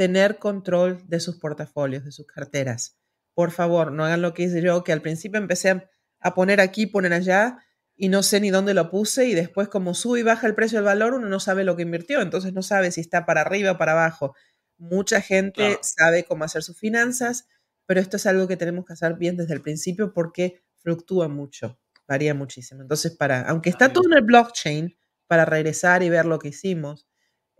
[0.00, 2.98] tener control de sus portafolios, de sus carteras.
[3.34, 5.90] Por favor, no hagan lo que hice yo, que al principio empecé
[6.20, 7.58] a poner aquí, poner allá,
[7.96, 10.78] y no sé ni dónde lo puse, y después como sube y baja el precio
[10.78, 13.72] del valor, uno no sabe lo que invirtió, entonces no sabe si está para arriba
[13.72, 14.34] o para abajo.
[14.78, 17.46] Mucha gente sabe cómo hacer sus finanzas,
[17.84, 21.78] pero esto es algo que tenemos que hacer bien desde el principio porque fluctúa mucho,
[22.08, 22.80] varía muchísimo.
[22.80, 24.96] Entonces, para, aunque está todo en el blockchain,
[25.26, 27.09] para regresar y ver lo que hicimos,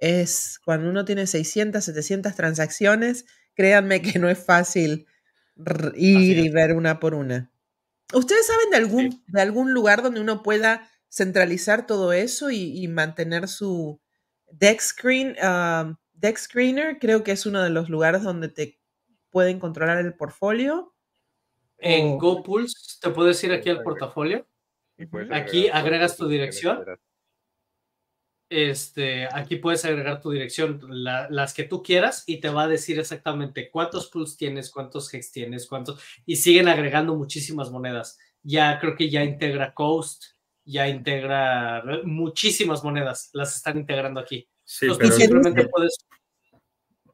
[0.01, 5.07] es cuando uno tiene 600, 700 transacciones, créanme que no es fácil
[5.95, 7.53] ir y ver una por una.
[8.13, 13.47] ¿Ustedes saben de algún, de algún lugar donde uno pueda centralizar todo eso y, mantener
[13.47, 14.01] su
[14.51, 15.37] deck screen?
[15.43, 18.81] Uh, deck screener creo que es uno de los lugares donde te
[19.31, 20.95] pueden controlar el portfolio.
[21.79, 24.47] En GoPulse te puedes ir aquí al portafolio.
[25.31, 26.85] Aquí agregas tu dirección
[28.51, 32.99] este, aquí puedes agregar tu dirección, las que tú quieras, y te va a decir
[32.99, 38.19] exactamente cuántos plus tienes, cuántos hex tienes, cuántos, y siguen agregando muchísimas monedas.
[38.43, 40.25] Ya creo que ya integra Coast,
[40.65, 44.49] ya integra muchísimas monedas, las están integrando aquí.
[44.65, 45.97] Sí, pero, simplemente puedes.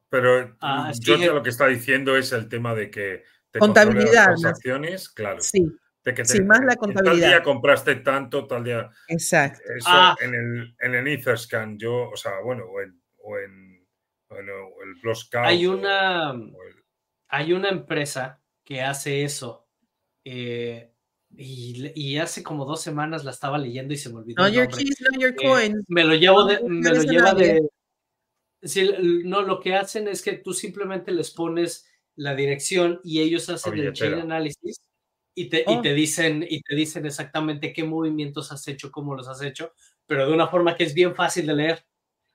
[0.09, 4.41] Pero ah, yo lo que está diciendo es el tema de que te contabilidad, las
[4.41, 5.41] transacciones, claro.
[5.41, 5.71] Sí
[6.23, 7.21] sin más la contabilidad.
[7.21, 8.89] Tal día compraste tanto, tal día.
[9.07, 9.61] Exacto.
[9.75, 10.15] Eso ah.
[10.21, 13.85] en, el, en el Etherscan, yo, o sea, bueno, o en, o en,
[14.29, 15.45] el Bloscout.
[15.45, 16.33] Hay una,
[17.29, 19.67] hay una empresa que hace eso.
[20.25, 20.91] Eh,
[21.35, 24.43] y, y, hace como dos semanas la estaba leyendo y se me olvidó.
[24.43, 25.83] No, your keys, no your coin.
[25.87, 26.61] me lo llevo de.
[26.63, 27.69] me lo lleva de.
[29.23, 33.77] no, lo que hacen es que tú simplemente les pones la dirección y ellos hacen
[33.77, 34.86] el chain análisis
[35.37, 35.81] y te, y oh.
[35.83, 39.71] te, dicen, y te dicen exactamente qué movimientos has hecho, cómo los has hecho,
[40.07, 41.85] pero de una forma que es bien fácil de leer.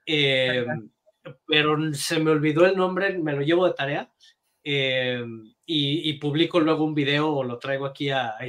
[0.06, 0.88] Em,
[1.44, 4.12] pero se me olvidó el nombre, me lo llevo de tarea
[4.62, 8.46] em, y, publico luego un video o lo traigo aquí a, a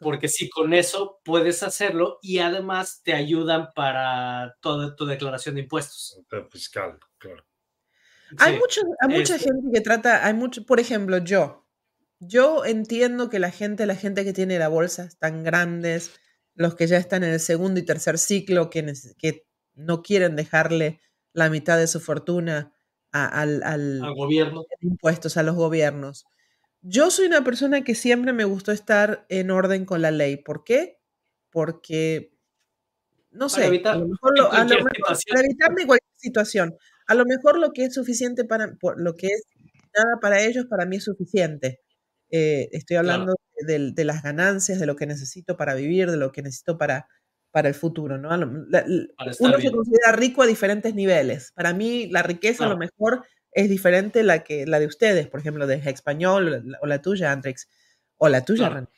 [0.00, 5.62] porque si con eso puedes hacerlo y además te ayudan para toda tu declaración de
[5.62, 6.18] impuestos.
[6.50, 7.44] Fiscal, claro.
[8.38, 11.61] Hay, mucho, hay mucha este gente que trata, hay mucho, por ejemplo, yo,
[12.24, 16.12] yo entiendo que la gente, la gente que tiene la bolsas tan grandes,
[16.54, 19.44] los que ya están en el segundo y tercer ciclo, que, que
[19.74, 21.00] no quieren dejarle
[21.32, 22.72] la mitad de su fortuna
[23.10, 24.64] al, al, gobierno.
[24.80, 26.24] Impuestos a los gobiernos.
[26.80, 30.36] Yo soy una persona que siempre me gustó estar en orden con la ley.
[30.36, 31.00] ¿Por qué?
[31.50, 32.36] Porque
[33.32, 36.76] no sé, a lo mejor para evitarme cualquier situación.
[37.08, 39.42] A lo mejor lo que es suficiente para, lo que es
[39.96, 41.80] nada para ellos, para mí es suficiente.
[42.34, 43.34] Eh, estoy hablando
[43.66, 47.06] de, las ganancias, de lo que necesito para vivir, de lo que necesito para,
[47.50, 48.30] para el futuro, ¿no?
[48.30, 51.52] uno se considera rico a diferentes niveles.
[51.54, 55.40] Para mí, la riqueza a lo mejor es diferente la, que, la de ustedes, por
[55.40, 57.68] ejemplo, de español o la, tuya, Andrix,
[58.16, 58.88] o la tuya,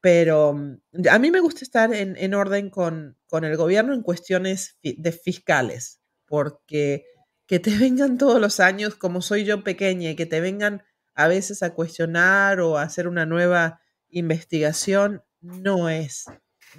[0.00, 4.76] Pero mm, a mí me gusta estar en, orden con, con, el gobierno en cuestiones
[4.82, 7.04] de fiscales, porque
[7.46, 10.82] que te vengan todos los años, como soy yo pequeña, y que te vengan
[11.14, 13.80] a veces a cuestionar o a hacer una nueva
[14.10, 16.26] investigación, no es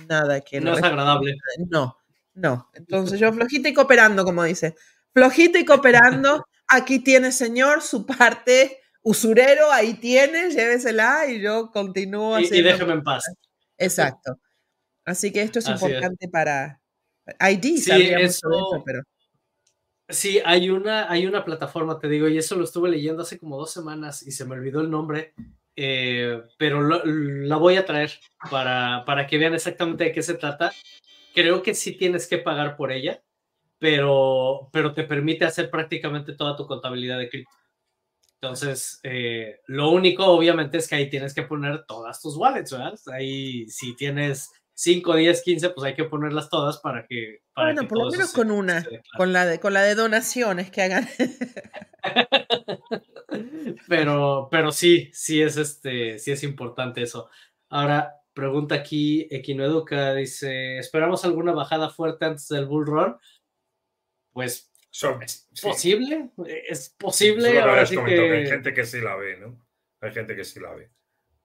[0.08, 0.62] nada que...
[0.62, 1.36] No es agradable.
[1.70, 1.98] No,
[2.34, 2.70] no.
[2.74, 4.76] Entonces yo flojita y cooperando, como dice.
[5.14, 12.40] Flojita y cooperando, aquí tiene señor su parte usurero, ahí tiene, llévesela y yo continúo
[12.40, 13.26] y, Y déjeme en paz.
[13.78, 14.40] Exacto.
[15.06, 16.80] Así que esto es importante para
[17.40, 18.48] ID, sí, eso,
[18.86, 19.02] pero...
[20.14, 23.57] Sí, hay una, hay una plataforma, te digo, y eso lo estuve leyendo hace como
[23.57, 25.34] dos semanas y se me olvidó el nombre,
[25.76, 28.11] eh, pero la voy a traer
[28.49, 30.72] para, para que vean exactamente de qué se trata.
[31.34, 33.23] Creo que sí tienes que pagar por ella,
[33.80, 37.52] pero, pero te permite hacer prácticamente toda tu contabilidad de cripto.
[38.35, 42.99] Entonces, eh, lo único obviamente es que ahí tienes que poner todas tus wallets, ¿verdad?
[43.07, 47.41] Ahí si tienes 5, 10, 15, pues hay que ponerlas todas para que...
[47.56, 48.86] bueno, por lo menos con una,
[49.18, 51.08] con la, de, con la de donaciones que hagan.
[53.88, 57.30] pero, pero sí, sí es, este, sí es importante eso.
[57.70, 63.16] Ahora, pregunta aquí Equinoeduca, dice, ¿esperamos alguna bajada fuerte antes del bull run?
[64.32, 64.72] Pues,
[65.22, 66.32] ¿es posible?
[66.68, 67.60] ¿Es posible?
[67.60, 68.32] Ahora sí que...
[68.32, 69.64] Hay gente que sí la ve, ¿no?
[70.02, 70.90] Hay gente que sí la ve.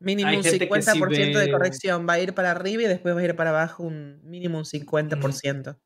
[0.00, 2.06] Mínimo un 50% de corrección.
[2.08, 4.64] Va a ir para arriba y después va a ir para abajo un mínimo un
[4.64, 5.78] 50%.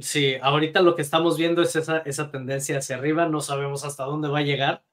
[0.00, 3.26] Sí, ahorita lo que estamos viendo es esa, esa tendencia hacia arriba.
[3.26, 4.84] No sabemos hasta dónde va a llegar.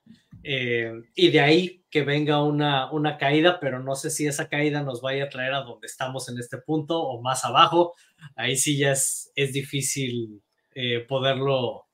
[0.44, 4.84] Eh, y de ahí que venga una, una caída, pero no sé si esa caída
[4.84, 7.96] nos vaya a traer a donde estamos en este punto o más abajo.
[8.36, 10.42] Ahí sí ya es, es difícil
[10.74, 11.88] eh, poderlo.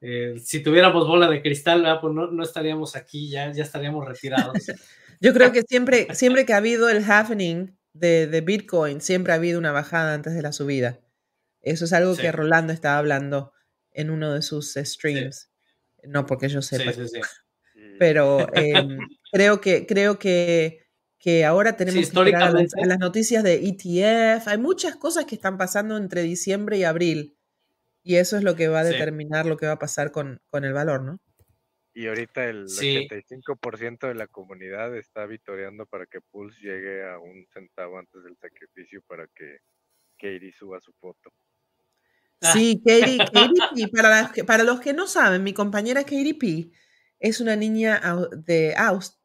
[0.00, 4.54] Eh, si tuviéramos bola de cristal, pues no, no, estaríamos aquí, ya, ya estaríamos retirados.
[5.24, 9.36] Yo creo que siempre, siempre que ha habido el happening de, de, Bitcoin, siempre ha
[9.36, 11.00] habido una bajada antes de la subida.
[11.62, 13.52] Eso es algo que Rolando estaba hablando
[13.92, 15.50] en uno de sus streams.
[16.02, 16.92] No porque yo sepa.
[17.98, 18.98] Pero em,
[19.32, 20.84] creo que, creo que,
[21.18, 24.48] que ahora tenemos que a las, las, noticias de ETF.
[24.48, 27.38] Hay muchas cosas que están pasando entre diciembre y abril.
[28.02, 30.64] Y eso es lo que va a determinar lo que va a pasar con, con
[30.64, 31.20] el valor, ¿no?
[31.96, 37.46] Y ahorita el 85% de la comunidad está vitoreando para que Pulse llegue a un
[37.52, 39.58] centavo antes del sacrificio para que
[40.18, 41.32] Katie suba su foto.
[42.40, 42.52] Ah.
[42.52, 46.72] Sí, Katie, Katie para, para los que no saben, mi compañera Katie P
[47.20, 48.02] es una niña
[48.44, 48.74] de,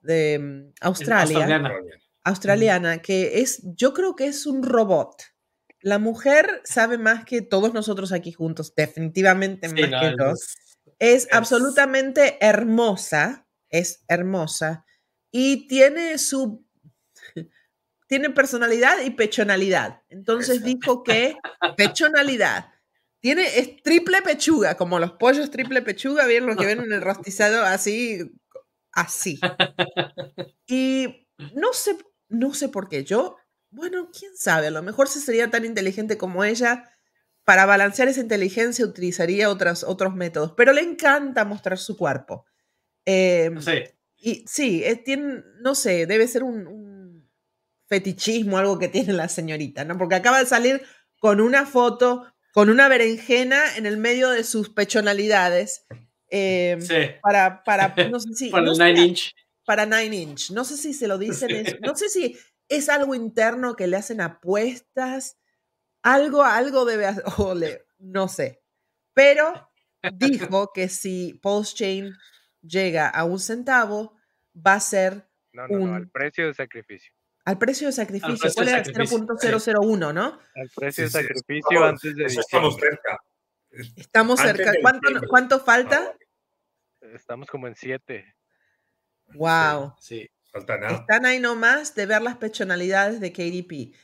[0.01, 1.83] de mm, Australia,
[2.23, 3.01] australiana.
[3.01, 5.23] que es, yo creo que es un robot.
[5.81, 10.55] La mujer sabe más que todos nosotros aquí juntos, definitivamente más que dos
[10.99, 14.85] es, absolutamente hermosa, es hermosa
[15.31, 16.65] y tiene su
[18.07, 20.03] tiene personalidad y pechonalidad.
[20.09, 21.35] Entonces dijo que
[21.77, 22.73] pechonalidad.
[23.21, 27.01] Tiene, es triple pechuga, como los pollos triple pechuga, bien lo que ven en el
[27.01, 28.31] rostizado, así,
[28.93, 29.39] así.
[30.65, 31.97] Y no sé,
[32.29, 33.03] no sé por qué.
[33.03, 33.35] Yo,
[33.71, 36.89] bueno, quién sabe, a lo mejor si sería tan inteligente como ella,
[37.49, 42.45] para balancear esa inteligencia utilizaría otros, otros métodos, pero le encanta mostrar su cuerpo.
[43.05, 43.85] Em, sí.
[44.17, 47.27] Y sí, tiene, no sé, debe ser un,
[47.87, 49.97] fetichismo, algo que tiene la señorita, ¿no?
[49.97, 50.83] Porque acaba de salir
[51.17, 55.87] con una foto, con una berenjena en el medio de sus pechonalidades.
[56.27, 56.97] Em, sí.
[57.19, 58.49] Para, para, no sé si.
[58.51, 59.33] para Nine Inch.
[59.65, 60.51] Para Nine Inch.
[60.51, 61.49] No sé si se lo dicen,
[61.81, 65.38] no sé si es algo interno que le hacen apuestas
[66.01, 67.23] algo, algo debe hacer,
[67.99, 68.61] no sé.
[69.13, 69.69] Pero
[70.13, 72.13] dijo que si Postchain
[72.61, 74.15] llega a un centavo,
[74.55, 75.29] va a ser.
[75.51, 77.13] No, no, no, al precio de sacrificio.
[77.45, 78.51] Al precio de sacrificio.
[78.53, 78.83] ¿Cuál era?
[78.83, 80.39] 0.001, ¿no?
[80.55, 82.25] Al precio de sacrificio antes de.
[82.25, 83.19] Estamos cerca.
[83.95, 84.71] Estamos cerca.
[85.27, 86.15] ¿Cuánto, falta?
[87.01, 88.35] Estamos como en 7.
[89.33, 89.95] Wow.
[89.99, 90.97] Sí, falta nada.
[90.97, 93.95] Están ahí nomás de ver las pechonalidades de KDP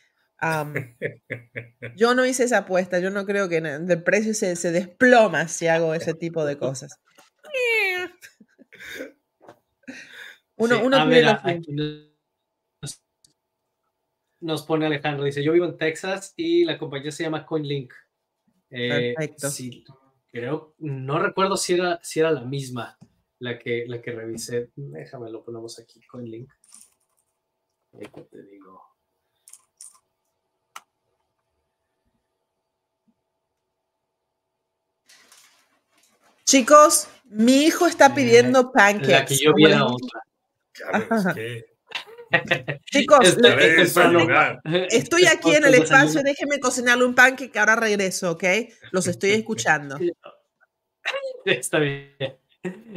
[1.96, 5.68] yo no hice esa apuesta, yo no creo que el precio se, se desploma si
[5.68, 7.00] hago ese tipo de cosas.
[10.58, 13.04] Uno, uno nos,
[14.40, 17.94] nos pone Alejandro, dice, yo vivo en Texas y la compañía se llama CoinLink.
[18.70, 19.50] Eh, Perfecto.
[19.50, 19.84] Sí,
[20.32, 22.98] creo, no recuerdo si era, si era la misma
[23.40, 24.72] la que, la que revisé.
[24.76, 26.50] Déjame lo ponemos aquí, CoinLink.
[28.32, 28.95] te digo.
[36.56, 39.12] Chicos, mi hijo está pidiendo pancakes.
[39.12, 40.22] La que yo vi era otra.
[42.86, 43.38] Chicos,
[44.90, 48.46] estoy aquí en el espacio, déjenme cocinarle un pancake que ahora regreso, ¿ok?
[48.92, 50.00] Los estoy escuchando.
[51.46, 52.16] Está bien.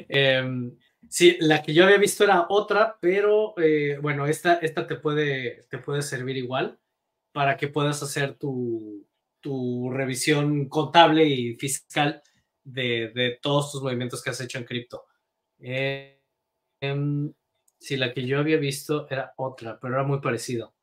[0.08, 0.76] Em,
[1.08, 5.64] sí, la que yo había visto era otra, pero eh, bueno, esta, esta te, puede,
[5.68, 6.78] te puede servir igual
[7.32, 9.04] para que puedas hacer tu,
[9.40, 12.22] tu revisión contable y fiscal
[12.72, 15.04] de, todos tus movimientos que has hecho en cripto.
[15.58, 16.20] Eh,
[16.80, 17.32] em,
[17.78, 20.74] sí, la que yo había visto era otra, pero era muy parecido.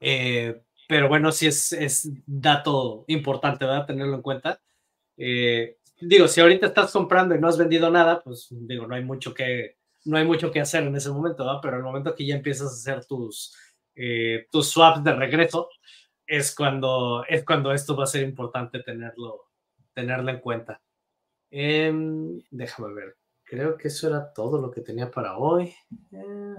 [0.00, 3.86] Eh, pero bueno, sí es, es, dato importante, ¿verdad?
[3.86, 4.60] Tenerlo en cuenta.
[5.16, 9.04] Eh, digo, si ahorita estás comprando y no has vendido nada, pues digo, no hay
[9.04, 11.60] mucho que, no hay mucho que hacer en ese momento, ¿verdad?
[11.62, 13.56] Pero el momento que ya empiezas a hacer tus,
[14.50, 15.68] tus swaps de regreso,
[16.26, 19.50] es cuando, es cuando esto va a ser importante tenerlo,
[19.94, 20.82] tenerla en cuenta.
[21.50, 23.16] Em, déjame ver.
[23.44, 25.74] Creo que eso era todo lo que tenía para hoy.
[26.12, 26.56] Eh,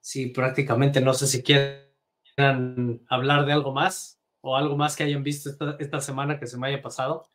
[0.00, 5.22] sí, prácticamente no sé si quieran hablar de algo más o algo más que hayan
[5.22, 7.28] visto esta, semana que se me haya pasado.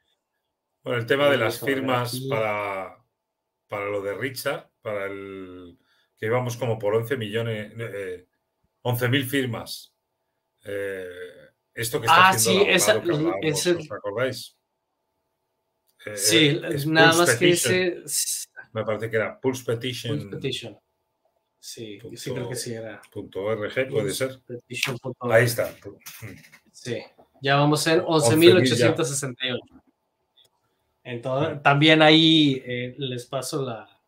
[0.83, 3.03] Bueno, el tema de las firmas para,
[3.67, 5.77] para lo de Richard, para el
[6.17, 8.27] que íbamos como por 11 millones, eh,
[8.81, 9.95] 11 mil firmas.
[10.63, 11.09] Eh,
[11.75, 14.55] esto que está ah, haciendo sí, esa, ¿os acordáis?
[16.05, 18.03] Eh, sí, nada más que ese.
[18.71, 20.17] Me parece que era Pulse Petition.
[20.17, 20.79] Pulse Petition.
[21.59, 23.01] Sí, sí creo que sí era.
[23.11, 24.39] Punto .rg puede ser.
[25.19, 25.75] Ahí está.
[26.71, 27.01] Sí,
[27.41, 29.59] ya vamos ser 11.868.
[31.03, 33.99] Entonces, también ahí eh, les paso la,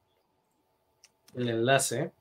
[1.36, 2.12] el enlace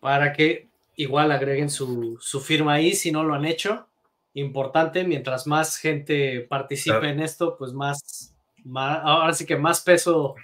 [0.00, 0.67] para que
[0.98, 3.86] igual agreguen su, firma ahí si no lo han hecho.
[4.34, 8.34] Importante, mientras más gente participe en esto, pues más,
[8.64, 10.34] más, ahora sí que más peso,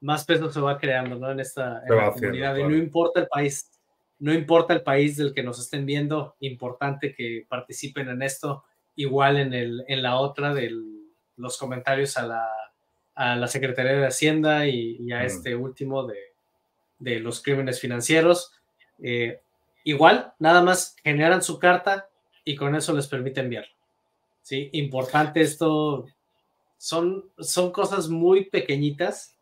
[0.00, 1.30] más peso se va creando, ¿no?
[1.30, 2.56] En esta comunidad.
[2.56, 3.70] Y no importa el país,
[4.18, 8.64] no importa el país del que nos estén viendo, importante que participen en esto,
[8.96, 10.72] igual en, el, en la otra de
[11.36, 12.48] los comentarios a la,
[13.14, 16.18] a la Secretaría de Hacienda y, a este último de,
[16.98, 18.52] de, los crímenes financieros.
[19.02, 19.40] Eh,
[19.88, 22.10] Igual, nada más generan su carta
[22.44, 23.64] y con eso les permite enviar.
[24.42, 26.04] Sí, importante esto.
[26.76, 29.34] Son, son cosas muy pequeñitas,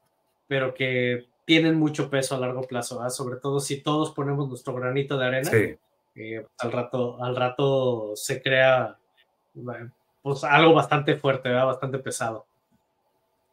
[0.47, 5.19] pero que tienen mucho peso a largo plazo, sobre todo si todos ponemos nuestro granito
[5.19, 5.51] de arena.
[6.15, 8.97] Eh, al, rato, al rato se crea
[10.23, 12.47] pues, algo bastante fuerte, bastante pesado.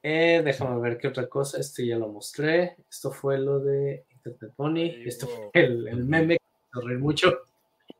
[0.03, 1.59] Eh, déjame ver qué otra cosa.
[1.59, 2.75] Este ya lo mostré.
[2.87, 5.03] Esto fue lo de Internet Money.
[5.07, 6.37] Esto fue el, el meme
[6.81, 7.43] reír mucho.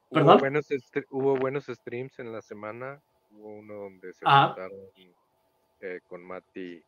[0.10, 0.36] ¿Perdón?
[0.36, 0.68] Hubo buenos,
[1.10, 3.02] hubo buenos streams en la semana.
[3.32, 4.80] Hubo uno donde se juntaron
[5.82, 6.84] eh, con Mati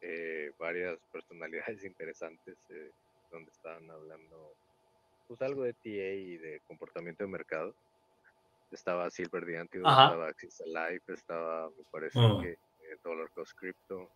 [0.00, 2.90] eh, varias personalidades interesantes eh,
[3.30, 4.54] donde estaban hablando
[5.26, 7.74] pues algo de TA y de comportamiento de mercado.
[8.70, 12.40] Estaba Silver the estaba Axis Alive, estaba, me parece oh.
[12.40, 12.58] que
[13.02, 14.10] Dollar Cost Crypto.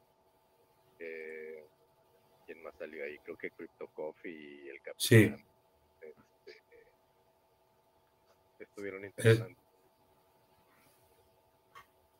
[0.98, 3.18] ¿Quién más salió ahí?
[3.18, 4.98] Creo que Crypto Coffee y el Capitán.
[4.98, 5.34] Sí
[8.64, 9.56] estuvieron eh, interesantes.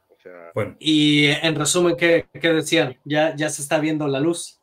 [0.09, 0.77] O sea, bueno.
[0.79, 2.99] Y en resumen, ¿qué, ¿qué, decían?
[3.05, 4.61] ¿Ya, ¿Ya se está viendo la luz?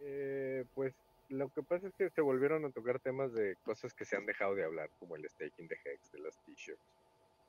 [0.00, 0.94] eh, pues
[1.28, 4.26] lo que pasa es que se volvieron a tocar temas de cosas que se han
[4.26, 6.82] dejado de hablar, como el staking de Hex, de las t-shirts,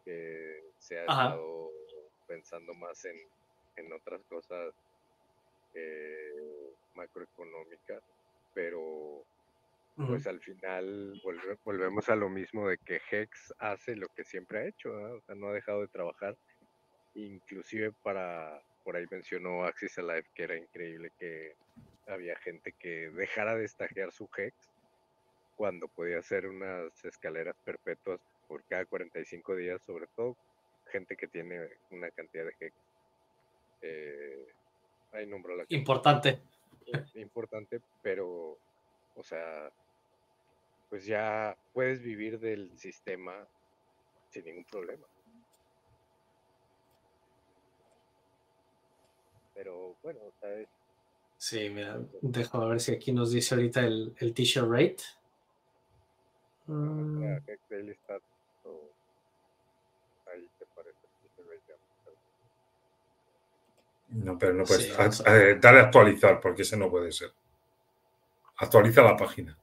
[0.04, 1.72] que se ha estado
[2.28, 3.18] pensando más en,
[3.76, 4.74] en otras cosas
[5.74, 8.02] eh, macroeconómicas,
[8.54, 9.24] pero
[9.96, 11.22] pues al final
[11.64, 15.36] volvemos a lo mismo de que Hex hace lo que siempre ha hecho, o sea,
[15.36, 16.38] no ha dejado de trabajar,
[17.14, 21.56] inclusive para, por ahí mencionó Axis Alive que era increíble que
[22.08, 24.54] había gente que dejara de estajear su Hex
[25.56, 30.36] cuando podía hacer unas escaleras perpetuas por cada 45 días, sobre todo
[30.92, 32.76] gente que tiene una cantidad de Hex.
[33.82, 34.46] Eh,
[35.14, 36.42] ahí nombró la Importante.
[37.16, 38.58] Importante, pero,
[39.16, 39.72] o sea,
[40.90, 43.48] pues ya puedes vivir del sistema
[44.30, 45.06] sin ningún problema.
[49.54, 50.68] Pero bueno, sabes,
[51.38, 55.04] Sí, mira, déjame ver si aquí nos dice ahorita el, el t-shirt rate.
[56.68, 57.38] Mm.
[64.10, 64.96] No, pero no puedes.
[65.62, 67.32] dale a actualizar, porque ese no puede ser.
[68.58, 69.58] Actualiza la página.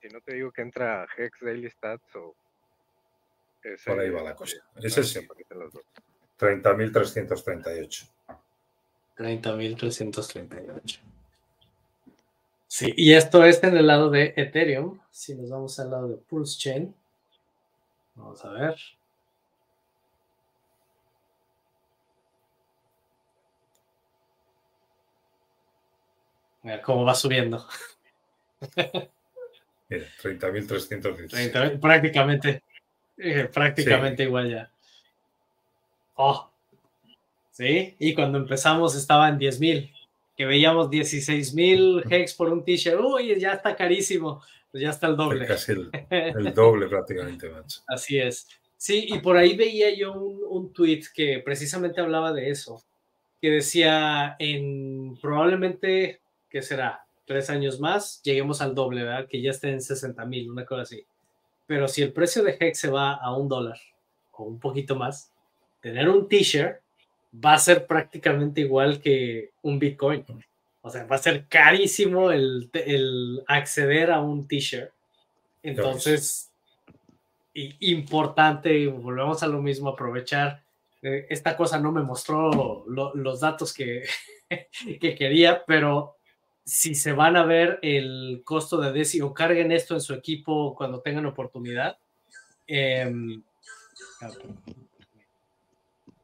[0.00, 2.34] Si no te digo que entra Hex Daily Stats o.
[3.84, 4.56] Por ahí va la cosa.
[4.76, 5.20] Ese sí.
[6.38, 8.08] 30.338.
[9.16, 11.00] 30.338.
[12.66, 14.98] Sí, y esto es en el lado de Ethereum.
[15.10, 16.94] Si nos vamos al lado de Pulse Chain,
[18.14, 18.76] vamos a ver.
[26.62, 27.66] Mira cómo va subiendo.
[29.88, 31.80] Mira, 30.316.
[31.80, 32.62] Prácticamente,
[33.16, 34.70] eh, prácticamente igual ya.
[36.14, 36.50] Oh,
[37.50, 39.90] sí, y cuando empezamos estaba en 10.000
[40.40, 45.06] que veíamos 16 mil hex por un t-shirt, uy, ya está carísimo, pues ya está
[45.08, 45.44] el doble.
[45.44, 47.82] Casi el, doble prácticamente, macho.
[47.86, 48.48] Así es.
[48.74, 52.82] Sí, y por ahí veía yo un, un tweet que precisamente hablaba de eso,
[53.38, 56.19] que decía en probablemente,
[56.50, 57.04] ¿qué será?
[57.24, 59.28] Tres años más, lleguemos al doble, ¿verdad?
[59.28, 61.06] Que ya esté en 60 mil, una cosa así.
[61.66, 63.78] Pero si el precio de Hex se va a un dólar
[64.32, 65.32] o un poquito más,
[65.80, 66.80] tener un t-shirt
[67.32, 70.24] va a ser prácticamente igual que un Bitcoin.
[70.82, 74.90] O sea, va a ser carísimo el, acceder a un t-shirt.
[75.62, 76.50] Entonces,
[77.54, 80.62] importante, volvemos a lo mismo, aprovechar.
[81.02, 84.04] Eh, esta cosa no me mostró los datos que,
[85.00, 86.16] que quería, pero
[86.64, 90.74] si se van a ver el costo de DESI o carguen esto en su equipo
[90.76, 91.98] cuando tengan oportunidad.
[92.66, 93.12] Eh,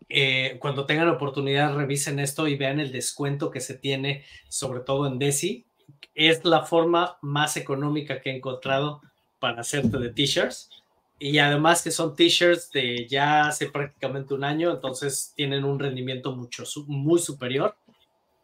[0.09, 5.07] eh, cuando tengan oportunidad revisen esto y vean el descuento que se tiene, sobre todo
[5.07, 5.67] en Desi.
[6.15, 9.01] Es la forma más económica que he encontrado
[9.39, 10.71] para hacerte de t-shirts.
[11.19, 16.37] Y además que son t-shirts de ya hace prácticamente un año, entonces tienen un rendimiento
[16.37, 17.77] mucho, muy superior.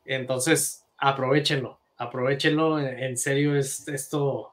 [0.04, 2.78] Entonces, aprovechenlo, aprovechenlo.
[2.78, 4.52] En, serio, es, esto,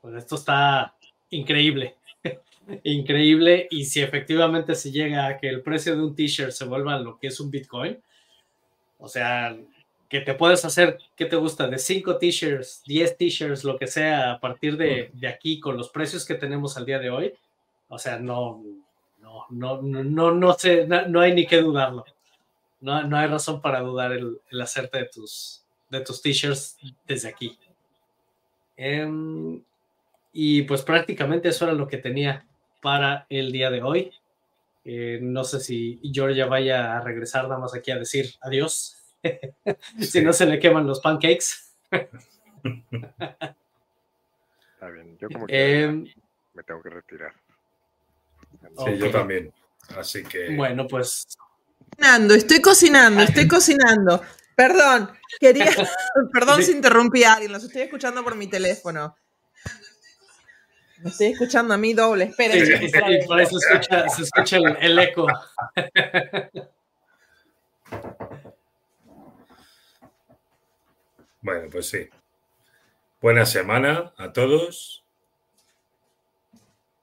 [0.00, 0.94] pues esto está
[1.30, 1.96] increíble
[2.84, 6.98] increíble y si efectivamente se llega a que el precio de un t-shirt se vuelva
[6.98, 7.98] lo que es un Bitcoin,
[8.98, 9.56] o sea,
[10.08, 11.66] que te puedes hacer, ¿qué te gusta?
[11.68, 16.24] De 5 t-shirts, 10 t-shirts, lo que sea, a partir de, aquí con los precios
[16.24, 17.34] que tenemos al día de hoy,
[17.88, 18.62] o sea, no,
[19.20, 22.04] no, no, no, no, sé, no, hay ni que dudarlo.
[22.80, 25.63] No, no hay razón para dudar el, hacerte de tus,
[25.94, 26.76] de tus t-shirts
[27.06, 27.58] desde aquí.
[28.76, 29.62] Em,
[30.32, 32.46] y pues prácticamente eso era lo que tenía
[32.82, 34.12] para el día de hoy.
[34.84, 38.96] Eh, no sé si Georgia vaya a regresar nada más aquí a decir adiós.
[40.00, 41.72] si no se le queman los pancakes.
[44.74, 46.06] Está bien, yo como que em,
[46.52, 47.32] me tengo que retirar.
[48.84, 49.52] Sí, yo también.
[49.96, 50.54] Así que.
[50.54, 51.36] Bueno, pues.
[51.96, 54.22] Cocinando, estoy cocinando, estoy cocinando.
[54.54, 55.10] Perdón,
[55.40, 55.66] quería.
[56.32, 59.16] Perdón si interrumpí a alguien, los estoy escuchando por mi teléfono.
[60.98, 62.64] Me estoy escuchando a mí doble, esperen.
[62.64, 62.90] Sí,
[63.26, 65.26] por eso se escucha el, eco.
[71.42, 72.08] Bueno, pues sí.
[73.20, 75.04] Buena semana a todos.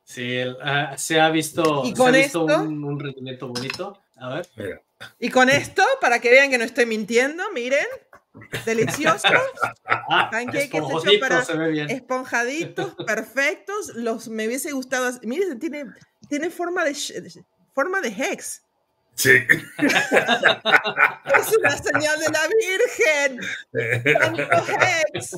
[0.03, 2.45] Sí, ah, se ha visto, ¿Y con esto?
[2.45, 4.01] un, rendimiento bonito.
[4.17, 4.81] A ver.
[5.19, 7.85] Y con esto, para que vean que no estoy mintiendo, miren.
[8.65, 9.31] Deliciosos.
[9.85, 10.43] Ah, para
[11.89, 13.95] esponjaditos, perfectos.
[13.95, 15.11] Los me hubiese gustado.
[15.23, 15.85] Miren, tiene,
[16.29, 16.95] tiene forma de
[17.73, 18.61] forma de hex.
[19.15, 19.31] Sí.
[21.37, 23.39] Es una señal de la Virgen.
[25.13, 25.37] Hex.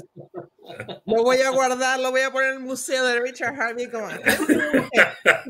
[1.05, 3.89] Lo voy a guardar, lo voy a poner en el museo de Richard Harvey.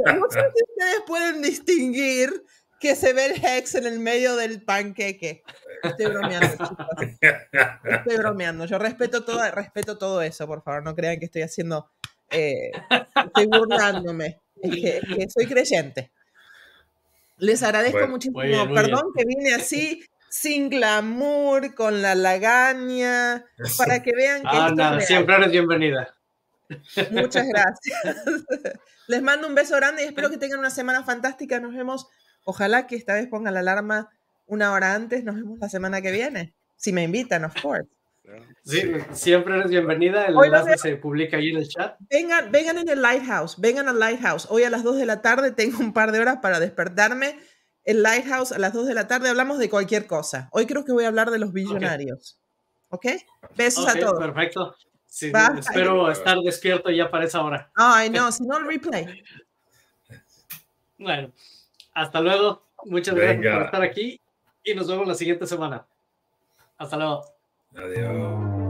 [0.06, 2.44] No sé si ustedes pueden distinguir
[2.84, 5.42] que se ve el hex en el medio del panqueque.
[5.82, 6.78] Estoy bromeando,
[7.84, 8.66] Estoy bromeando.
[8.66, 10.84] Yo respeto todo, respeto todo eso, por favor.
[10.84, 11.90] No crean que estoy haciendo.
[12.30, 12.72] Eh,
[13.26, 14.42] estoy burlándome.
[14.62, 16.12] Es que, soy creyente.
[17.38, 18.42] Les agradezco muchísimo.
[18.74, 23.46] Perdón que vine así, sin glamour, con la lagaña,
[23.78, 24.50] para que vean que.
[24.52, 26.14] Ah, nada, siempre eres bienvenida.
[27.12, 28.26] Muchas gracias.
[29.08, 31.60] Les mando un beso grande y espero que tengan una semana fantástica.
[31.60, 32.08] Nos vemos
[32.44, 34.10] Ojalá que esta vez ponga la alarma
[34.46, 35.24] una hora antes.
[35.24, 36.54] Nos vemos la semana que viene.
[36.76, 37.90] Si me invitan, of course.
[38.64, 40.26] Sí, siempre eres bienvenida.
[40.28, 41.98] El enlace se publica ahí en el chat.
[42.10, 44.48] Vengan, vengan en el Lighthouse, vengan al Lighthouse.
[44.50, 47.38] Hoy a las 2 de la tarde tengo un par de horas para despertarme.
[47.84, 50.48] El Lighthouse a las 2 de la tarde hablamos de cualquier cosa.
[50.54, 52.40] Hoy creo que voy a hablar de los billonarios.
[52.88, 53.08] ¿Ok?
[53.58, 54.20] Besos a todos.
[54.20, 54.74] Perfecto.
[55.58, 57.72] espero estar despierto ya para esa hora.
[57.76, 59.24] Ay, no, si no el replay.
[60.98, 61.34] Bueno,
[61.94, 62.64] hasta luego.
[62.86, 64.20] Muchas gracias por estar aquí
[64.64, 65.86] y nos vemos la siguiente semana.
[66.78, 67.26] Hasta luego.
[67.76, 68.63] Adiós.